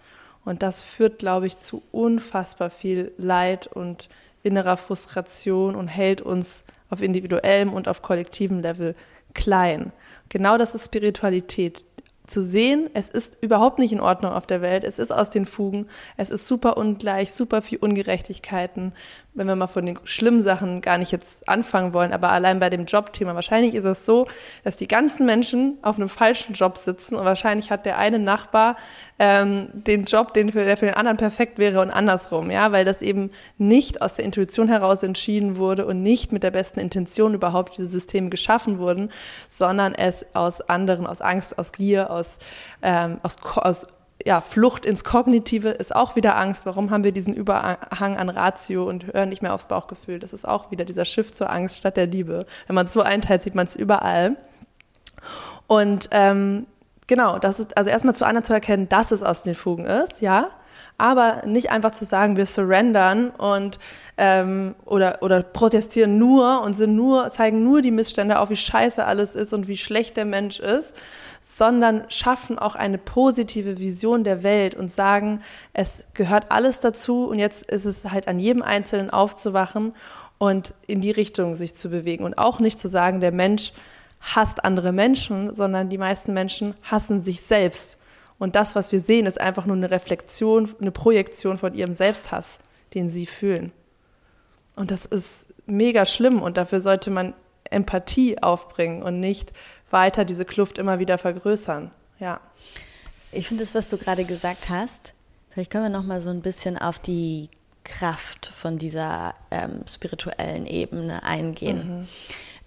Und 0.45 0.63
das 0.63 0.81
führt, 0.81 1.19
glaube 1.19 1.47
ich, 1.47 1.57
zu 1.57 1.83
unfassbar 1.91 2.69
viel 2.69 3.11
Leid 3.17 3.67
und 3.67 4.07
innerer 4.43 4.77
Frustration 4.77 5.75
und 5.75 5.89
hält 5.89 6.21
uns 6.21 6.63
auf 6.89 7.01
individuellem 7.01 7.73
und 7.73 7.89
auf 7.89 8.01
kollektivem 8.01 8.61
Level 8.61 8.95
klein. 9.33 9.91
Genau 10.29 10.57
das 10.57 10.73
ist 10.73 10.85
Spiritualität 10.85 11.85
zu 12.33 12.43
sehen, 12.43 12.89
es 12.93 13.09
ist 13.09 13.37
überhaupt 13.41 13.77
nicht 13.77 13.93
in 13.93 14.01
Ordnung 14.01 14.31
auf 14.33 14.47
der 14.47 14.61
Welt, 14.61 14.83
es 14.83 14.97
ist 14.97 15.11
aus 15.11 15.29
den 15.29 15.45
Fugen, 15.45 15.87
es 16.17 16.31
ist 16.31 16.47
super 16.47 16.77
ungleich, 16.77 17.31
super 17.31 17.61
viel 17.61 17.77
Ungerechtigkeiten, 17.77 18.93
wenn 19.35 19.47
wir 19.47 19.55
mal 19.55 19.67
von 19.67 19.85
den 19.85 19.99
schlimmen 20.03 20.41
Sachen 20.41 20.81
gar 20.81 20.97
nicht 20.97 21.11
jetzt 21.11 21.47
anfangen 21.47 21.93
wollen, 21.93 22.11
aber 22.11 22.31
allein 22.31 22.59
bei 22.59 22.69
dem 22.69 22.85
Jobthema, 22.85 23.35
wahrscheinlich 23.35 23.75
ist 23.75 23.85
es 23.85 24.05
so, 24.05 24.27
dass 24.63 24.77
die 24.77 24.87
ganzen 24.87 25.25
Menschen 25.25 25.77
auf 25.81 25.97
einem 25.97 26.09
falschen 26.09 26.53
Job 26.53 26.77
sitzen 26.77 27.15
und 27.15 27.25
wahrscheinlich 27.25 27.71
hat 27.71 27.85
der 27.85 27.97
eine 27.97 28.19
Nachbar 28.19 28.77
ähm, 29.19 29.67
den 29.73 30.03
Job, 30.05 30.33
den 30.33 30.51
für, 30.51 30.65
der 30.65 30.77
für 30.77 30.85
den 30.85 30.95
anderen 30.95 31.17
perfekt 31.17 31.57
wäre 31.57 31.81
und 31.81 31.91
andersrum, 31.91 32.51
ja, 32.51 32.71
weil 32.71 32.83
das 32.83 33.01
eben 33.01 33.31
nicht 33.57 34.01
aus 34.01 34.15
der 34.15 34.25
Intuition 34.25 34.67
heraus 34.67 35.03
entschieden 35.03 35.57
wurde 35.57 35.85
und 35.85 36.01
nicht 36.01 36.31
mit 36.31 36.43
der 36.43 36.51
besten 36.51 36.79
Intention 36.79 37.33
überhaupt 37.33 37.77
diese 37.77 37.87
Systeme 37.87 38.29
geschaffen 38.29 38.79
wurden, 38.79 39.11
sondern 39.49 39.93
es 39.93 40.25
aus 40.33 40.61
anderen, 40.61 41.05
aus 41.07 41.21
Angst, 41.21 41.57
aus 41.57 41.71
Gier, 41.71 42.11
aus, 42.11 42.22
ähm, 42.81 43.19
aus, 43.23 43.37
aus 43.55 43.87
ja, 44.25 44.41
Flucht 44.41 44.85
ins 44.85 45.03
Kognitive 45.03 45.69
ist 45.69 45.95
auch 45.95 46.15
wieder 46.15 46.37
Angst. 46.37 46.65
Warum 46.65 46.91
haben 46.91 47.03
wir 47.03 47.11
diesen 47.11 47.33
Überhang 47.33 48.17
an 48.17 48.29
Ratio 48.29 48.87
und 48.87 49.07
hören 49.13 49.29
nicht 49.29 49.41
mehr 49.41 49.53
aufs 49.53 49.67
Bauchgefühl? 49.67 50.19
Das 50.19 50.33
ist 50.33 50.47
auch 50.47 50.71
wieder 50.71 50.85
dieser 50.85 51.05
Shift 51.05 51.35
zur 51.35 51.49
Angst 51.49 51.77
statt 51.77 51.97
der 51.97 52.07
Liebe. 52.07 52.45
Wenn 52.67 52.75
man 52.75 52.85
es 52.85 52.93
so 52.93 53.01
einteilt, 53.01 53.41
sieht 53.41 53.55
man 53.55 53.67
es 53.67 53.75
überall. 53.75 54.37
Und 55.67 56.09
ähm, 56.11 56.67
genau, 57.07 57.39
das 57.39 57.59
ist 57.59 57.77
also 57.77 57.89
erstmal 57.89 58.15
zu 58.15 58.25
einer 58.25 58.43
zu 58.43 58.53
erkennen, 58.53 58.87
dass 58.87 59.11
es 59.11 59.23
aus 59.23 59.43
den 59.43 59.55
Fugen 59.55 59.85
ist, 59.85 60.21
ja 60.21 60.49
aber 60.97 61.41
nicht 61.45 61.71
einfach 61.71 61.91
zu 61.91 62.05
sagen, 62.05 62.37
wir 62.37 62.45
surrendern 62.45 63.29
und 63.31 63.79
ähm, 64.17 64.75
oder, 64.85 65.17
oder 65.21 65.41
protestieren 65.41 66.17
nur 66.17 66.61
und 66.61 66.75
sind 66.75 66.95
nur, 66.95 67.31
zeigen 67.31 67.63
nur 67.63 67.81
die 67.81 67.91
Missstände 67.91 68.39
auf, 68.39 68.49
wie 68.49 68.55
scheiße 68.55 69.03
alles 69.03 69.35
ist 69.35 69.53
und 69.53 69.67
wie 69.67 69.77
schlecht 69.77 70.17
der 70.17 70.25
Mensch 70.25 70.59
ist, 70.59 70.93
sondern 71.43 72.05
schaffen 72.07 72.57
auch 72.57 72.75
eine 72.75 72.97
positive 72.97 73.77
Vision 73.77 74.23
der 74.23 74.43
Welt 74.43 74.75
und 74.75 74.89
sagen, 74.89 75.41
es 75.73 76.07
gehört 76.13 76.51
alles 76.51 76.79
dazu 76.79 77.27
und 77.27 77.37
jetzt 77.37 77.69
ist 77.69 77.85
es 77.85 78.09
halt 78.09 78.27
an 78.29 78.39
jedem 78.39 78.61
Einzelnen 78.61 79.09
aufzuwachen 79.09 79.93
und 80.37 80.73
in 80.87 81.01
die 81.01 81.11
Richtung 81.11 81.55
sich 81.55 81.75
zu 81.75 81.89
bewegen 81.89 82.23
und 82.23 82.37
auch 82.37 82.59
nicht 82.59 82.79
zu 82.79 82.87
sagen, 82.87 83.19
der 83.19 83.33
Mensch 83.33 83.73
hasst 84.21 84.63
andere 84.63 84.93
Menschen, 84.93 85.53
sondern 85.53 85.89
die 85.89 85.97
meisten 85.97 86.33
Menschen 86.33 86.75
hassen 86.81 87.21
sich 87.21 87.41
selbst 87.41 87.97
und 88.39 88.55
das, 88.55 88.75
was 88.75 88.91
wir 88.91 88.99
sehen, 88.99 89.25
ist 89.25 89.39
einfach 89.39 89.65
nur 89.65 89.75
eine 89.75 89.91
Reflexion, 89.91 90.73
eine 90.81 90.91
Projektion 90.91 91.57
von 91.57 91.73
ihrem 91.73 91.93
Selbsthass, 91.93 92.59
den 92.93 93.09
sie 93.09 93.25
fühlen. 93.25 93.71
Und 94.75 94.91
das 94.91 95.05
ist 95.05 95.45
mega 95.65 96.05
schlimm 96.05 96.41
und 96.41 96.57
dafür 96.57 96.81
sollte 96.81 97.11
man 97.11 97.33
Empathie 97.69 98.41
aufbringen 98.41 99.03
und 99.03 99.19
nicht 99.19 99.51
weiter 99.93 100.25
diese 100.25 100.43
Kluft 100.43 100.77
immer 100.77 100.99
wieder 100.99 101.17
vergrößern. 101.17 101.91
Ja. 102.19 102.41
Ich 103.31 103.47
finde 103.47 103.63
das, 103.63 103.73
was 103.73 103.87
du 103.87 103.97
gerade 103.97 104.25
gesagt 104.25 104.69
hast, 104.69 105.13
vielleicht 105.49 105.71
können 105.71 105.85
wir 105.85 105.97
noch 105.97 106.05
mal 106.05 106.19
so 106.19 106.29
ein 106.29 106.41
bisschen 106.41 106.77
auf 106.77 106.99
die 106.99 107.49
Kraft 107.83 108.47
von 108.47 108.77
dieser 108.77 109.33
ähm, 109.51 109.81
spirituellen 109.87 110.65
Ebene 110.65 111.23
eingehen. 111.23 112.01
Mhm. 112.01 112.07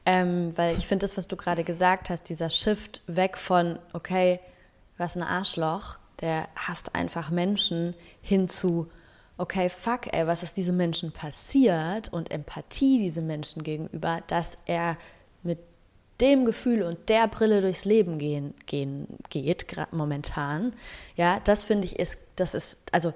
Ähm, 0.05 0.53
weil 0.57 0.77
ich 0.77 0.87
finde 0.87 1.05
das, 1.05 1.17
was 1.17 1.27
du 1.27 1.37
gerade 1.37 1.65
gesagt 1.65 2.11
hast, 2.11 2.29
dieser 2.29 2.49
Shift 2.49 3.03
weg 3.07 3.37
von, 3.37 3.79
okay, 3.93 4.41
was 4.99 5.17
ein 5.17 5.23
Arschloch, 5.23 5.99
der 6.21 6.49
hasst 6.55 6.95
einfach 6.95 7.31
Menschen, 7.31 7.95
hin 8.23 8.49
zu, 8.49 8.89
okay, 9.37 9.69
fuck, 9.69 10.13
ey, 10.15 10.27
was 10.27 10.43
ist 10.43 10.57
diesem 10.57 10.77
Menschen 10.77 11.13
passiert 11.13 12.13
und 12.13 12.31
Empathie 12.31 13.01
diesem 13.01 13.27
Menschen 13.27 13.63
gegenüber, 13.63 14.23
dass 14.29 14.57
er 14.67 14.97
mit 15.43 15.59
dem 16.21 16.45
Gefühl 16.45 16.83
und 16.83 17.09
der 17.09 17.29
Brille 17.29 17.61
durchs 17.61 17.85
Leben 17.85 18.19
gehen, 18.19 18.55
gehen 18.67 19.07
geht, 19.29 19.69
gerade 19.69 19.95
momentan, 19.95 20.73
ja, 21.17 21.41
das 21.45 21.65
finde 21.65 21.87
ich 21.87 21.99
ist, 21.99 22.19
das 22.37 22.55
ist, 22.55 22.79
also 22.93 23.13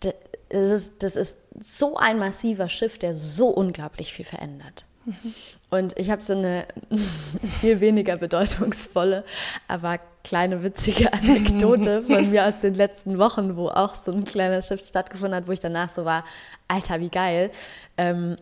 das 0.00 0.70
ist, 0.70 1.02
das 1.02 1.16
ist 1.16 1.36
so 1.62 1.96
ein 1.96 2.18
massiver 2.18 2.68
Shift, 2.68 3.02
der 3.02 3.16
so 3.16 3.48
unglaublich 3.48 4.12
viel 4.12 4.24
verändert. 4.24 4.84
Mhm. 5.04 5.34
Und 5.70 5.98
ich 5.98 6.10
habe 6.10 6.22
so 6.22 6.34
eine 6.34 6.66
viel 7.60 7.80
weniger 7.80 8.16
bedeutungsvolle, 8.16 9.24
aber 9.68 9.98
kleine 10.24 10.62
witzige 10.62 11.12
Anekdote 11.12 12.02
von 12.02 12.30
mir 12.30 12.46
aus 12.46 12.60
den 12.60 12.74
letzten 12.74 13.18
Wochen, 13.18 13.56
wo 13.56 13.68
auch 13.68 13.94
so 13.94 14.12
ein 14.12 14.24
kleiner 14.24 14.62
Shift 14.62 14.86
stattgefunden 14.86 15.36
hat, 15.36 15.48
wo 15.48 15.52
ich 15.52 15.60
danach 15.60 15.90
so 15.90 16.04
war, 16.04 16.24
Alter, 16.68 17.00
wie 17.00 17.08
geil. 17.08 17.50
Ähm, 17.96 18.36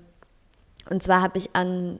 und 0.91 1.03
zwar 1.03 1.23
habe 1.23 1.39
ich 1.39 1.51
an 1.55 1.99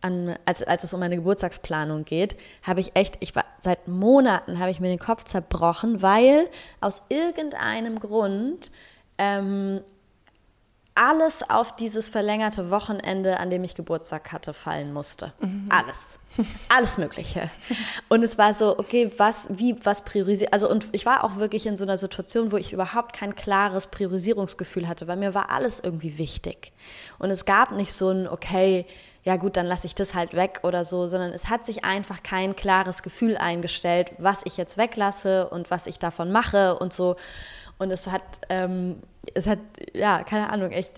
an, 0.00 0.36
als, 0.44 0.62
als 0.62 0.84
es 0.84 0.94
um 0.94 1.00
meine 1.00 1.16
Geburtstagsplanung 1.16 2.04
geht, 2.04 2.36
habe 2.62 2.80
ich 2.80 2.96
echt, 2.96 3.16
ich 3.20 3.34
war 3.34 3.44
seit 3.60 3.88
Monaten 3.88 4.58
habe 4.58 4.70
ich 4.70 4.80
mir 4.80 4.88
den 4.88 4.98
Kopf 4.98 5.24
zerbrochen, 5.24 6.02
weil 6.02 6.48
aus 6.80 7.02
irgendeinem 7.08 8.00
Grund 8.00 8.70
ähm, 9.18 9.80
alles 10.94 11.48
auf 11.48 11.76
dieses 11.76 12.08
verlängerte 12.08 12.70
Wochenende, 12.70 13.38
an 13.38 13.50
dem 13.50 13.64
ich 13.64 13.74
Geburtstag 13.74 14.32
hatte, 14.32 14.52
fallen 14.52 14.92
musste. 14.92 15.32
Mhm. 15.40 15.68
Alles. 15.70 16.18
Alles 16.74 16.98
Mögliche. 16.98 17.50
Und 18.08 18.22
es 18.22 18.38
war 18.38 18.54
so, 18.54 18.78
okay, 18.78 19.10
was, 19.16 19.48
wie, 19.50 19.74
was 19.84 20.02
priorisiert. 20.02 20.52
Also, 20.52 20.70
und 20.70 20.88
ich 20.92 21.06
war 21.06 21.24
auch 21.24 21.36
wirklich 21.36 21.66
in 21.66 21.76
so 21.76 21.84
einer 21.84 21.98
Situation, 21.98 22.52
wo 22.52 22.56
ich 22.56 22.72
überhaupt 22.72 23.14
kein 23.14 23.34
klares 23.34 23.86
Priorisierungsgefühl 23.86 24.88
hatte, 24.88 25.08
weil 25.08 25.16
mir 25.16 25.34
war 25.34 25.50
alles 25.50 25.80
irgendwie 25.80 26.18
wichtig. 26.18 26.72
Und 27.18 27.30
es 27.30 27.44
gab 27.44 27.72
nicht 27.72 27.92
so 27.92 28.10
ein, 28.10 28.28
okay, 28.28 28.86
ja 29.22 29.36
gut, 29.36 29.56
dann 29.56 29.66
lasse 29.66 29.86
ich 29.86 29.94
das 29.94 30.14
halt 30.14 30.34
weg 30.34 30.60
oder 30.62 30.84
so, 30.84 31.06
sondern 31.06 31.32
es 31.32 31.48
hat 31.48 31.66
sich 31.66 31.84
einfach 31.84 32.22
kein 32.22 32.56
klares 32.56 33.02
Gefühl 33.02 33.36
eingestellt, 33.36 34.12
was 34.18 34.40
ich 34.44 34.56
jetzt 34.56 34.78
weglasse 34.78 35.48
und 35.48 35.70
was 35.70 35.86
ich 35.86 35.98
davon 35.98 36.32
mache 36.32 36.78
und 36.78 36.92
so. 36.92 37.16
Und 37.78 37.90
es 37.90 38.06
hat, 38.06 38.22
ähm, 38.48 39.02
es 39.34 39.46
hat, 39.46 39.58
ja, 39.92 40.22
keine 40.22 40.50
Ahnung, 40.50 40.70
echt, 40.70 40.92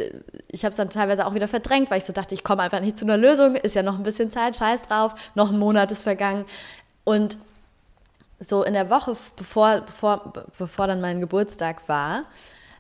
ich 0.49 0.65
habe 0.65 0.71
es 0.71 0.77
dann 0.77 0.91
teilweise 0.91 1.27
auch 1.27 1.35
wieder 1.35 1.49
verdrängt, 1.49 1.91
weil 1.91 1.99
ich 1.99 2.05
so 2.05 2.13
dachte, 2.13 2.35
ich 2.35 2.45
komme 2.45 2.63
einfach 2.63 2.81
nicht 2.81 2.97
zu 2.97 3.05
einer 3.05 3.17
Lösung, 3.17 3.57
ist 3.57 3.75
ja 3.75 3.83
noch 3.83 3.97
ein 3.97 4.05
bisschen 4.05 4.31
Zeit, 4.31 4.57
scheiß 4.57 4.83
drauf, 4.83 5.15
noch 5.35 5.51
ein 5.51 5.59
Monat 5.59 5.91
ist 5.91 6.05
vergangen. 6.05 6.45
Und 7.05 7.39
so 8.39 8.63
in 8.63 8.75
der 8.75 8.91
Woche, 8.91 9.17
bevor, 9.37 9.81
bevor, 9.81 10.33
bevor 10.59 10.87
dann 10.87 11.01
mein 11.01 11.21
Geburtstag 11.21 11.89
war, 11.89 12.25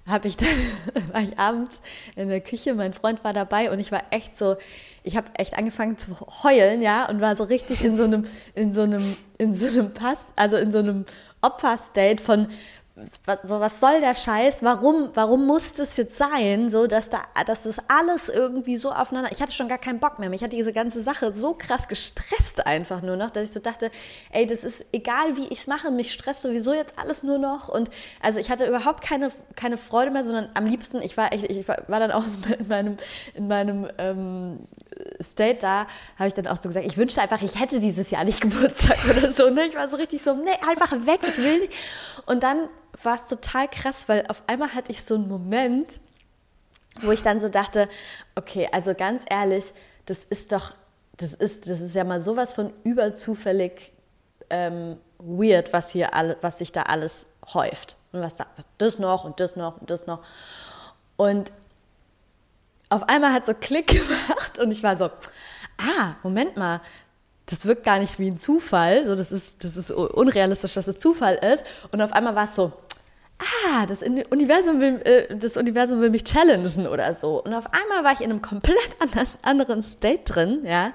habe 0.06 0.28
ich 0.28 0.36
dann, 0.36 0.48
war 1.12 1.22
ich 1.22 1.38
abends 1.38 1.80
in 2.16 2.28
der 2.28 2.40
Küche, 2.40 2.74
mein 2.74 2.92
Freund 2.92 3.24
war 3.24 3.32
dabei 3.32 3.70
und 3.70 3.78
ich 3.78 3.92
war 3.92 4.02
echt 4.10 4.36
so, 4.36 4.56
ich 5.02 5.16
habe 5.16 5.28
echt 5.34 5.56
angefangen 5.56 5.98
zu 5.98 6.18
heulen, 6.42 6.82
ja, 6.82 7.08
und 7.08 7.20
war 7.20 7.36
so 7.36 7.44
richtig 7.44 7.84
in 7.84 7.96
so 7.96 8.04
einem, 8.04 8.26
in 8.54 8.72
so 8.72 8.82
einem, 8.82 9.16
in 9.38 9.54
so 9.54 9.66
einem 9.66 9.94
Pass, 9.94 10.26
also 10.36 10.56
in 10.56 10.72
so 10.72 10.78
einem 10.78 11.04
Opferstate 11.40 12.22
von, 12.22 12.48
so 12.94 13.58
was 13.58 13.80
soll 13.80 14.00
der 14.00 14.14
Scheiß? 14.14 14.62
Warum, 14.62 15.10
warum 15.14 15.46
muss 15.46 15.72
das 15.72 15.96
jetzt 15.96 16.18
sein, 16.18 16.68
so 16.68 16.86
dass 16.86 17.08
da, 17.08 17.22
dass 17.46 17.62
das 17.62 17.76
alles 17.88 18.28
irgendwie 18.28 18.76
so 18.76 18.92
aufeinander. 18.92 19.32
Ich 19.32 19.40
hatte 19.40 19.52
schon 19.52 19.68
gar 19.68 19.78
keinen 19.78 19.98
Bock 19.98 20.18
mehr. 20.18 20.28
Mich 20.28 20.42
hat 20.42 20.52
diese 20.52 20.74
ganze 20.74 21.00
Sache 21.00 21.32
so 21.32 21.54
krass 21.54 21.88
gestresst 21.88 22.66
einfach 22.66 23.00
nur 23.00 23.16
noch, 23.16 23.30
dass 23.30 23.44
ich 23.44 23.52
so 23.52 23.60
dachte, 23.60 23.90
ey, 24.30 24.46
das 24.46 24.62
ist 24.62 24.84
egal, 24.92 25.36
wie 25.36 25.46
ich 25.46 25.60
es 25.60 25.66
mache, 25.66 25.90
mich 25.90 26.12
stresst 26.12 26.42
sowieso 26.42 26.74
jetzt 26.74 26.92
alles 26.98 27.22
nur 27.22 27.38
noch. 27.38 27.68
Und 27.68 27.88
also 28.20 28.38
ich 28.38 28.50
hatte 28.50 28.66
überhaupt 28.66 29.02
keine, 29.02 29.30
keine 29.56 29.78
Freude 29.78 30.10
mehr, 30.10 30.22
sondern 30.22 30.50
am 30.52 30.66
liebsten, 30.66 31.00
ich 31.00 31.16
war 31.16 31.32
ich 31.32 31.66
war, 31.66 31.78
war 31.88 31.98
dann 31.98 32.10
auch 32.10 32.24
in 32.58 32.68
meinem, 32.68 32.96
in 33.32 33.48
meinem 33.48 33.88
ähm, 33.96 34.58
State 35.22 35.60
da, 35.60 35.86
habe 36.18 36.28
ich 36.28 36.34
dann 36.34 36.46
auch 36.46 36.58
so 36.58 36.68
gesagt, 36.68 36.84
ich 36.84 36.98
wünschte 36.98 37.22
einfach, 37.22 37.40
ich 37.40 37.58
hätte 37.58 37.80
dieses 37.80 38.10
Jahr 38.10 38.24
nicht 38.24 38.40
Geburtstag 38.42 38.98
oder 39.08 39.32
so. 39.32 39.48
Ne? 39.48 39.66
Ich 39.66 39.74
war 39.74 39.88
so 39.88 39.96
richtig 39.96 40.22
so, 40.22 40.34
nee, 40.34 40.50
einfach 40.68 40.92
weg, 41.06 41.20
ich 41.26 41.38
will 41.38 41.60
nicht. 41.60 41.72
Und 42.26 42.42
dann 42.42 42.68
war 43.02 43.16
es 43.16 43.28
total 43.28 43.68
krass, 43.68 44.08
weil 44.08 44.26
auf 44.28 44.42
einmal 44.46 44.74
hatte 44.74 44.92
ich 44.92 45.04
so 45.04 45.14
einen 45.14 45.28
Moment, 45.28 46.00
wo 47.00 47.10
ich 47.10 47.22
dann 47.22 47.40
so 47.40 47.48
dachte, 47.48 47.88
okay, 48.34 48.68
also 48.70 48.94
ganz 48.94 49.24
ehrlich, 49.28 49.72
das 50.06 50.24
ist 50.24 50.52
doch, 50.52 50.74
das 51.16 51.34
ist, 51.34 51.68
das 51.68 51.80
ist 51.80 51.94
ja 51.94 52.04
mal 52.04 52.20
sowas 52.20 52.52
von 52.52 52.72
überzufällig 52.84 53.92
ähm, 54.50 54.98
weird, 55.18 55.72
was 55.72 55.90
hier 55.90 56.14
alle, 56.14 56.36
was 56.40 56.58
sich 56.58 56.72
da 56.72 56.82
alles 56.82 57.26
häuft. 57.54 57.96
Und 58.12 58.20
was 58.20 58.34
da, 58.34 58.46
das 58.78 58.98
noch 58.98 59.24
und 59.24 59.40
das 59.40 59.56
noch 59.56 59.80
und 59.80 59.90
das 59.90 60.06
noch. 60.06 60.20
Und 61.16 61.52
auf 62.88 63.08
einmal 63.08 63.32
hat 63.32 63.46
so 63.46 63.54
Klick 63.54 63.86
gemacht 63.88 64.58
und 64.58 64.70
ich 64.70 64.82
war 64.82 64.96
so, 64.96 65.06
ah, 65.78 66.14
Moment 66.22 66.56
mal, 66.56 66.80
das 67.46 67.66
wirkt 67.66 67.84
gar 67.84 67.98
nicht 67.98 68.18
wie 68.18 68.28
ein 68.30 68.38
Zufall, 68.38 69.04
so 69.06 69.16
das 69.16 69.32
ist, 69.32 69.64
das 69.64 69.76
ist 69.76 69.90
unrealistisch, 69.90 70.74
dass 70.74 70.86
es 70.86 70.98
Zufall 70.98 71.34
ist. 71.34 71.64
Und 71.90 72.00
auf 72.00 72.12
einmal 72.12 72.34
war 72.34 72.44
es 72.44 72.54
so, 72.54 72.72
ah, 73.42 73.86
das 73.86 74.02
Universum 74.02 74.80
will, 74.80 75.00
äh, 75.04 75.36
das 75.36 75.56
Universum 75.56 76.00
will 76.00 76.10
mich 76.10 76.24
challengen 76.24 76.86
oder 76.86 77.12
so. 77.14 77.42
Und 77.42 77.54
auf 77.54 77.66
einmal 77.72 78.04
war 78.04 78.12
ich 78.12 78.20
in 78.20 78.30
einem 78.30 78.42
komplett 78.42 78.96
anders, 78.98 79.38
anderen 79.42 79.82
State 79.82 80.32
drin, 80.32 80.60
ja. 80.64 80.92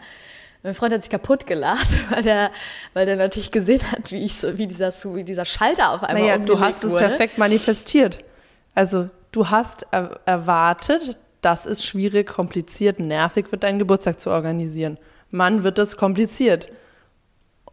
Mein 0.64 0.74
Freund 0.74 0.94
hat 0.94 1.02
sich 1.02 1.12
kaputt 1.12 1.46
gelacht, 1.46 1.88
weil 2.10 2.24
der, 2.24 2.52
weil 2.94 3.06
der 3.06 3.16
natürlich 3.16 3.52
gesehen 3.52 3.82
hat, 3.92 4.12
wie 4.12 4.26
ich 4.26 4.36
so, 4.36 4.58
wie 4.58 4.68
dieser, 4.68 4.92
wie 5.16 5.24
dieser 5.24 5.46
Schalter 5.46 5.92
auf 5.92 6.04
einmal 6.04 6.24
naja, 6.24 6.38
du 6.38 6.60
hast 6.60 6.84
es 6.84 6.94
perfekt 6.94 7.38
manifestiert. 7.38 8.24
Also 8.76 9.10
du 9.32 9.50
hast 9.50 9.86
er 9.92 10.20
erwartet, 10.26 11.18
dass 11.42 11.66
es 11.66 11.86
schwierig, 11.86 12.28
kompliziert, 12.28 13.00
nervig 13.00 13.52
wird, 13.52 13.64
deinen 13.64 13.80
Geburtstag 13.80 14.20
zu 14.20 14.30
organisieren. 14.32 14.98
Mann, 15.30 15.64
wird 15.64 15.78
das 15.78 15.98
kompliziert. 15.98 16.70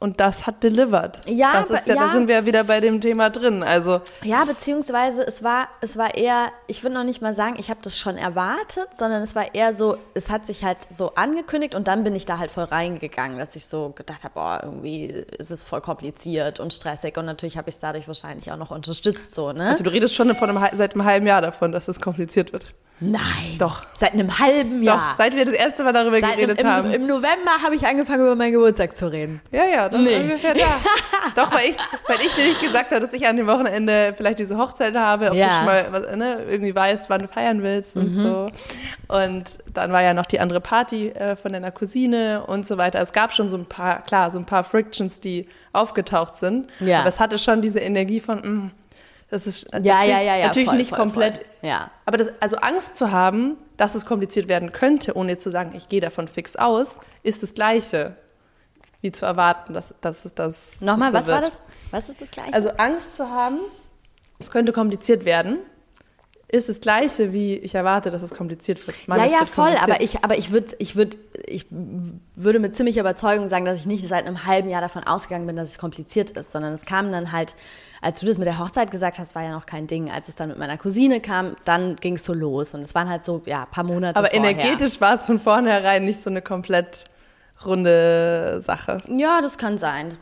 Und 0.01 0.21
das 0.21 0.47
hat 0.47 0.63
delivered. 0.63 1.21
Ja, 1.27 1.53
das 1.55 1.71
ist 1.71 1.87
ja, 1.87 1.95
ja, 1.95 2.07
da 2.07 2.13
sind 2.13 2.29
wir 2.29 2.35
ja 2.35 2.47
wieder 2.47 2.65
bei 2.65 2.81
dem 2.81 3.01
Thema 3.01 3.31
drin. 3.31 3.63
Also 3.63 4.01
ja, 4.23 4.45
beziehungsweise 4.45 5.27
es 5.27 5.43
war, 5.43 5.69
es 5.81 5.97
war 5.97 6.15
eher, 6.15 6.53
ich 6.67 6.83
würde 6.83 6.95
noch 6.95 7.05
nicht 7.05 7.23
mal 7.23 7.33
sagen, 7.33 7.57
ich 7.59 7.71
habe 7.71 7.81
das 7.83 7.99
schon 7.99 8.17
erwartet, 8.17 8.89
sondern 8.97 9.23
es 9.23 9.35
war 9.35 9.55
eher 9.55 9.73
so, 9.73 9.97
es 10.15 10.31
hat 10.31 10.47
sich 10.47 10.65
halt 10.65 10.79
so 10.91 11.15
angekündigt 11.15 11.75
und 11.75 11.89
dann 11.89 12.05
bin 12.05 12.15
ich 12.15 12.27
da 12.27 12.39
halt 12.39 12.51
voll 12.51 12.65
reingegangen, 12.65 13.39
dass 13.39 13.57
ich 13.57 13.67
so 13.67 13.91
gedacht 13.91 14.25
habe, 14.25 14.35
boah, 14.35 14.61
irgendwie 14.63 15.07
ist 15.07 15.51
es 15.51 15.63
voll 15.63 15.81
kompliziert 15.81 16.61
und 16.61 16.73
stressig 16.73 17.17
und 17.17 17.25
natürlich 17.25 17.57
habe 17.57 17.69
ich 17.69 17.77
es 17.77 17.81
dadurch 17.81 18.07
wahrscheinlich 18.07 18.51
auch 18.53 18.57
noch 18.57 18.71
unterstützt 18.71 19.35
so. 19.35 19.53
Ne? 19.53 19.69
Also 19.69 19.85
du 19.85 19.91
redest 19.91 20.15
schon 20.15 20.35
von 20.35 20.51
einem, 20.51 20.67
seit 20.77 20.95
einem 20.95 21.05
halben 21.05 21.27
Jahr 21.27 21.41
davon, 21.41 21.73
dass 21.73 21.89
es 21.89 22.01
kompliziert 22.01 22.53
wird. 22.53 22.75
Nein. 23.11 23.59
Doch. 23.59 23.85
Seit 23.95 24.13
einem 24.13 24.39
halben 24.39 24.83
Jahr. 24.83 24.97
Doch, 24.97 25.17
seit 25.19 25.37
wir 25.37 25.45
das 25.45 25.55
erste 25.55 25.85
Mal 25.85 25.93
darüber 25.93 26.21
seit 26.21 26.37
geredet 26.37 26.61
im, 26.61 26.67
haben. 26.67 26.91
Im 26.91 27.07
November 27.07 27.53
habe 27.63 27.77
ich 27.77 27.87
angefangen, 27.87 28.23
über 28.23 28.37
meinen 28.37 28.53
Geburtstag 28.53 28.97
zu 28.97 29.13
reden. 29.13 29.41
Ja, 29.53 29.65
ja, 29.65 29.89
doch 29.89 29.99
nee. 29.99 30.17
ungefähr 30.17 30.55
da. 30.55 30.61
doch, 31.37 31.53
weil 31.53 31.71
ich, 31.71 31.77
weil 32.09 32.17
ich 32.25 32.37
nämlich 32.37 32.61
gesagt 32.61 32.93
habe, 32.93 33.01
dass 33.05 33.13
ich 33.13 33.27
an 33.27 33.37
dem 33.37 33.47
Wochenende 33.47 34.15
vielleicht 34.17 34.39
diese 34.39 34.57
Hochzeit 34.57 34.97
habe, 34.97 35.31
ob 35.31 35.35
ja. 35.35 35.47
du 35.47 35.55
schon 35.55 35.65
mal 35.67 35.87
was, 35.91 36.17
ne, 36.17 36.39
irgendwie 36.49 36.75
weißt, 36.75 37.11
wann 37.11 37.23
du 37.23 37.29
feiern 37.29 37.63
willst 37.63 37.95
und 37.97 38.17
mhm. 38.17 38.23
so. 38.23 38.47
Und 39.09 39.59
dann 39.73 39.93
war 39.93 40.03
ja 40.03 40.15
noch 40.15 40.27
die 40.27 40.41
andere 40.41 40.61
Party 40.61 41.09
äh, 41.11 41.37
von 41.37 41.53
deiner 41.53 41.71
Cousine 41.71 42.45
und 42.47 42.65
so 42.65 42.79
weiter. 42.79 43.01
Es 43.01 43.13
gab 43.13 43.33
schon 43.33 43.49
so 43.49 43.57
ein 43.57 43.67
paar, 43.67 44.03
klar, 44.03 44.31
so 44.31 44.39
ein 44.39 44.47
paar 44.47 44.65
Frictions, 44.65 45.21
die 45.21 45.47
aufgetaucht 45.75 46.37
sind. 46.37 46.69
Ja. 46.81 47.01
Aber 47.01 47.09
es 47.09 47.21
hatte 47.21 47.39
schon 47.39 47.61
diese 47.61 47.81
Energie 47.81 48.21
von, 48.21 48.39
mh, 48.39 48.49
mm, 48.49 48.71
das 49.35 49.49
ist 49.49 49.65
ja, 49.65 49.81
natürlich, 49.81 50.15
ja, 50.15 50.21
ja, 50.21 50.37
ja, 50.37 50.47
natürlich 50.47 50.69
voll, 50.69 50.77
nicht 50.77 50.91
voll, 50.91 50.99
komplett. 50.99 51.39
Voll. 51.39 51.69
Ja. 51.69 51.91
Aber 52.07 52.19
das, 52.19 52.33
also 52.39 52.57
Angst 52.57 52.95
zu 52.95 53.11
haben, 53.11 53.57
dass 53.77 53.97
es 53.97 54.07
kompliziert 54.07 54.47
werden 54.49 54.71
könnte, 54.71 55.17
ohne 55.17 55.39
zu 55.39 55.51
sagen, 55.51 55.73
ich 55.75 55.89
gehe 55.89 56.01
davon 56.01 56.29
fix 56.29 56.55
aus, 56.55 57.01
ist 57.25 57.43
das 57.43 57.53
Gleiche, 57.53 58.17
wie 59.01 59.11
zu 59.11 59.27
erwarten, 59.27 59.75
dass, 59.75 59.93
dass 60.01 60.25
es 60.25 60.35
das. 60.35 60.81
Nochmal, 60.81 61.13
was 61.13 61.27
wird. 61.27 61.37
war 61.37 61.43
das? 61.43 61.61
Was 61.91 62.09
ist 62.09 62.21
das 62.21 62.31
Gleiche? 62.31 62.55
Also 62.55 62.71
Angst 62.77 63.17
zu 63.17 63.29
haben, 63.29 63.59
es 64.39 64.53
könnte 64.53 64.73
kompliziert 64.73 65.25
werden, 65.25 65.59
ist 66.49 66.69
das 66.69 66.81
Gleiche, 66.81 67.33
wie 67.33 67.57
ich 67.57 67.75
erwarte, 67.75 68.11
dass 68.11 68.23
es 68.23 68.33
kompliziert 68.33 68.87
wird. 68.87 69.09
Man, 69.09 69.19
ja, 69.19 69.27
ja, 69.27 69.47
voll, 69.47 69.75
aber 69.81 70.01
ich, 70.01 70.23
aber 70.23 70.39
ich 70.39 70.51
würde, 70.51 70.77
ich 70.79 70.95
würde, 70.95 71.17
ich 71.47 71.67
würde 71.71 72.59
mit 72.59 72.77
ziemlicher 72.77 73.01
Überzeugung 73.01 73.49
sagen, 73.49 73.65
dass 73.65 73.81
ich 73.81 73.87
nicht 73.87 74.07
seit 74.07 74.27
einem 74.27 74.47
halben 74.47 74.69
Jahr 74.69 74.81
davon 74.81 75.05
ausgegangen 75.05 75.47
bin, 75.47 75.57
dass 75.57 75.71
es 75.71 75.79
kompliziert 75.79 76.33
ist, 76.33 76.53
sondern 76.53 76.73
es 76.73 76.85
kam 76.85 77.11
dann 77.11 77.33
halt, 77.33 77.57
als 78.03 78.21
du 78.21 78.27
das 78.27 78.39
mit 78.39 78.47
der 78.47 78.59
Hochzeit 78.59 78.91
gesagt 78.91 79.19
hast, 79.19 79.35
war 79.35 79.43
ja 79.43 79.53
noch 79.53 79.67
kein 79.67 79.87
Ding. 79.87 80.11
Als 80.11 80.29
es 80.29 80.37
dann 80.37 80.49
mit 80.49 80.59
meiner 80.59 80.77
Cousine 80.77 81.21
kam, 81.21 81.57
dann 81.65 81.97
ging 81.97 82.17
es 82.17 82.25
so 82.25 82.35
los 82.35 82.75
und 82.75 82.83
es 82.83 82.95
waren 82.95 83.09
halt 83.09 83.25
so, 83.25 83.43
ja, 83.47 83.63
ein 83.63 83.71
paar 83.71 83.85
Monate 83.85 84.17
Aber 84.19 84.29
vorher. 84.29 84.51
energetisch 84.51 85.01
war 85.01 85.15
es 85.15 85.25
von 85.25 85.41
vornherein 85.41 86.05
nicht 86.05 86.23
so 86.23 86.31
eine 86.31 86.43
komplett 86.43 87.07
runde 87.65 88.61
Sache. 88.63 88.99
Ja, 89.09 89.41
das 89.41 89.59
kann 89.59 89.79
sein. 89.79 90.17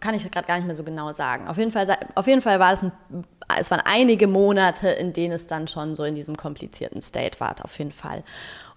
Kann 0.00 0.14
ich 0.14 0.30
gerade 0.30 0.46
gar 0.46 0.56
nicht 0.56 0.66
mehr 0.66 0.74
so 0.74 0.84
genau 0.84 1.12
sagen. 1.12 1.48
Auf 1.48 1.58
jeden 1.58 1.72
Fall, 1.72 1.86
auf 2.14 2.26
jeden 2.26 2.40
Fall 2.40 2.60
war 2.60 2.72
es 2.72 2.82
ein, 2.82 2.92
es 3.58 3.70
waren 3.70 3.82
einige 3.84 4.26
Monate, 4.26 4.88
in 4.88 5.12
denen 5.12 5.32
es 5.32 5.46
dann 5.46 5.68
schon 5.68 5.94
so 5.94 6.04
in 6.04 6.14
diesem 6.14 6.36
komplizierten 6.36 7.00
State 7.00 7.40
war, 7.40 7.54
auf 7.62 7.78
jeden 7.78 7.92
Fall. 7.92 8.22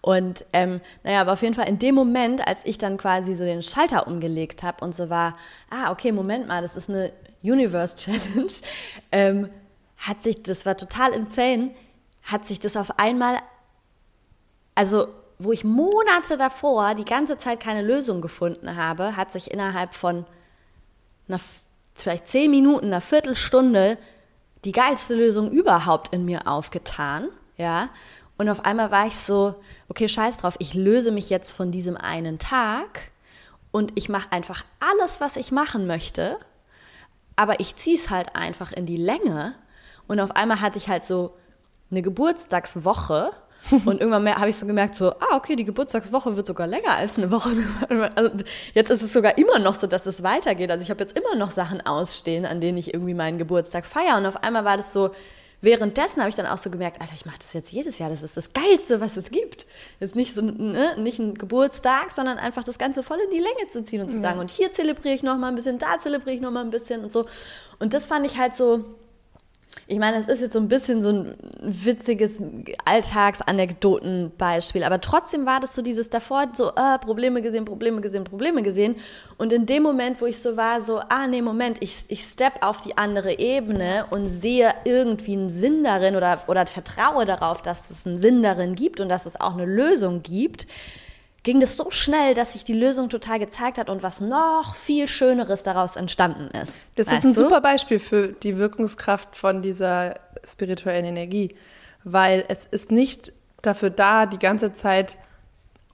Und 0.02 0.46
ähm, 0.54 0.82
naja, 1.04 1.22
aber 1.22 1.34
auf 1.34 1.42
jeden 1.42 1.56
Fall 1.56 1.68
in 1.68 1.80
dem 1.80 1.96
Moment, 1.96 2.48
als 2.48 2.62
ich 2.66 2.78
dann 2.78 2.98
quasi 2.98 3.36
so 3.36 3.44
den 3.44 3.62
Schalter 3.62 4.08
umgelegt 4.08 4.64
habe 4.64 4.84
und 4.84 4.94
so 4.94 5.10
war, 5.10 5.36
ah, 5.70 5.92
okay, 5.92 6.12
Moment 6.12 6.48
mal, 6.48 6.62
das 6.62 6.76
ist 6.76 6.90
eine 6.90 7.12
Universe 7.44 7.96
Challenge, 7.96 8.52
ähm, 9.12 9.50
hat 9.98 10.22
sich, 10.22 10.44
das 10.44 10.66
war 10.66 10.76
total 10.78 11.12
insane, 11.14 11.72
hat 12.24 12.46
sich 12.46 12.60
das 12.60 12.76
auf 12.76 13.00
einmal, 13.00 13.38
also 14.76 15.08
wo 15.38 15.52
ich 15.52 15.64
Monate 15.64 16.38
davor 16.38 16.96
die 16.96 17.06
ganze 17.06 17.38
Zeit 17.38 17.60
keine 17.60 17.82
Lösung 17.82 18.22
gefunden 18.22 18.76
habe, 18.76 19.16
hat 19.16 19.32
sich 19.32 19.52
innerhalb 19.52 19.94
von 19.94 20.26
einer, 21.28 21.40
vielleicht 21.94 22.28
zehn 22.28 22.52
Minuten, 22.52 22.88
einer 22.88 23.02
Viertelstunde 23.02 23.98
die 24.64 24.72
geilste 24.72 25.16
Lösung 25.16 25.52
überhaupt 25.52 26.14
in 26.14 26.26
mir 26.26 26.48
aufgetan, 26.48 27.28
ja. 27.58 27.90
Und 28.38 28.50
auf 28.50 28.66
einmal 28.66 28.92
war 28.92 29.08
ich 29.08 29.16
so, 29.16 29.56
okay, 29.88 30.10
scheiß 30.10 30.38
drauf, 30.38 30.56
ich 30.60 30.74
löse 30.74 31.12
mich 31.12 31.30
jetzt 31.30 31.52
von 31.52 31.72
diesem 31.72 31.96
einen 31.96 32.38
Tag 32.40 33.12
und 33.72 33.94
ich 33.96 34.10
mache 34.10 34.32
einfach 34.32 34.66
alles, 34.80 35.22
was 35.22 35.38
ich 35.38 35.52
machen 35.52 35.88
möchte, 35.88 36.38
aber 37.36 37.60
ich 37.60 37.76
ziehe 37.76 37.98
es 37.98 38.10
halt 38.10 38.36
einfach 38.36 38.72
in 38.72 38.86
die 38.86 38.98
Länge. 38.98 39.56
Und 40.08 40.20
auf 40.20 40.36
einmal 40.36 40.62
hatte 40.62 40.78
ich 40.78 40.90
halt 40.90 41.06
so 41.06 41.36
eine 41.92 42.02
Geburtstagswoche 42.02 43.32
und 43.86 44.00
irgendwann 44.02 44.36
habe 44.36 44.50
ich 44.50 44.58
so 44.58 44.66
gemerkt, 44.66 44.96
so, 44.96 45.12
ah, 45.12 45.36
okay, 45.36 45.56
die 45.56 45.66
Geburtstagswoche 45.66 46.36
wird 46.36 46.46
sogar 46.46 46.68
länger 46.68 46.92
als 46.92 47.18
eine 47.18 47.32
Woche. 47.32 47.50
Also 48.16 48.32
jetzt 48.74 48.90
ist 48.90 49.02
es 49.02 49.14
sogar 49.14 49.38
immer 49.38 49.60
noch 49.60 49.80
so, 49.80 49.88
dass 49.88 50.06
es 50.06 50.24
weitergeht. 50.24 50.70
Also 50.70 50.84
ich 50.84 50.90
habe 50.90 51.02
jetzt 51.02 51.18
immer 51.18 51.36
noch 51.36 51.52
Sachen 51.52 51.82
ausstehen, 51.82 52.46
an 52.46 52.62
denen 52.62 52.78
ich 52.78 52.94
irgendwie 52.94 53.14
meinen 53.14 53.38
Geburtstag 53.38 53.86
feiere. 53.86 54.18
Und 54.18 54.26
auf 54.26 54.44
einmal 54.44 54.66
war 54.66 54.78
das 54.78 54.94
so, 54.94 55.12
währenddessen 55.62 56.22
habe 56.22 56.30
ich 56.30 56.36
dann 56.36 56.46
auch 56.46 56.58
so 56.58 56.70
gemerkt, 56.70 57.02
Alter, 57.02 57.14
ich 57.14 57.26
mache 57.26 57.40
das 57.40 57.54
jetzt 57.54 57.72
jedes 57.72 57.98
Jahr. 58.00 58.10
Das 58.10 58.24
ist 58.24 58.38
das 58.38 58.54
Geilste, 58.54 59.02
was 59.02 59.18
es 59.18 59.32
gibt. 59.32 59.66
Das 60.00 60.12
ist 60.12 60.16
nicht 60.16 60.34
so, 60.34 60.42
ne, 60.42 60.96
nicht 60.98 61.20
ein 61.20 61.36
Geburtstag, 61.36 62.12
sondern 62.12 62.38
einfach 62.38 62.64
das 62.64 62.78
Ganze 62.78 63.04
voll 63.04 63.20
in 63.26 63.32
die 63.32 63.40
Länge 63.40 63.70
zu 63.70 63.84
ziehen 63.84 64.02
und 64.02 64.10
zu 64.10 64.20
sagen, 64.20 64.40
und 64.40 64.52
hier 64.52 64.72
zelebriere 64.72 65.16
ich 65.16 65.24
noch 65.24 65.38
mal 65.38 65.50
ein 65.50 65.56
bisschen, 65.56 65.80
da 65.80 65.98
zelebriere 65.98 66.36
ich 66.36 66.42
noch 66.42 66.52
mal 66.52 66.64
ein 66.64 66.70
bisschen 66.70 67.04
und 67.04 67.12
so. 67.12 67.26
Und 67.80 67.94
das 67.94 68.06
fand 68.06 68.26
ich 68.26 68.38
halt 68.38 68.56
so, 68.56 68.86
ich 69.88 70.00
meine, 70.00 70.18
es 70.18 70.26
ist 70.28 70.42
jetzt 70.42 70.54
so 70.54 70.60
ein 70.60 70.68
bisschen 70.68 71.04
so 71.04 71.10
ein 71.10 71.36
witziges 71.62 72.42
Alltagsanekdotenbeispiel, 72.86 74.84
aber 74.84 75.00
trotzdem 75.00 75.46
war 75.46 75.60
das 75.60 75.76
so 75.76 75.84
dieses 75.84 76.10
davor 76.10 76.48
so 76.54 76.70
äh, 76.70 76.98
Probleme 76.98 77.44
gesehen, 77.44 77.66
Probleme 77.66 78.02
gesehen, 78.02 78.24
Probleme 78.24 78.64
gesehen. 78.64 78.96
Und 79.38 79.54
in 79.54 79.68
dem 79.68 79.84
Moment, 79.84 80.22
wo 80.22 80.26
ich 80.26 80.40
so 80.40 80.58
war, 80.58 80.82
so 80.82 80.98
ah 80.98 81.28
nee 81.28 81.44
Moment, 81.44 81.78
ich 81.82 82.06
ich 82.08 82.24
step 82.24 82.66
auf 82.66 82.82
die 82.82 82.98
andere 82.98 83.38
Ebene 83.38 84.08
und 84.10 84.30
sehe 84.30 84.74
irgendwie 84.86 85.34
einen 85.34 85.52
Sinn 85.52 85.84
darin 85.84 86.16
oder 86.16 86.42
oder 86.48 86.66
vertraue 86.66 87.26
darauf, 87.26 87.62
dass 87.62 87.92
es 87.92 88.08
einen 88.08 88.18
Sinn 88.18 88.42
darin 88.42 88.74
gibt 88.74 89.00
und 89.00 89.10
dass 89.10 89.28
es 89.28 89.40
auch 89.40 89.54
eine 89.54 89.66
Lösung 89.66 90.24
gibt 90.24 90.66
ging 91.46 91.60
das 91.60 91.78
so 91.78 91.92
schnell, 91.92 92.34
dass 92.34 92.54
sich 92.54 92.64
die 92.66 92.74
Lösung 92.74 93.08
total 93.08 93.40
gezeigt 93.40 93.78
hat 93.78 93.90
und 93.90 94.04
was 94.04 94.20
noch 94.20 94.76
viel 94.76 95.08
Schöneres 95.08 95.64
daraus 95.64 95.96
entstanden 95.96 96.50
ist. 96.58 96.86
Das 96.96 97.08
ist 97.08 97.24
ein 97.24 97.34
du? 97.34 97.44
super 97.44 97.62
Beispiel 97.62 98.00
für 98.00 98.30
die 98.30 98.58
Wirkungskraft 98.58 99.36
von 99.36 99.62
dieser 99.62 100.16
spirituellen 100.44 101.06
Energie, 101.06 101.56
weil 102.04 102.44
es 102.50 102.66
ist 102.72 102.92
nicht 102.92 103.32
dafür 103.62 103.92
da, 103.92 104.26
die 104.26 104.40
ganze 104.40 104.74
Zeit 104.74 105.18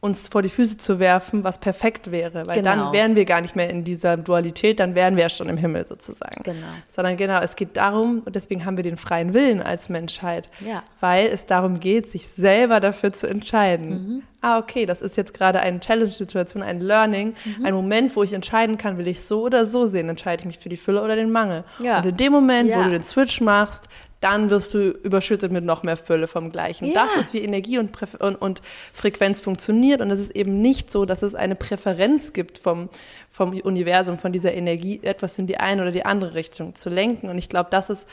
uns 0.02 0.30
vor 0.30 0.41
die 0.41 0.49
Füße 0.49 0.78
zu 0.78 0.99
werfen, 0.99 1.43
was 1.43 1.60
perfekt 1.60 2.12
wäre, 2.12 2.47
weil 2.47 2.58
genau. 2.58 2.76
dann 2.76 2.91
wären 2.91 3.16
wir 3.16 3.26
gar 3.26 3.39
nicht 3.39 3.56
mehr 3.56 3.70
in 3.70 3.84
dieser 3.84 4.18
Dualität, 4.18 4.80
dann 4.80 4.95
wären 4.95 5.16
wir 5.16 5.24
ja 5.24 5.30
schon 5.30 5.47
im 5.47 5.58
Himmel 5.58 5.86
sozusagen. 5.86 6.41
Genau. 6.41 6.66
Sondern 6.89 7.18
genau, 7.18 7.39
es 7.39 7.56
geht 7.56 7.78
darum, 7.78 8.24
und 8.26 8.36
deswegen 8.36 8.66
haben 8.66 8.78
wir 8.78 8.84
den 8.84 8.97
freien 8.97 9.36
Willen 9.36 9.62
als 9.62 9.89
Menschheit, 9.89 10.49
ja. 10.60 10.82
weil 11.02 11.28
es 11.28 11.45
darum 11.45 11.80
geht, 11.80 12.10
sich 12.10 12.28
selber 12.30 12.80
dafür 12.80 13.14
zu 13.14 13.28
entscheiden. 13.28 13.89
Mhm. 13.89 14.24
Ah, 14.41 14.58
okay, 14.58 14.88
das 14.88 15.04
ist 15.04 15.18
jetzt 15.18 15.36
gerade 15.36 15.60
eine 15.60 15.80
Challenge-Situation, 15.80 16.64
ein 16.64 16.82
Learning, 16.82 17.36
mhm. 17.45 17.64
ein 17.64 17.76
Moment, 17.76 18.16
wo 18.16 18.24
ich 18.24 18.34
entscheiden 18.34 18.80
kann, 18.80 18.97
will 18.97 19.08
ich 19.08 19.22
so 19.22 19.43
oder 19.43 19.68
so 19.68 19.86
sehen, 19.86 20.10
entscheide 20.10 20.41
ich 20.41 20.47
mich 20.47 20.58
für 20.58 20.70
die 20.70 20.78
Fülle 20.78 21.04
oder 21.04 21.16
den 21.16 21.32
Mangel. 21.32 21.64
Ja. 21.78 21.99
Und 21.99 22.08
in 22.08 22.18
dem 22.18 22.34
Moment, 22.34 22.70
ja. 22.70 22.80
wo 22.80 22.84
du 22.86 22.89
den 22.89 23.04
Switch 23.04 23.39
machst, 23.39 23.84
dann 24.22 24.49
wirst 24.51 24.74
du 24.74 24.91
überschüttet 24.91 25.51
mit 25.51 25.65
noch 25.65 25.84
mehr 25.84 25.97
Fülle 25.97 26.28
vom 26.28 26.51
Gleichen. 26.51 26.86
Ja. 26.86 26.93
Das 26.93 27.15
ist, 27.17 27.34
wie 27.34 27.39
Energie 27.39 27.80
und, 27.80 27.91
und, 28.22 28.36
und, 28.36 28.61
Frequenz 28.93 29.41
funktioniert. 29.41 29.99
Und 29.99 30.11
es 30.11 30.19
ist 30.19 30.36
eben 30.36 30.61
nicht 30.61 30.91
so, 30.91 31.05
dass 31.05 31.24
es 31.24 31.36
eine 31.36 31.55
Präferenz 31.55 32.32
gibt 32.32 32.59
vom, 32.59 32.89
vom 33.32 33.49
Universum, 33.59 34.19
von 34.19 34.32
dieser 34.32 34.53
Energie, 34.53 34.99
etwas 35.03 35.38
in 35.39 35.47
die 35.47 35.57
eine 35.57 35.82
oder 35.82 35.91
die 35.91 36.05
andere 36.05 36.36
Richtung 36.36 36.76
zu 36.76 36.89
lenken. 36.89 37.30
Und 37.30 37.38
ich 37.39 37.49
glaube, 37.49 37.69
das 37.72 37.89
ist 37.89 38.07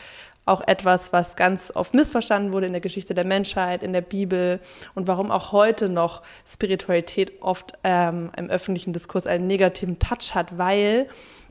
auch 0.47 0.63
etwas, 0.67 1.13
was 1.13 1.37
ganz 1.37 1.71
oft 1.75 1.93
missverstanden 1.93 2.53
wurde 2.53 2.67
in 2.67 2.73
der 2.73 2.81
Geschichte 2.81 3.13
der 3.13 3.27
Menschheit, 3.27 3.83
in 3.83 3.93
der 3.93 4.01
Bibel 4.01 4.61
und 4.95 5.07
warum 5.07 5.31
auch 5.31 5.53
heute 5.53 5.91
noch 5.91 6.23
Spiritualität 6.47 7.43
oft 7.43 7.75
ähm, 7.85 8.31
im 8.37 8.49
öffentlichen 8.49 8.95
Diskurs 8.95 9.27
einen 9.27 9.47
negativen 9.47 9.99
Touch 9.99 10.35
hat, 10.35 10.57
weil 10.57 11.07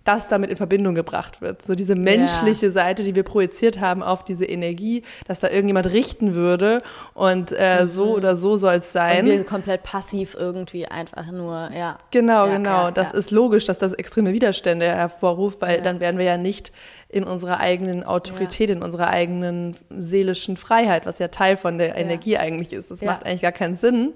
das 0.08 0.28
damit 0.28 0.50
in 0.50 0.56
Verbindung 0.56 0.96
gebracht 0.96 1.42
wird. 1.42 1.66
So 1.66 1.76
diese 1.76 1.96
menschliche 1.96 2.68
ja. 2.68 2.72
Seite, 2.72 3.04
die 3.04 3.14
wir 3.14 3.24
projiziert 3.24 3.80
haben 3.80 4.02
auf 4.02 4.24
diese 4.24 4.46
Energie, 4.46 5.04
dass 5.28 5.40
da 5.40 5.50
irgendjemand 5.50 5.92
richten 5.92 6.34
würde 6.34 6.82
und 7.14 7.52
äh, 7.52 7.84
mhm. 7.84 7.90
so 7.90 8.16
oder 8.16 8.38
so 8.38 8.58
soll 8.58 8.76
es 8.76 8.94
sein. 8.94 9.26
Und 9.26 9.32
wir 9.32 9.44
komplett 9.44 9.84
passiv 9.84 10.36
irgendwie 10.40 10.86
einfach 10.86 11.28
nur, 11.32 11.70
ja. 11.76 11.98
Genau, 12.12 12.46
ja, 12.46 12.58
genau. 12.58 12.84
Ja, 12.86 12.92
das 12.92 13.12
ist 13.12 13.32
logisch, 13.32 13.66
dass 13.66 13.80
das 13.80 13.94
extreme 13.94 14.32
Widerstände 14.32 14.86
hervorruft, 14.86 15.62
weil 15.62 15.82
dann 15.82 16.00
wären 16.00 16.18
wir 16.18 16.26
ja 16.26 16.38
nicht 16.38 16.72
in 17.10 17.24
unserer 17.24 17.62
eigenen 17.62 18.04
Autorität, 18.04 18.70
ja. 18.70 18.76
in 18.76 18.84
unserer 18.84 19.08
eigenen 19.08 19.78
seelischen 19.90 20.58
Freiheit, 20.58 21.06
was 21.06 21.20
ja 21.20 21.30
Teil 21.30 21.56
von 21.56 21.78
der 21.78 21.90
ja. 21.90 21.96
Energie 21.96 22.38
eigentlich 22.38 22.74
ist. 22.74 22.92
Das 22.92 23.00
ja. 23.00 23.12
macht 23.12 23.26
eigentlich 23.26 23.42
gar 23.44 23.54
keinen 23.54 23.78
Sinn. 23.78 24.14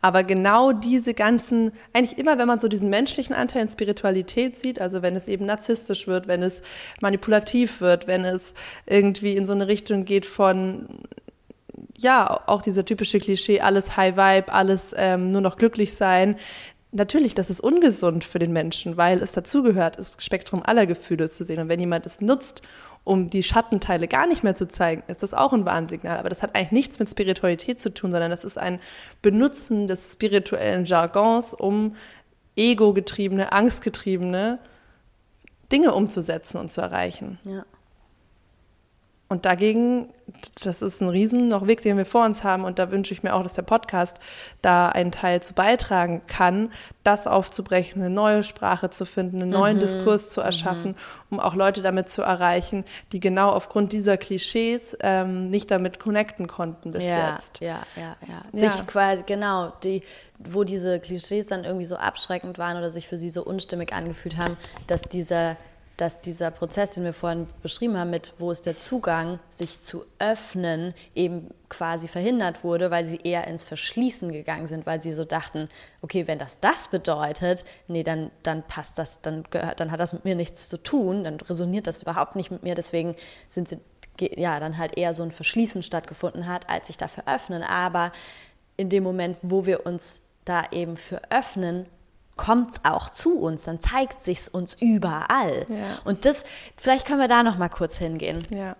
Aber 0.00 0.24
genau 0.24 0.72
diese 0.72 1.14
ganzen, 1.14 1.72
eigentlich 1.92 2.18
immer, 2.18 2.36
wenn 2.36 2.48
man 2.48 2.60
so 2.60 2.66
diesen 2.66 2.90
menschlichen 2.90 3.34
Anteil 3.34 3.62
in 3.62 3.68
Spiritualität 3.68 4.58
sieht, 4.58 4.80
also 4.80 5.00
wenn 5.00 5.14
es 5.14 5.28
eben 5.28 5.46
narzisstisch 5.46 6.08
wird, 6.08 6.26
wenn 6.26 6.42
es 6.42 6.60
manipulativ 7.00 7.80
wird, 7.80 8.08
wenn 8.08 8.24
es 8.24 8.52
irgendwie 8.86 9.36
in 9.36 9.46
so 9.46 9.52
eine 9.52 9.68
Richtung 9.68 10.04
geht 10.04 10.26
von 10.26 10.88
ja, 11.96 12.42
auch 12.46 12.62
dieser 12.62 12.84
typische 12.84 13.20
Klischee, 13.20 13.60
alles 13.60 13.96
High 13.96 14.16
Vibe, 14.16 14.52
alles 14.52 14.94
ähm, 14.96 15.30
nur 15.30 15.40
noch 15.40 15.56
glücklich 15.56 15.94
sein, 15.94 16.36
natürlich, 16.94 17.34
das 17.34 17.50
ist 17.50 17.60
ungesund 17.60 18.24
für 18.24 18.38
den 18.38 18.52
Menschen, 18.52 18.96
weil 18.96 19.22
es 19.22 19.32
dazugehört, 19.32 19.98
das 19.98 20.16
Spektrum 20.18 20.62
aller 20.62 20.86
Gefühle 20.86 21.30
zu 21.30 21.44
sehen. 21.44 21.60
Und 21.60 21.68
wenn 21.68 21.80
jemand 21.80 22.06
es 22.06 22.20
nutzt, 22.20 22.62
um 23.02 23.28
die 23.28 23.42
Schattenteile 23.42 24.08
gar 24.08 24.26
nicht 24.26 24.42
mehr 24.44 24.54
zu 24.54 24.66
zeigen, 24.66 25.02
ist 25.08 25.22
das 25.22 25.34
auch 25.34 25.52
ein 25.52 25.66
Warnsignal. 25.66 26.18
Aber 26.18 26.30
das 26.30 26.42
hat 26.42 26.54
eigentlich 26.54 26.72
nichts 26.72 26.98
mit 26.98 27.10
Spiritualität 27.10 27.82
zu 27.82 27.92
tun, 27.92 28.10
sondern 28.10 28.30
das 28.30 28.44
ist 28.44 28.56
ein 28.56 28.80
Benutzen 29.20 29.88
des 29.88 30.12
spirituellen 30.12 30.86
Jargons, 30.86 31.52
um 31.52 31.96
ego-getriebene, 32.56 33.52
angstgetriebene 33.52 34.58
Dinge 35.70 35.92
umzusetzen 35.94 36.58
und 36.58 36.72
zu 36.72 36.80
erreichen. 36.80 37.38
Ja. 37.44 37.64
Und 39.26 39.46
dagegen, 39.46 40.10
das 40.62 40.82
ist 40.82 41.00
ein 41.00 41.08
riesen 41.08 41.48
noch 41.48 41.66
Weg, 41.66 41.80
den 41.80 41.96
wir 41.96 42.04
vor 42.04 42.26
uns 42.26 42.44
haben. 42.44 42.64
Und 42.64 42.78
da 42.78 42.90
wünsche 42.90 43.14
ich 43.14 43.22
mir 43.22 43.34
auch, 43.34 43.42
dass 43.42 43.54
der 43.54 43.62
Podcast 43.62 44.18
da 44.60 44.90
einen 44.90 45.12
Teil 45.12 45.42
zu 45.42 45.54
beitragen 45.54 46.20
kann, 46.26 46.70
das 47.04 47.26
aufzubrechen, 47.26 48.02
eine 48.02 48.10
neue 48.10 48.42
Sprache 48.44 48.90
zu 48.90 49.06
finden, 49.06 49.40
einen 49.40 49.50
neuen 49.50 49.78
mhm. 49.78 49.80
Diskurs 49.80 50.30
zu 50.30 50.42
erschaffen, 50.42 50.90
mhm. 50.90 50.96
um 51.30 51.40
auch 51.40 51.54
Leute 51.54 51.80
damit 51.80 52.10
zu 52.10 52.20
erreichen, 52.20 52.84
die 53.12 53.20
genau 53.20 53.50
aufgrund 53.50 53.92
dieser 53.92 54.18
Klischees 54.18 54.96
ähm, 55.00 55.48
nicht 55.48 55.70
damit 55.70 55.98
connecten 55.98 56.46
konnten 56.46 56.92
bis 56.92 57.02
ja, 57.02 57.32
jetzt. 57.32 57.60
Ja, 57.60 57.80
ja, 57.96 58.16
ja. 58.28 58.42
Sich 58.52 58.78
ja. 58.78 58.84
quasi, 58.84 59.24
genau, 59.26 59.72
die, 59.82 60.02
wo 60.38 60.64
diese 60.64 61.00
Klischees 61.00 61.46
dann 61.46 61.64
irgendwie 61.64 61.86
so 61.86 61.96
abschreckend 61.96 62.58
waren 62.58 62.76
oder 62.76 62.90
sich 62.90 63.08
für 63.08 63.16
sie 63.16 63.30
so 63.30 63.42
unstimmig 63.42 63.94
angefühlt 63.94 64.36
haben, 64.36 64.58
dass 64.86 65.00
dieser 65.00 65.56
dass 65.96 66.20
dieser 66.20 66.50
Prozess, 66.50 66.94
den 66.94 67.04
wir 67.04 67.12
vorhin 67.12 67.46
beschrieben 67.62 67.96
haben, 67.96 68.10
mit 68.10 68.32
wo 68.38 68.50
ist 68.50 68.66
der 68.66 68.76
Zugang, 68.76 69.38
sich 69.48 69.80
zu 69.80 70.04
öffnen, 70.18 70.92
eben 71.14 71.50
quasi 71.68 72.08
verhindert 72.08 72.64
wurde, 72.64 72.90
weil 72.90 73.04
sie 73.04 73.20
eher 73.22 73.46
ins 73.46 73.64
Verschließen 73.64 74.32
gegangen 74.32 74.66
sind, 74.66 74.86
weil 74.86 75.00
sie 75.00 75.12
so 75.12 75.24
dachten, 75.24 75.68
okay, 76.02 76.26
wenn 76.26 76.38
das 76.38 76.58
das 76.58 76.88
bedeutet, 76.88 77.64
nee, 77.86 78.02
dann, 78.02 78.30
dann 78.42 78.64
passt 78.64 78.98
das, 78.98 79.20
dann, 79.20 79.44
gehört, 79.50 79.78
dann 79.78 79.90
hat 79.90 80.00
das 80.00 80.12
mit 80.12 80.24
mir 80.24 80.34
nichts 80.34 80.68
zu 80.68 80.82
tun, 80.82 81.24
dann 81.24 81.36
resoniert 81.40 81.86
das 81.86 82.02
überhaupt 82.02 82.34
nicht 82.34 82.50
mit 82.50 82.64
mir, 82.64 82.74
deswegen 82.74 83.14
sind 83.48 83.68
sie, 83.68 83.78
ja, 84.20 84.58
dann 84.58 84.78
halt 84.78 84.96
eher 84.96 85.14
so 85.14 85.22
ein 85.22 85.32
Verschließen 85.32 85.82
stattgefunden 85.82 86.46
hat, 86.46 86.68
als 86.68 86.88
sich 86.88 86.96
dafür 86.96 87.24
öffnen. 87.26 87.62
Aber 87.62 88.12
in 88.76 88.88
dem 88.88 89.02
Moment, 89.02 89.36
wo 89.42 89.66
wir 89.66 89.86
uns 89.86 90.20
da 90.44 90.64
eben 90.70 90.96
für 90.96 91.20
öffnen, 91.30 91.86
kommt 92.36 92.72
es 92.72 92.80
auch 92.84 93.10
zu 93.10 93.38
uns, 93.38 93.64
dann 93.64 93.80
zeigt 93.80 94.24
sich 94.24 94.52
uns 94.52 94.76
überall. 94.80 95.66
Ja. 95.68 95.98
Und 96.04 96.24
das, 96.24 96.44
vielleicht 96.76 97.06
können 97.06 97.20
wir 97.20 97.28
da 97.28 97.42
noch 97.42 97.58
mal 97.58 97.68
kurz 97.68 97.98
hingehen. 97.98 98.46
Ja. 98.50 98.76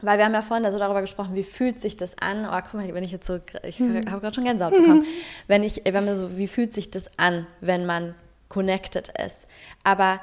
weil 0.00 0.18
wir 0.18 0.24
haben 0.24 0.34
ja 0.34 0.42
vorhin 0.42 0.70
so 0.70 0.78
darüber 0.78 1.00
gesprochen, 1.00 1.34
wie 1.34 1.44
fühlt 1.44 1.80
sich 1.80 1.96
das 1.96 2.16
an? 2.18 2.46
Oh, 2.46 2.58
guck 2.62 2.74
mal, 2.74 2.94
wenn 2.94 3.04
ich 3.04 3.12
jetzt 3.12 3.26
so, 3.26 3.40
ich 3.62 3.78
hm. 3.78 4.10
habe 4.10 4.20
gerade 4.20 4.34
schon 4.34 4.44
Gänsehaut 4.44 4.72
bekommen. 4.72 5.04
Wenn 5.46 5.62
ich, 5.62 5.82
wenn 5.84 6.06
wir 6.06 6.14
so, 6.14 6.36
wie 6.36 6.48
fühlt 6.48 6.72
sich 6.72 6.90
das 6.90 7.10
an, 7.18 7.46
wenn 7.60 7.86
man 7.86 8.14
connected 8.48 9.10
ist? 9.24 9.46
Aber 9.82 10.20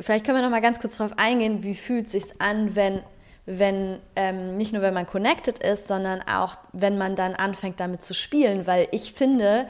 vielleicht 0.00 0.24
können 0.24 0.38
wir 0.38 0.42
noch 0.42 0.50
mal 0.50 0.60
ganz 0.60 0.80
kurz 0.80 0.96
darauf 0.96 1.18
eingehen, 1.18 1.62
wie 1.62 1.74
fühlt 1.74 2.08
sich 2.08 2.40
an, 2.40 2.76
wenn 2.76 3.02
wenn 3.44 3.98
ähm, 4.14 4.56
nicht 4.56 4.72
nur 4.72 4.82
wenn 4.82 4.94
man 4.94 5.06
connected 5.06 5.58
ist, 5.58 5.88
sondern 5.88 6.22
auch 6.22 6.54
wenn 6.72 6.96
man 6.96 7.16
dann 7.16 7.34
anfängt 7.34 7.80
damit 7.80 8.04
zu 8.04 8.14
spielen, 8.14 8.66
weil 8.66 8.86
ich 8.92 9.12
finde, 9.12 9.66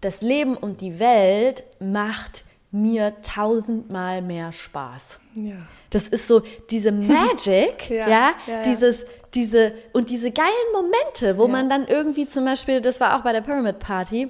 das 0.00 0.22
Leben 0.22 0.56
und 0.56 0.80
die 0.80 0.98
Welt 0.98 1.64
macht 1.80 2.44
mir 2.70 3.14
tausendmal 3.22 4.22
mehr 4.22 4.52
Spaß. 4.52 5.20
Ja. 5.34 5.54
Das 5.90 6.08
ist 6.08 6.26
so 6.26 6.42
diese 6.70 6.92
Magic, 6.92 7.90
ja, 7.90 8.08
ja, 8.08 8.32
ja, 8.46 8.62
dieses, 8.62 9.06
diese 9.34 9.72
und 9.92 10.10
diese 10.10 10.30
geilen 10.30 10.50
Momente, 10.72 11.38
wo 11.38 11.48
man 11.48 11.70
dann 11.70 11.86
irgendwie 11.86 12.26
zum 12.26 12.44
Beispiel, 12.44 12.80
das 12.80 13.00
war 13.00 13.16
auch 13.16 13.22
bei 13.22 13.32
der 13.32 13.40
Pyramid 13.40 13.78
Party, 13.78 14.28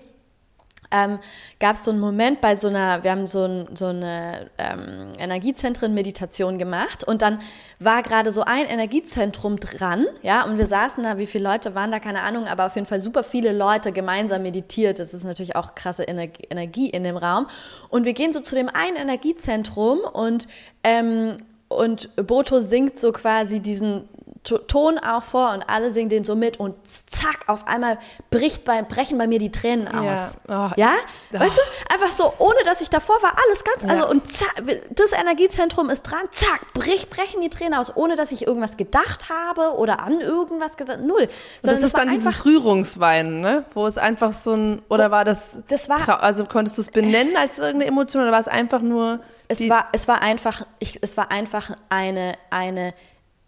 ähm, 0.90 1.18
gab 1.60 1.76
es 1.76 1.84
so 1.84 1.90
einen 1.90 2.00
Moment 2.00 2.40
bei 2.40 2.56
so 2.56 2.68
einer, 2.68 3.02
wir 3.02 3.10
haben 3.10 3.28
so, 3.28 3.44
ein, 3.44 3.68
so 3.74 3.86
eine 3.86 4.50
ähm, 4.58 5.12
Energiezentren-Meditation 5.18 6.58
gemacht 6.58 7.04
und 7.04 7.22
dann 7.22 7.40
war 7.78 8.02
gerade 8.02 8.32
so 8.32 8.42
ein 8.42 8.66
Energiezentrum 8.66 9.58
dran, 9.60 10.06
ja, 10.22 10.44
und 10.44 10.58
wir 10.58 10.66
saßen 10.66 11.04
da, 11.04 11.18
wie 11.18 11.26
viele 11.26 11.44
Leute 11.44 11.74
waren 11.74 11.90
da, 11.90 12.00
keine 12.00 12.22
Ahnung, 12.22 12.46
aber 12.46 12.66
auf 12.66 12.74
jeden 12.74 12.86
Fall 12.86 13.00
super 13.00 13.24
viele 13.24 13.52
Leute 13.52 13.92
gemeinsam 13.92 14.42
meditiert. 14.42 14.98
Das 14.98 15.14
ist 15.14 15.24
natürlich 15.24 15.56
auch 15.56 15.74
krasse 15.74 16.04
Energie, 16.04 16.44
Energie 16.50 16.90
in 16.90 17.04
dem 17.04 17.16
Raum. 17.16 17.46
Und 17.88 18.04
wir 18.04 18.12
gehen 18.12 18.32
so 18.32 18.40
zu 18.40 18.54
dem 18.54 18.68
einen 18.68 18.96
Energiezentrum 18.96 20.00
und 20.00 20.48
ähm, 20.82 21.36
und 21.68 22.14
Boto 22.14 22.60
singt 22.60 22.98
so 22.98 23.10
quasi 23.10 23.60
diesen 23.60 24.08
Ton 24.46 24.98
auch 24.98 25.22
vor 25.22 25.52
und 25.52 25.62
alle 25.68 25.90
singen 25.90 26.08
den 26.08 26.24
so 26.24 26.36
mit 26.36 26.58
und 26.58 26.74
zack, 26.86 27.40
auf 27.46 27.66
einmal 27.66 27.98
bricht 28.30 28.64
bei, 28.64 28.82
brechen 28.82 29.18
bei 29.18 29.26
mir 29.26 29.38
die 29.38 29.50
Tränen 29.50 29.88
aus. 29.88 30.36
Ja? 30.48 30.70
Oh. 30.70 30.80
ja? 30.80 30.92
Oh. 31.32 31.40
Weißt 31.40 31.56
du? 31.56 31.94
Einfach 31.94 32.12
so, 32.12 32.32
ohne 32.38 32.62
dass 32.64 32.80
ich 32.80 32.90
davor 32.90 33.16
war, 33.22 33.32
alles 33.44 33.64
ganz, 33.64 33.82
ja. 33.82 33.88
also 33.90 34.10
und 34.10 34.32
zack, 34.32 34.62
das 34.90 35.12
Energiezentrum 35.12 35.90
ist 35.90 36.02
dran, 36.02 36.22
zack, 36.30 36.72
brich, 36.74 37.10
brechen 37.10 37.40
die 37.40 37.50
Tränen 37.50 37.74
aus, 37.74 37.96
ohne 37.96 38.16
dass 38.16 38.32
ich 38.32 38.46
irgendwas 38.46 38.76
gedacht 38.76 39.28
habe 39.28 39.76
oder 39.76 40.00
an 40.00 40.20
irgendwas 40.20 40.76
gedacht, 40.76 41.00
null. 41.00 41.28
Sondern 41.62 41.82
das 41.82 41.92
ist 41.92 41.98
dann 41.98 42.10
dieses 42.10 42.44
Rührungsweinen, 42.44 43.40
ne? 43.40 43.64
Wo 43.74 43.86
es 43.86 43.98
einfach 43.98 44.32
so 44.32 44.54
ein, 44.54 44.82
oder 44.88 45.10
war 45.10 45.24
das, 45.24 45.58
das 45.68 45.88
war, 45.88 46.22
also 46.22 46.44
konntest 46.44 46.78
du 46.78 46.82
es 46.82 46.90
benennen 46.90 47.36
als 47.36 47.58
irgendeine 47.58 47.86
Emotion 47.86 48.22
oder 48.22 48.32
war 48.32 48.40
es 48.40 48.48
einfach 48.48 48.80
nur 48.80 49.20
es 49.48 49.68
war, 49.68 49.88
es 49.92 50.08
war 50.08 50.22
einfach, 50.22 50.66
ich, 50.78 50.98
es 51.02 51.16
war 51.16 51.30
einfach 51.30 51.76
eine, 51.88 52.34
eine 52.50 52.94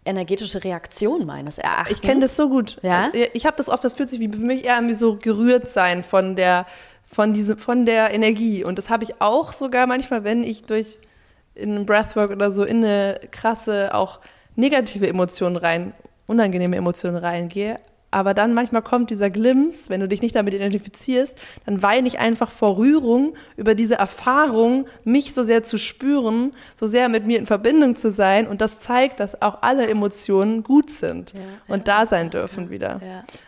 energetische 0.08 0.64
Reaktion 0.64 1.26
meines 1.26 1.58
Erachtens. 1.58 1.96
Ich 1.96 2.02
kenne 2.02 2.20
das 2.22 2.36
so 2.36 2.48
gut. 2.48 2.78
Ja? 2.82 3.10
Also, 3.12 3.26
ich 3.32 3.46
habe 3.46 3.56
das 3.56 3.68
oft, 3.68 3.84
das 3.84 3.94
fühlt 3.94 4.08
sich 4.08 4.20
wie 4.20 4.28
für 4.28 4.38
mich 4.38 4.64
eher 4.64 4.80
wie 4.82 4.94
so 4.94 5.16
gerührt 5.16 5.70
sein 5.70 6.02
von 6.02 6.36
der, 6.36 6.66
von, 7.10 7.32
diese, 7.32 7.56
von 7.56 7.86
der 7.86 8.12
Energie. 8.12 8.64
Und 8.64 8.78
das 8.78 8.90
habe 8.90 9.04
ich 9.04 9.20
auch 9.20 9.52
sogar 9.52 9.86
manchmal, 9.86 10.24
wenn 10.24 10.42
ich 10.42 10.64
durch 10.64 10.98
in 11.54 11.86
Breathwork 11.86 12.30
oder 12.30 12.52
so 12.52 12.64
in 12.64 12.84
eine 12.84 13.20
krasse, 13.30 13.94
auch 13.94 14.20
negative 14.56 15.08
Emotionen 15.08 15.56
rein, 15.56 15.92
unangenehme 16.26 16.76
Emotionen 16.76 17.16
reingehe 17.16 17.78
aber 18.10 18.32
dann 18.32 18.54
manchmal 18.54 18.82
kommt 18.82 19.10
dieser 19.10 19.28
Glimpse, 19.28 19.90
wenn 19.90 20.00
du 20.00 20.08
dich 20.08 20.22
nicht 20.22 20.34
damit 20.34 20.54
identifizierst, 20.54 21.36
dann 21.66 21.82
weine 21.82 22.08
ich 22.08 22.18
einfach 22.18 22.50
vor 22.50 22.78
Rührung 22.78 23.34
über 23.56 23.74
diese 23.74 23.96
Erfahrung, 23.96 24.86
mich 25.04 25.34
so 25.34 25.44
sehr 25.44 25.62
zu 25.62 25.78
spüren, 25.78 26.52
so 26.74 26.88
sehr 26.88 27.10
mit 27.10 27.26
mir 27.26 27.38
in 27.38 27.46
Verbindung 27.46 27.96
zu 27.96 28.10
sein. 28.12 28.46
Und 28.46 28.62
das 28.62 28.80
zeigt, 28.80 29.20
dass 29.20 29.42
auch 29.42 29.58
alle 29.60 29.86
Emotionen 29.86 30.62
gut 30.62 30.90
sind 30.90 31.34
ja, 31.34 31.40
und 31.68 31.86
ja, 31.86 31.98
da 31.98 32.06
sein 32.06 32.30
dürfen 32.30 32.64
ja, 32.64 32.70
wieder. 32.70 33.00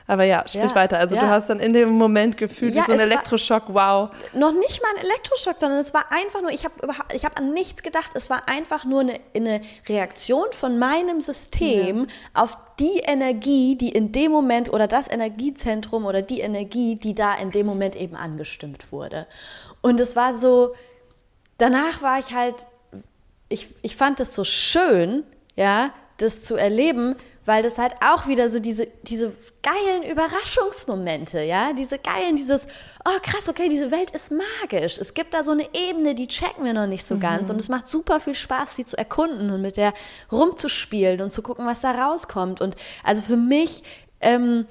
Aber 0.07 0.25
ja, 0.25 0.47
sprich 0.47 0.75
weiter. 0.75 0.99
Also 0.99 1.15
du 1.17 1.23
hast 1.23 1.49
dann 1.49 1.61
in 1.61 1.73
dem 1.73 1.91
Moment 1.91 2.37
gefühlt 2.37 2.75
so 2.75 2.93
ein 2.93 3.01
Elektroschock, 3.01 3.65
wow. 3.69 4.11
Noch 4.35 4.53
nicht 4.53 4.83
mal 4.83 4.91
ein 4.97 5.05
Elektroschock, 5.05 5.57
sondern 5.59 5.79
es 5.79 5.95
war 5.95 6.05
einfach 6.11 6.43
nur, 6.43 6.51
ich 6.51 6.65
habe 6.65 6.75
ich 7.15 7.25
hab 7.25 7.39
an 7.39 7.55
nichts 7.55 7.83
gedacht, 7.83 8.11
es 8.15 8.29
war 8.29 8.49
einfach 8.49 8.85
nur 8.85 9.01
eine, 9.01 9.21
eine 9.35 9.63
Reaktion 9.89 10.47
von 10.53 10.79
meinem 10.79 11.23
System 11.23 12.09
auf 12.35 12.59
die 12.81 13.01
Energie, 13.01 13.77
die 13.77 13.91
in 13.91 14.11
dem 14.11 14.33
Moment 14.33 14.73
oder 14.73 14.89
das 14.89 15.09
Energiezentrum 15.09 16.07
oder 16.07 16.23
die 16.23 16.41
Energie, 16.41 16.97
die 16.97 17.15
da 17.15 17.35
in 17.35 17.51
dem 17.51 17.67
Moment 17.67 17.95
eben 17.95 18.17
angestimmt 18.17 18.91
wurde. 18.91 19.27
Und 19.83 20.01
es 20.01 20.17
war 20.17 20.35
so, 20.35 20.75
danach 21.59 22.01
war 22.01 22.19
ich 22.19 22.33
halt, 22.35 22.67
ich, 23.51 23.69
ich 23.83 23.97
fand 23.97 24.19
es 24.21 24.35
so 24.35 24.45
schön, 24.45 25.25
ja, 25.57 25.93
das 26.17 26.43
zu 26.43 26.57
erleben, 26.57 27.17
weil 27.47 27.63
das 27.63 27.79
halt 27.79 27.95
auch 28.05 28.27
wieder 28.27 28.49
so 28.49 28.61
diese, 28.61 28.87
diese 29.03 29.33
geilen 29.63 30.03
Überraschungsmomente, 30.03 31.43
ja, 31.43 31.73
diese 31.73 31.99
geilen, 31.99 32.37
dieses, 32.37 32.67
oh 33.05 33.19
krass, 33.23 33.49
okay, 33.49 33.69
diese 33.69 33.91
Welt 33.91 34.11
ist 34.11 34.31
magisch. 34.31 34.99
Es 34.99 35.15
gibt 35.15 35.35
da 35.35 35.43
so 35.43 35.53
eine 35.53 35.69
Ebene, 35.75 36.15
die 36.15 36.29
checken 36.29 36.65
wir 36.65 36.73
noch 36.73 36.87
nicht 36.87 37.05
so 37.05 37.17
mhm. 37.17 37.21
ganz 37.21 37.51
und 37.51 37.57
es 37.57 37.69
macht 37.69 37.87
super 37.87 38.21
viel 38.21 38.35
Spaß, 38.35 38.77
sie 38.77 38.85
zu 38.85 38.97
erkunden 38.97 39.51
und 39.51 39.63
mit 39.63 39.77
der 39.77 39.93
rumzuspielen 40.33 41.21
und 41.21 41.31
zu 41.31 41.43
gucken, 41.43 41.67
was 41.67 41.81
da 41.81 41.91
rauskommt. 41.93 42.61
Und 42.61 42.77
also 43.05 43.23
für 43.23 43.37
mich, 43.37 43.83
ähm, 44.21 44.67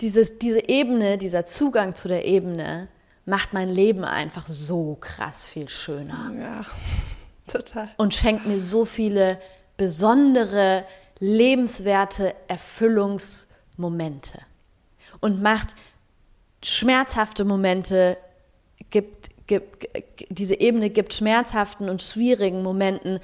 dieses, 0.00 0.38
diese 0.38 0.68
Ebene, 0.68 1.18
dieser 1.18 1.46
Zugang 1.46 1.94
zu 1.94 2.08
der 2.08 2.24
Ebene 2.24 2.88
macht 3.26 3.52
mein 3.52 3.68
Leben 3.68 4.04
einfach 4.04 4.46
so 4.46 4.96
krass 5.00 5.44
viel 5.44 5.68
schöner. 5.68 6.32
Ja, 6.38 6.60
total. 7.52 7.88
Und 7.96 8.12
schenkt 8.12 8.46
mir 8.46 8.60
so 8.60 8.84
viele 8.84 9.38
besondere 9.76 10.84
lebenswerte 11.18 12.34
Erfüllungsmomente 12.48 14.40
und 15.20 15.42
macht 15.42 15.74
schmerzhafte 16.62 17.44
Momente, 17.44 18.16
gibt, 18.90 19.30
gibt, 19.46 19.88
diese 20.30 20.58
Ebene 20.58 20.90
gibt 20.90 21.14
schmerzhaften 21.14 21.88
und 21.88 22.02
schwierigen 22.02 22.62
Momenten 22.62 23.20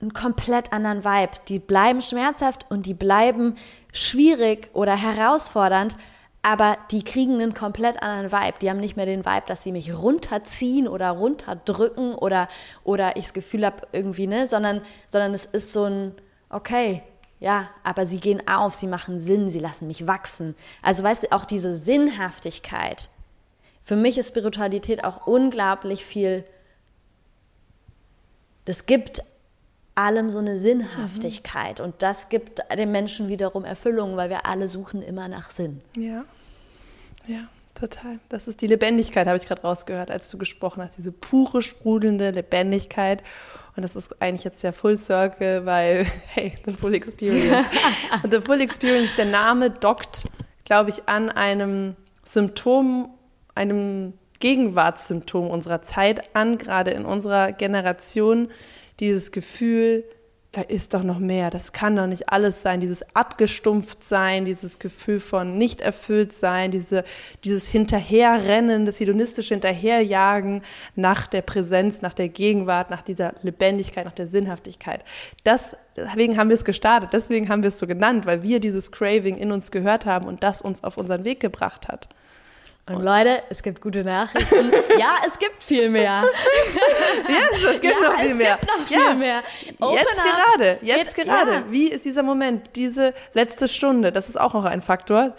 einen 0.00 0.12
komplett 0.12 0.72
anderen 0.72 1.04
Vibe. 1.04 1.32
Die 1.48 1.58
bleiben 1.58 2.02
schmerzhaft 2.02 2.66
und 2.70 2.86
die 2.86 2.94
bleiben 2.94 3.56
schwierig 3.92 4.68
oder 4.74 4.96
herausfordernd, 4.96 5.96
aber 6.42 6.76
die 6.90 7.04
kriegen 7.04 7.34
einen 7.34 7.54
komplett 7.54 8.02
anderen 8.02 8.32
Vibe. 8.32 8.58
Die 8.60 8.68
haben 8.68 8.80
nicht 8.80 8.96
mehr 8.96 9.06
den 9.06 9.24
Vibe, 9.24 9.44
dass 9.46 9.62
sie 9.62 9.70
mich 9.70 9.96
runterziehen 9.96 10.88
oder 10.88 11.10
runterdrücken 11.10 12.14
oder, 12.14 12.48
oder 12.82 13.16
ich 13.16 13.24
das 13.24 13.32
Gefühl 13.32 13.64
habe 13.64 13.86
irgendwie, 13.92 14.26
ne, 14.26 14.46
sondern, 14.48 14.82
sondern 15.06 15.34
es 15.34 15.46
ist 15.46 15.72
so 15.72 15.84
ein, 15.84 16.14
okay, 16.50 17.02
ja, 17.38 17.70
aber 17.84 18.06
sie 18.06 18.18
gehen 18.18 18.46
auf, 18.48 18.74
sie 18.74 18.86
machen 18.86 19.20
Sinn, 19.20 19.50
sie 19.50 19.60
lassen 19.60 19.86
mich 19.86 20.06
wachsen. 20.06 20.56
Also 20.82 21.02
weißt 21.04 21.24
du, 21.24 21.32
auch 21.32 21.44
diese 21.44 21.76
Sinnhaftigkeit. 21.76 23.08
Für 23.82 23.96
mich 23.96 24.18
ist 24.18 24.28
Spiritualität 24.28 25.04
auch 25.04 25.26
unglaublich 25.26 26.04
viel, 26.04 26.44
das 28.64 28.86
gibt 28.86 29.24
allem 29.94 30.30
so 30.30 30.38
eine 30.38 30.58
Sinnhaftigkeit 30.58 31.78
mhm. 31.78 31.86
und 31.86 31.94
das 31.98 32.28
gibt 32.28 32.62
den 32.76 32.92
Menschen 32.92 33.28
wiederum 33.28 33.64
Erfüllung, 33.64 34.16
weil 34.16 34.30
wir 34.30 34.46
alle 34.46 34.68
suchen 34.68 35.02
immer 35.02 35.28
nach 35.28 35.50
Sinn. 35.50 35.80
Ja, 35.96 36.24
ja, 37.26 37.48
total. 37.74 38.18
Das 38.28 38.48
ist 38.48 38.60
die 38.62 38.66
Lebendigkeit, 38.66 39.26
habe 39.26 39.36
ich 39.36 39.46
gerade 39.46 39.62
rausgehört, 39.62 40.10
als 40.10 40.30
du 40.30 40.38
gesprochen 40.38 40.82
hast, 40.82 40.98
diese 40.98 41.12
pure, 41.12 41.62
sprudelnde 41.62 42.30
Lebendigkeit 42.30 43.22
und 43.74 43.82
das 43.82 43.96
ist 43.96 44.20
eigentlich 44.20 44.44
jetzt 44.44 44.62
ja 44.62 44.72
Full 44.72 44.96
Circle, 44.96 45.64
weil, 45.64 46.06
hey, 46.26 46.54
The 46.66 46.72
Full 46.72 46.94
Experience. 46.94 47.66
und 48.22 48.32
The 48.32 48.40
Full 48.40 48.60
Experience, 48.60 49.16
der 49.16 49.26
Name 49.26 49.70
dockt, 49.70 50.24
glaube 50.64 50.90
ich, 50.90 51.08
an 51.08 51.30
einem 51.30 51.96
Symptom, 52.22 53.10
einem 53.54 54.14
Gegenwartssymptom 54.40 55.48
unserer 55.48 55.82
Zeit 55.82 56.34
an, 56.34 56.58
gerade 56.58 56.90
in 56.90 57.04
unserer 57.04 57.52
Generation, 57.52 58.50
dieses 59.02 59.32
Gefühl, 59.32 60.04
da 60.52 60.60
ist 60.60 60.94
doch 60.94 61.02
noch 61.02 61.18
mehr, 61.18 61.50
das 61.50 61.72
kann 61.72 61.96
doch 61.96 62.06
nicht 62.06 62.28
alles 62.28 62.62
sein, 62.62 62.80
dieses 62.80 63.02
abgestumpft 63.16 64.04
sein, 64.04 64.44
dieses 64.44 64.78
Gefühl 64.78 65.18
von 65.18 65.58
nicht 65.58 65.80
erfüllt 65.80 66.32
sein, 66.34 66.70
diese, 66.70 67.04
dieses 67.42 67.66
Hinterherrennen, 67.66 68.86
das 68.86 69.00
hedonistische 69.00 69.54
Hinterherjagen 69.54 70.62
nach 70.94 71.26
der 71.26 71.42
Präsenz, 71.42 72.00
nach 72.02 72.14
der 72.14 72.28
Gegenwart, 72.28 72.90
nach 72.90 73.02
dieser 73.02 73.34
Lebendigkeit, 73.42 74.04
nach 74.04 74.12
der 74.12 74.28
Sinnhaftigkeit. 74.28 75.04
Das, 75.42 75.74
deswegen 75.96 76.38
haben 76.38 76.50
wir 76.50 76.56
es 76.56 76.64
gestartet, 76.64 77.10
deswegen 77.12 77.48
haben 77.48 77.62
wir 77.62 77.68
es 77.68 77.78
so 77.78 77.88
genannt, 77.88 78.24
weil 78.26 78.44
wir 78.44 78.60
dieses 78.60 78.92
Craving 78.92 79.38
in 79.38 79.50
uns 79.50 79.72
gehört 79.72 80.06
haben 80.06 80.26
und 80.26 80.44
das 80.44 80.62
uns 80.62 80.84
auf 80.84 80.96
unseren 80.96 81.24
Weg 81.24 81.40
gebracht 81.40 81.88
hat. 81.88 82.08
Und 82.88 83.02
Leute, 83.02 83.44
es 83.48 83.62
gibt 83.62 83.80
gute 83.80 84.02
Nachrichten. 84.02 84.72
ja, 84.98 85.10
es 85.24 85.38
gibt 85.38 85.62
viel 85.62 85.88
mehr. 85.88 86.24
yes, 87.28 87.74
es 87.74 87.80
gibt 87.80 87.94
ja, 87.94 88.08
noch 88.08 88.20
viel 88.20 88.34
mehr. 88.34 88.58
Noch 88.66 88.86
viel 88.86 88.98
ja. 88.98 89.14
mehr. 89.14 89.42
Open 89.80 89.98
jetzt 89.98 90.20
up. 90.20 90.26
gerade, 90.26 90.78
jetzt 90.82 91.14
Geht, 91.14 91.26
gerade. 91.26 91.52
Ja. 91.52 91.64
Wie 91.70 91.88
ist 91.92 92.04
dieser 92.04 92.24
Moment, 92.24 92.70
diese 92.74 93.14
letzte 93.34 93.68
Stunde? 93.68 94.10
Das 94.10 94.28
ist 94.28 94.40
auch 94.40 94.54
noch 94.54 94.64
ein 94.64 94.82
Faktor. 94.82 95.36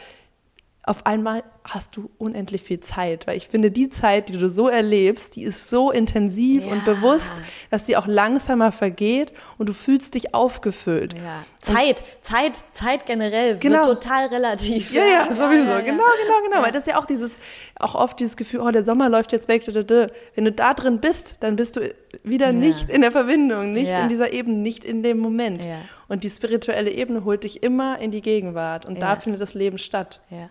Auf 0.85 1.05
einmal 1.05 1.43
hast 1.63 1.95
du 1.95 2.09
unendlich 2.17 2.61
viel 2.61 2.81
Zeit, 2.81 3.25
weil 3.25 3.37
ich 3.37 3.47
finde, 3.47 3.71
die 3.71 3.89
Zeit, 3.89 4.27
die 4.27 4.33
du 4.33 4.49
so 4.49 4.67
erlebst, 4.67 5.37
die 5.37 5.43
ist 5.43 5.69
so 5.69 5.91
intensiv 5.91 6.65
ja. 6.65 6.73
und 6.73 6.83
bewusst, 6.83 7.35
dass 7.69 7.85
die 7.85 7.95
auch 7.95 8.05
langsamer 8.05 8.73
vergeht 8.73 9.31
und 9.57 9.69
du 9.69 9.73
fühlst 9.73 10.13
dich 10.13 10.35
aufgefüllt. 10.35 11.13
Ja. 11.13 11.45
Zeit, 11.61 12.03
Zeit, 12.19 12.63
Zeit 12.73 13.05
generell 13.05 13.57
genau. 13.59 13.85
wird 13.85 14.01
total 14.03 14.25
relativ. 14.25 14.91
Ja, 14.93 15.05
ja, 15.05 15.25
sowieso. 15.27 15.69
Ja, 15.69 15.79
genau, 15.79 16.03
genau, 16.03 16.49
genau. 16.49 16.61
Weil 16.63 16.73
das 16.73 16.81
ist 16.81 16.89
ja 16.89 16.99
auch 16.99 17.05
dieses, 17.05 17.39
auch 17.79 17.95
oft 17.95 18.19
dieses 18.19 18.35
Gefühl, 18.35 18.59
oh, 18.59 18.71
der 18.71 18.83
Sommer 18.83 19.07
läuft 19.07 19.31
jetzt 19.31 19.47
weg. 19.47 19.63
Wenn 19.65 20.45
du 20.45 20.51
da 20.51 20.73
drin 20.73 20.99
bist, 20.99 21.37
dann 21.39 21.55
bist 21.55 21.77
du 21.77 21.95
wieder 22.23 22.51
nicht 22.51 22.89
in 22.89 23.01
der 23.01 23.13
Verbindung, 23.13 23.71
nicht 23.71 23.89
in 23.89 24.09
dieser 24.09 24.33
Ebene, 24.33 24.57
nicht 24.57 24.83
in 24.83 25.01
dem 25.01 25.19
Moment. 25.19 25.65
Und 26.09 26.25
die 26.25 26.29
spirituelle 26.29 26.91
Ebene 26.91 27.23
holt 27.23 27.43
dich 27.43 27.63
immer 27.63 27.99
in 27.99 28.11
die 28.11 28.21
Gegenwart 28.21 28.85
und 28.85 29.01
da 29.01 29.15
findet 29.15 29.41
das 29.41 29.53
Leben 29.53 29.77
statt. 29.77 30.19
Ja. 30.29 30.49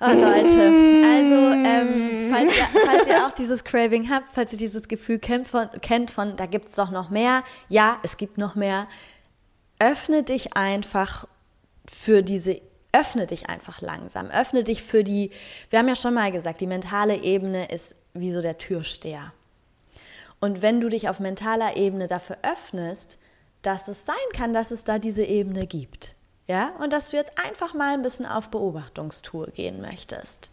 Oh 0.00 0.06
Leute, 0.06 0.60
also 1.04 1.34
ähm, 1.68 2.30
falls, 2.30 2.56
ihr, 2.56 2.66
falls, 2.86 3.08
ihr, 3.08 3.26
auch 3.26 3.32
dieses 3.32 3.64
Craving 3.64 4.08
habt, 4.08 4.32
falls 4.32 4.52
ihr 4.52 4.58
dieses 4.58 4.86
Gefühl 4.86 5.18
kennt 5.18 5.48
von, 5.48 5.68
kennt 5.80 6.12
von 6.12 6.36
da 6.36 6.46
gibt 6.46 6.68
es 6.68 6.76
doch 6.76 6.92
noch 6.92 7.10
mehr, 7.10 7.42
ja, 7.68 7.98
es 8.04 8.16
gibt 8.16 8.38
noch 8.38 8.54
mehr, 8.54 8.86
öffne 9.80 10.22
dich 10.22 10.56
einfach 10.56 11.26
für 11.90 12.22
diese, 12.22 12.60
öffne 12.92 13.26
dich 13.26 13.48
einfach 13.48 13.80
langsam, 13.80 14.30
öffne 14.30 14.62
dich 14.62 14.84
für 14.84 15.02
die, 15.02 15.32
wir 15.70 15.80
haben 15.80 15.88
ja 15.88 15.96
schon 15.96 16.14
mal 16.14 16.30
gesagt, 16.30 16.60
die 16.60 16.68
mentale 16.68 17.22
Ebene 17.22 17.68
ist 17.68 17.96
wie 18.14 18.32
so 18.32 18.40
der 18.40 18.56
Türsteher. 18.56 19.32
Und 20.38 20.62
wenn 20.62 20.80
du 20.80 20.88
dich 20.88 21.08
auf 21.08 21.18
mentaler 21.18 21.76
Ebene 21.76 22.06
dafür 22.06 22.38
öffnest, 22.42 23.18
dass 23.62 23.88
es 23.88 24.06
sein 24.06 24.16
kann, 24.32 24.52
dass 24.52 24.70
es 24.70 24.84
da 24.84 25.00
diese 25.00 25.24
Ebene 25.24 25.66
gibt. 25.66 26.14
Ja, 26.48 26.72
und 26.78 26.92
dass 26.92 27.10
du 27.10 27.16
jetzt 27.18 27.38
einfach 27.38 27.74
mal 27.74 27.92
ein 27.92 28.02
bisschen 28.02 28.26
auf 28.26 28.48
Beobachtungstour 28.48 29.48
gehen 29.48 29.80
möchtest 29.82 30.50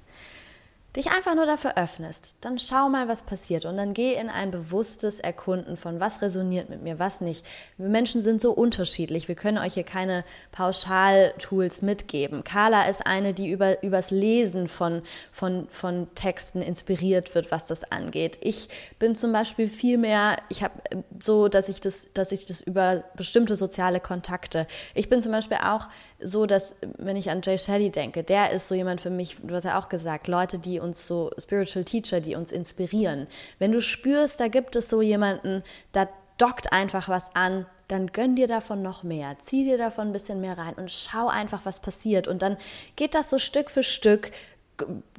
dich 0.95 1.11
einfach 1.11 1.35
nur 1.35 1.45
dafür 1.45 1.77
öffnest, 1.77 2.35
dann 2.39 2.57
schau 2.57 2.87
mal, 2.87 3.07
was 3.07 3.23
passiert 3.23 3.65
und 3.65 3.75
dann 3.75 3.93
geh 3.93 4.13
in 4.13 4.29
ein 4.29 4.51
bewusstes 4.51 5.19
Erkunden 5.19 5.75
von, 5.75 5.99
was 5.99 6.21
resoniert 6.21 6.69
mit 6.69 6.81
mir, 6.81 6.99
was 6.99 7.19
nicht. 7.19 7.45
Wir 7.77 7.89
Menschen 7.89 8.21
sind 8.21 8.39
so 8.39 8.51
unterschiedlich, 8.53 9.27
wir 9.27 9.35
können 9.35 9.57
euch 9.57 9.73
hier 9.73 9.83
keine 9.83 10.23
Pauschaltools 10.53 11.81
mitgeben. 11.81 12.43
Carla 12.43 12.87
ist 12.87 13.05
eine, 13.05 13.33
die 13.33 13.49
über, 13.49 13.83
übers 13.83 14.09
Lesen 14.09 14.69
von, 14.69 15.01
von, 15.31 15.67
von 15.69 16.07
Texten 16.15 16.61
inspiriert 16.61 17.35
wird, 17.35 17.51
was 17.51 17.67
das 17.67 17.91
angeht. 17.91 18.37
Ich 18.41 18.69
bin 18.97 19.15
zum 19.15 19.33
Beispiel 19.33 19.67
viel 19.67 19.97
mehr, 19.97 20.37
ich 20.47 20.63
habe 20.63 20.73
äh, 20.91 20.97
so, 21.19 21.49
dass 21.49 21.67
ich 21.67 21.81
das, 21.81 22.07
dass 22.13 22.31
ich 22.31 22.45
das 22.45 22.61
über 22.61 23.03
bestimmte 23.15 23.57
soziale 23.57 23.99
Kontakte. 23.99 24.65
Ich 24.93 25.09
bin 25.09 25.21
zum 25.21 25.33
Beispiel 25.33 25.57
auch 25.57 25.89
so, 26.21 26.45
dass, 26.45 26.75
wenn 26.97 27.17
ich 27.17 27.29
an 27.29 27.41
Jay 27.43 27.57
Shelley 27.57 27.91
denke, 27.91 28.23
der 28.23 28.51
ist 28.51 28.69
so 28.69 28.75
jemand 28.75 29.01
für 29.01 29.09
mich, 29.09 29.37
du 29.43 29.53
hast 29.53 29.65
ja 29.65 29.77
auch 29.77 29.89
gesagt, 29.89 30.27
Leute, 30.27 30.57
die 30.57 30.79
uns 30.85 31.05
so, 31.05 31.31
Spiritual 31.37 31.83
Teacher, 31.83 32.21
die 32.21 32.35
uns 32.35 32.51
inspirieren. 32.51 33.27
Wenn 33.59 33.73
du 33.73 33.81
spürst, 33.81 34.39
da 34.39 34.47
gibt 34.47 34.75
es 34.75 34.89
so 34.89 35.01
jemanden, 35.01 35.63
da 35.91 36.07
dockt 36.37 36.71
einfach 36.71 37.09
was 37.09 37.35
an, 37.35 37.65
dann 37.87 38.07
gönn 38.07 38.35
dir 38.35 38.47
davon 38.47 38.81
noch 38.81 39.03
mehr, 39.03 39.35
zieh 39.39 39.63
dir 39.63 39.77
davon 39.77 40.07
ein 40.07 40.13
bisschen 40.13 40.41
mehr 40.41 40.57
rein 40.57 40.73
und 40.73 40.91
schau 40.91 41.27
einfach, 41.27 41.65
was 41.65 41.81
passiert. 41.81 42.27
Und 42.27 42.41
dann 42.41 42.57
geht 42.95 43.13
das 43.13 43.29
so 43.29 43.37
Stück 43.37 43.69
für 43.69 43.83
Stück, 43.83 44.31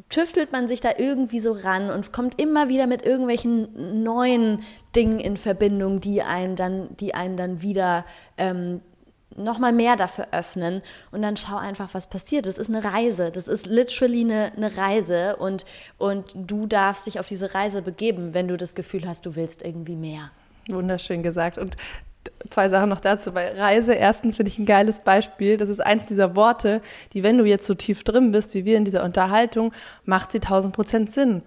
tüftelt 0.09 0.53
man 0.53 0.69
sich 0.69 0.81
da 0.81 0.93
irgendwie 0.99 1.41
so 1.41 1.53
ran 1.53 1.91
und 1.91 2.12
kommt 2.12 2.39
immer 2.41 2.69
wieder 2.69 2.87
mit 2.87 3.05
irgendwelchen 3.05 4.03
neuen 4.03 4.62
Dingen 4.95 5.21
in 5.21 5.37
Verbindung, 5.37 6.01
die 6.01 6.23
einen 6.23 6.57
dann, 6.57 6.97
die 6.99 7.14
einen 7.14 7.37
dann 7.37 7.62
wieder 7.62 8.05
ähm, 8.37 8.81
nochmal 9.37 9.72
mehr 9.72 9.97
dafür 9.97 10.28
öffnen 10.32 10.82
und 11.11 11.22
dann 11.22 11.37
schau 11.37 11.57
einfach, 11.57 11.91
was 11.93 12.09
passiert. 12.09 12.47
Das 12.47 12.59
ist 12.59 12.68
eine 12.68 12.84
Reise. 12.84 13.30
Das 13.30 13.49
ist 13.49 13.66
literally 13.66 14.20
eine, 14.20 14.53
eine 14.57 14.76
Reise 14.76 15.37
und, 15.37 15.64
und 15.99 16.32
du 16.34 16.66
darfst 16.66 17.07
dich 17.07 17.20
auf 17.20 17.26
diese 17.26 17.55
Reise 17.55 17.82
begeben, 17.82 18.34
wenn 18.34 18.49
du 18.49 18.57
das 18.57 18.74
Gefühl 18.74 19.07
hast, 19.09 19.26
du 19.26 19.37
willst 19.37 19.64
irgendwie 19.64 19.97
mehr. 19.97 20.30
Wunderschön 20.68 21.22
gesagt. 21.22 21.59
Und 21.59 21.76
zwei 22.51 22.68
Sachen 22.68 22.89
noch 22.89 23.01
dazu. 23.01 23.32
Bei 23.32 23.53
Reise, 23.53 23.95
erstens 23.95 24.37
finde 24.37 24.51
ich 24.51 24.59
ein 24.59 24.66
geiles 24.66 25.01
Beispiel. 25.01 25.57
Das 25.57 25.68
ist 25.68 25.80
eins 25.80 26.07
dieser 26.07 26.34
Worte, 26.37 26.80
die, 27.12 27.22
wenn 27.22 27.39
du 27.39 27.45
jetzt 27.45 27.66
so 27.66 27.74
tief 27.74 28.03
drin 28.05 28.32
bist, 28.32 28.55
wie 28.55 28.64
wir 28.64 28.76
in 28.76 28.84
dieser 28.84 29.05
Unterhaltung, 29.05 29.72
macht 30.05 30.32
sie 30.32 30.41
tausend 30.41 30.74
Prozent 30.74 31.12
Sinn 31.12 31.43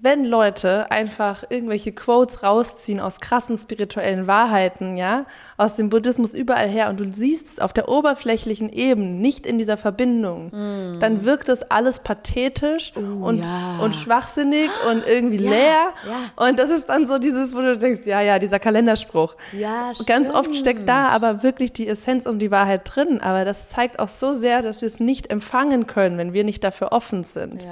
wenn 0.00 0.26
Leute 0.26 0.90
einfach 0.90 1.44
irgendwelche 1.48 1.92
Quotes 1.92 2.42
rausziehen 2.42 3.00
aus 3.00 3.20
krassen 3.20 3.56
spirituellen 3.56 4.26
Wahrheiten, 4.26 4.98
ja, 4.98 5.24
aus 5.56 5.76
dem 5.76 5.88
Buddhismus 5.88 6.34
überall 6.34 6.68
her 6.68 6.90
und 6.90 7.00
du 7.00 7.10
siehst 7.10 7.48
es 7.48 7.58
auf 7.58 7.72
der 7.72 7.88
oberflächlichen 7.88 8.70
Ebene, 8.70 9.06
nicht 9.08 9.46
in 9.46 9.58
dieser 9.58 9.78
Verbindung, 9.78 10.48
mm. 10.48 11.00
dann 11.00 11.24
wirkt 11.24 11.48
das 11.48 11.62
alles 11.70 12.00
pathetisch 12.00 12.92
uh, 12.96 13.24
und, 13.24 13.46
ja. 13.46 13.78
und 13.80 13.94
schwachsinnig 13.94 14.68
und 14.90 15.06
irgendwie 15.06 15.42
ja, 15.42 15.50
leer. 15.50 15.92
Ja. 16.06 16.46
Und 16.48 16.58
das 16.58 16.68
ist 16.68 16.90
dann 16.90 17.06
so 17.06 17.18
dieses, 17.18 17.54
wo 17.54 17.60
du 17.62 17.78
denkst, 17.78 18.06
ja, 18.06 18.20
ja, 18.20 18.38
dieser 18.38 18.58
Kalenderspruch. 18.58 19.36
Ja, 19.52 19.94
stimmt. 19.94 20.08
Ganz 20.08 20.28
oft 20.28 20.54
steckt 20.54 20.86
da 20.86 21.08
aber 21.08 21.42
wirklich 21.42 21.72
die 21.72 21.88
Essenz 21.88 22.26
und 22.26 22.40
die 22.40 22.50
Wahrheit 22.50 22.82
drin, 22.84 23.20
aber 23.22 23.46
das 23.46 23.70
zeigt 23.70 24.00
auch 24.00 24.08
so 24.08 24.34
sehr, 24.34 24.60
dass 24.60 24.82
wir 24.82 24.86
es 24.88 25.00
nicht 25.00 25.32
empfangen 25.32 25.86
können, 25.86 26.18
wenn 26.18 26.34
wir 26.34 26.44
nicht 26.44 26.62
dafür 26.62 26.92
offen 26.92 27.24
sind. 27.24 27.66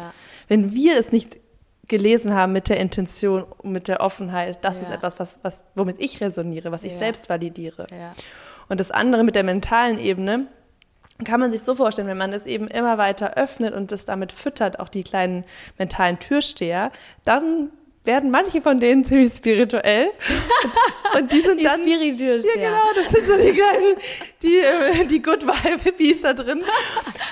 Wenn 0.49 0.73
wir 0.73 0.99
es 0.99 1.13
nicht 1.13 1.42
gelesen 1.89 2.35
haben 2.35 2.53
mit 2.53 2.69
der 2.69 2.79
Intention, 2.79 3.45
mit 3.63 3.89
der 3.89 4.01
Offenheit, 4.01 4.59
das 4.65 4.77
ja. 4.77 4.83
ist 4.83 4.91
etwas, 4.91 5.19
was, 5.19 5.39
was, 5.43 5.65
womit 5.75 6.01
ich 6.01 6.21
resoniere, 6.21 6.73
was 6.73 6.85
ich 6.85 6.93
ja. 6.93 6.99
selbst 6.99 7.29
validiere. 7.29 7.87
Ja. 7.91 8.15
Und 8.69 8.81
das 8.81 8.91
andere 8.91 9.25
mit 9.25 9.35
der 9.35 9.45
mentalen 9.45 9.99
Ebene 9.99 10.47
kann 11.25 11.41
man 11.41 11.53
sich 11.53 11.63
so 11.63 11.75
vorstellen, 11.75 12.09
wenn 12.09 12.19
man 12.19 12.33
es 12.33 12.47
eben 12.47 12.69
immer 12.69 12.99
weiter 12.99 13.37
öffnet 13.37 13.75
und 13.75 13.93
das 13.93 14.05
damit 14.05 14.33
füttert, 14.33 14.81
auch 14.81 14.89
die 14.89 15.05
kleinen 15.05 15.45
mentalen 15.79 16.19
Türsteher, 16.19 16.91
dann 17.25 17.71
werden 18.05 18.31
manche 18.31 18.61
von 18.61 18.81
denen 18.81 19.05
ziemlich 19.05 19.33
spirituell. 19.33 20.11
Und, 21.17 21.31
die 21.31 21.41
sind 21.41 21.61
die 21.61 21.65
dann. 21.65 21.81
Spirituös, 21.81 22.45
ja, 22.45 22.55
genau, 22.55 22.79
das 22.95 23.13
sind 23.13 23.27
so 23.27 23.37
die 23.37 23.53
kleinen, 23.53 23.97
die, 24.43 24.59
äh, 24.59 25.05
die 25.05 25.21
Good 25.21 25.47
Vibe-Hippies 25.47 26.23
da 26.23 26.33
drin. 26.33 26.63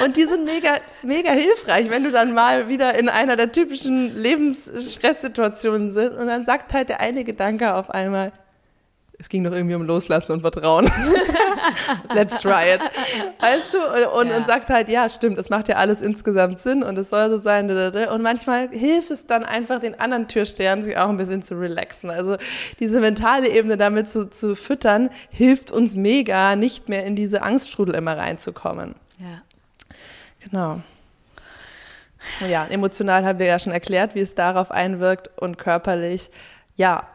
Und 0.05 0.17
die 0.17 0.25
sind 0.25 0.45
mega, 0.45 0.77
mega 1.03 1.33
hilfreich, 1.33 1.89
wenn 1.91 2.05
du 2.05 2.11
dann 2.11 2.35
mal 2.35 2.69
wieder 2.69 2.99
in 2.99 3.09
einer 3.09 3.37
der 3.37 3.51
typischen 3.51 4.15
Lebensstresssituationen 4.15 5.93
sind 5.93 6.13
und 6.13 6.27
dann 6.27 6.45
sagt 6.45 6.73
halt 6.75 6.91
der 6.91 7.01
eine 7.01 7.25
Gedanke 7.25 7.75
auf 7.75 7.91
einmal, 7.91 8.33
es 9.21 9.29
ging 9.29 9.45
doch 9.45 9.53
irgendwie 9.53 9.75
um 9.75 9.83
Loslassen 9.83 10.33
und 10.33 10.41
Vertrauen. 10.41 10.91
Let's 12.15 12.39
try 12.39 12.73
it. 12.75 12.81
Weißt 13.39 13.75
du? 13.75 13.79
Und, 14.19 14.29
ja. 14.29 14.37
und, 14.39 14.47
sagt 14.47 14.71
halt, 14.71 14.89
ja, 14.89 15.11
stimmt, 15.11 15.39
es 15.39 15.51
macht 15.51 15.69
ja 15.69 15.77
alles 15.77 16.01
insgesamt 16.01 16.63
Sinn 16.63 16.83
und 16.83 16.97
es 16.97 17.11
soll 17.11 17.29
so 17.29 17.39
sein. 17.39 17.71
Und 17.71 18.23
manchmal 18.23 18.71
hilft 18.71 19.11
es 19.11 19.27
dann 19.27 19.45
einfach 19.45 19.79
den 19.79 20.01
anderen 20.01 20.27
Türstern, 20.27 20.85
sich 20.85 20.97
auch 20.97 21.11
ein 21.11 21.19
bisschen 21.19 21.43
zu 21.43 21.55
relaxen. 21.55 22.09
Also 22.09 22.39
diese 22.79 22.99
mentale 23.01 23.51
Ebene 23.51 23.77
damit 23.77 24.09
zu, 24.09 24.31
zu 24.31 24.57
füttern, 24.57 25.11
hilft 25.29 25.71
uns 25.71 25.97
mega, 25.97 26.57
nicht 26.57 26.89
mehr 26.89 27.05
in 27.05 27.15
diese 27.15 27.43
Angststrudel 27.43 27.95
immer 27.95 28.17
reinzukommen. 28.17 28.95
Ja. 29.19 29.43
Genau. 30.43 30.81
Ja, 32.49 32.67
emotional 32.71 33.27
haben 33.27 33.39
wir 33.39 33.47
ja 33.47 33.59
schon 33.59 33.73
erklärt, 33.75 34.15
wie 34.15 34.21
es 34.21 34.35
darauf 34.35 34.71
einwirkt 34.71 35.29
und 35.37 35.59
körperlich, 35.59 36.31
ja, 36.77 37.07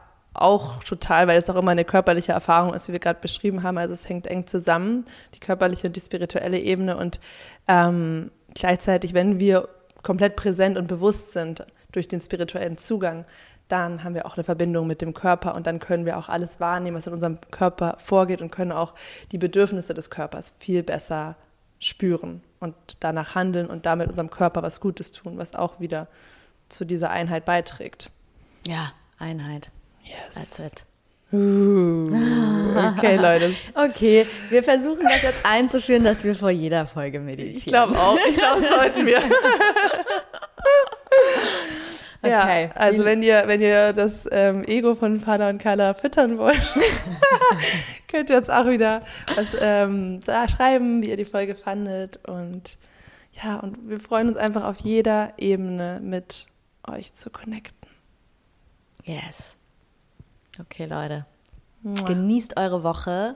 auch 0.41 0.83
total, 0.83 1.27
weil 1.27 1.37
es 1.37 1.49
auch 1.49 1.55
immer 1.55 1.71
eine 1.71 1.85
körperliche 1.85 2.31
Erfahrung 2.31 2.73
ist, 2.73 2.87
wie 2.87 2.93
wir 2.93 2.99
gerade 2.99 3.19
beschrieben 3.19 3.63
haben. 3.63 3.77
Also 3.77 3.93
es 3.93 4.07
hängt 4.07 4.27
eng 4.27 4.47
zusammen, 4.47 5.05
die 5.33 5.39
körperliche 5.39 5.87
und 5.87 5.95
die 5.95 6.01
spirituelle 6.01 6.59
Ebene. 6.59 6.97
Und 6.97 7.19
ähm, 7.67 8.31
gleichzeitig, 8.53 9.13
wenn 9.13 9.39
wir 9.39 9.67
komplett 10.03 10.35
präsent 10.35 10.77
und 10.77 10.87
bewusst 10.87 11.31
sind 11.31 11.65
durch 11.91 12.07
den 12.07 12.21
spirituellen 12.21 12.77
Zugang, 12.77 13.25
dann 13.67 14.03
haben 14.03 14.13
wir 14.13 14.25
auch 14.25 14.35
eine 14.35 14.43
Verbindung 14.43 14.85
mit 14.85 15.01
dem 15.01 15.13
Körper 15.13 15.55
und 15.55 15.65
dann 15.65 15.79
können 15.79 16.05
wir 16.05 16.17
auch 16.17 16.29
alles 16.29 16.59
wahrnehmen, 16.59 16.97
was 16.97 17.07
in 17.07 17.13
unserem 17.13 17.39
Körper 17.51 17.97
vorgeht 18.03 18.41
und 18.41 18.51
können 18.51 18.71
auch 18.71 18.93
die 19.31 19.37
Bedürfnisse 19.37 19.93
des 19.93 20.09
Körpers 20.09 20.53
viel 20.59 20.83
besser 20.83 21.35
spüren 21.79 22.41
und 22.59 22.75
danach 22.99 23.35
handeln 23.35 23.67
und 23.67 23.85
damit 23.85 24.09
unserem 24.09 24.29
Körper 24.29 24.61
was 24.61 24.79
Gutes 24.79 25.11
tun, 25.11 25.37
was 25.37 25.55
auch 25.55 25.79
wieder 25.79 26.07
zu 26.69 26.85
dieser 26.85 27.09
Einheit 27.09 27.45
beiträgt. 27.45 28.11
Ja, 28.67 28.91
Einheit. 29.17 29.71
Yes. 30.05 30.33
That's 30.33 30.59
it. 30.59 30.85
okay, 31.31 33.17
Leute. 33.17 33.53
Okay, 33.73 34.25
wir 34.49 34.63
versuchen 34.63 35.03
das 35.03 35.21
jetzt 35.21 35.45
einzuführen, 35.45 36.03
dass 36.03 36.23
wir 36.23 36.35
vor 36.35 36.51
jeder 36.51 36.85
Folge 36.85 37.19
meditieren. 37.19 37.57
Ich 37.57 37.65
glaube 37.65 37.97
auch. 37.97 38.17
Ich 38.29 38.37
glaube, 38.37 38.61
sollten 38.69 39.05
wir. 39.05 39.17
okay. 42.21 42.65
Ja, 42.65 42.71
also 42.75 43.03
wenn 43.03 43.21
ihr, 43.23 43.43
wenn 43.47 43.61
ihr 43.61 43.91
das 43.93 44.27
ähm, 44.31 44.63
Ego 44.65 44.95
von 44.95 45.19
Fana 45.19 45.49
und 45.49 45.57
Carla 45.57 45.93
füttern 45.93 46.37
wollt, 46.37 46.61
könnt 48.07 48.29
ihr 48.29 48.37
jetzt 48.37 48.51
auch 48.51 48.67
wieder 48.67 49.01
was 49.35 49.47
ähm, 49.59 50.21
da 50.25 50.47
schreiben, 50.47 51.03
wie 51.03 51.09
ihr 51.09 51.17
die 51.17 51.25
Folge 51.25 51.55
fandet. 51.55 52.19
Und 52.27 52.77
ja, 53.43 53.57
und 53.57 53.89
wir 53.89 53.99
freuen 53.99 54.29
uns 54.29 54.37
einfach 54.37 54.63
auf 54.63 54.77
jeder 54.79 55.33
Ebene 55.37 55.99
mit 56.01 56.45
euch 56.87 57.13
zu 57.13 57.29
connecten. 57.29 57.89
Yes. 59.03 59.54
Okay, 60.59 60.85
Leute. 60.85 61.25
Genießt 61.83 62.57
eure 62.57 62.83
Woche. 62.83 63.35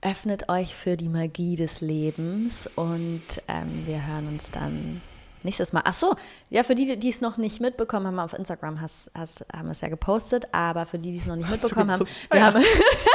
öffnet 0.00 0.48
euch 0.48 0.74
für 0.74 0.96
die 0.96 1.08
Magie 1.08 1.54
des 1.54 1.80
Lebens 1.80 2.68
und 2.74 3.22
ähm, 3.46 3.86
wir 3.86 4.04
hören 4.04 4.26
uns 4.26 4.50
dann 4.50 5.00
nächstes 5.44 5.72
Mal. 5.72 5.82
Ach 5.84 5.94
so, 5.94 6.16
ja, 6.50 6.64
für 6.64 6.74
die, 6.74 6.98
die 6.98 7.08
es 7.08 7.20
noch 7.20 7.36
nicht 7.36 7.60
mitbekommen 7.60 8.06
haben, 8.06 8.18
auf 8.18 8.32
Instagram 8.32 8.80
hast, 8.80 9.10
hast, 9.14 9.44
haben 9.52 9.66
wir 9.66 9.72
es 9.72 9.80
ja 9.80 9.88
gepostet, 9.88 10.46
aber 10.52 10.86
für 10.86 10.98
die, 10.98 11.12
die 11.12 11.18
es 11.18 11.26
noch 11.26 11.36
nicht 11.36 11.48
hast 11.48 11.62
mitbekommen 11.62 11.90
haben, 11.90 12.06
wir 12.30 12.40
ja. 12.40 12.46
haben 12.46 12.62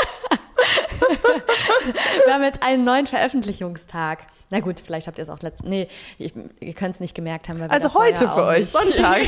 wir 2.26 2.34
haben 2.34 2.44
jetzt 2.44 2.64
einen 2.64 2.84
neuen 2.84 3.08
Veröffentlichungstag. 3.08 4.28
Na 4.50 4.62
gut, 4.62 4.82
vielleicht 4.86 5.08
habt 5.08 5.18
ihr 5.18 5.24
es 5.24 5.30
auch 5.30 5.42
letzten. 5.42 5.70
Nee, 5.70 5.88
ich, 6.18 6.34
ihr 6.60 6.74
könnt 6.74 6.96
es 6.96 7.02
nicht 7.02 7.14
gemerkt 7.14 7.50
haben. 7.50 7.62
also 7.64 7.94
heute 7.94 8.30
für 8.30 8.44
euch, 8.46 8.70
Sonntag. 8.70 9.24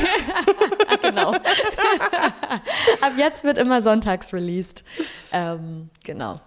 genau. 1.02 1.32
Ab 1.32 3.12
jetzt 3.18 3.44
wird 3.44 3.58
immer 3.58 3.82
sonntags 3.82 4.32
released. 4.32 4.84
Ähm, 5.32 5.90
genau. 6.04 6.40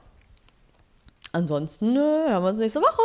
Ansonsten 1.33 1.95
äh, 1.95 1.99
hören 1.99 2.43
wir 2.43 2.49
uns 2.49 2.59
nächste 2.59 2.81
Woche. 2.81 3.01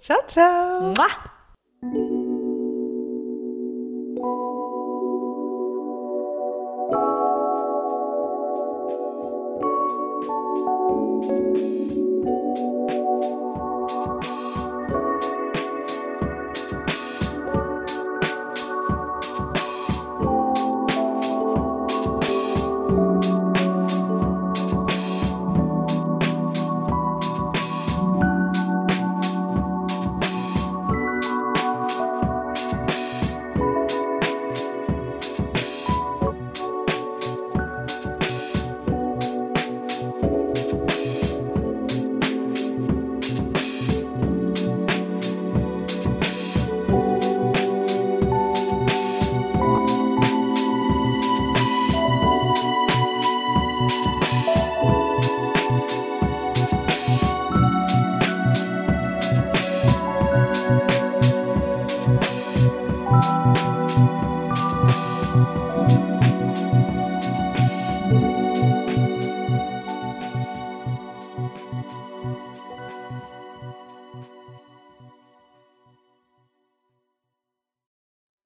Ciao, 0.00 0.18
ciao. 0.26 0.94
Mua. 0.94 2.19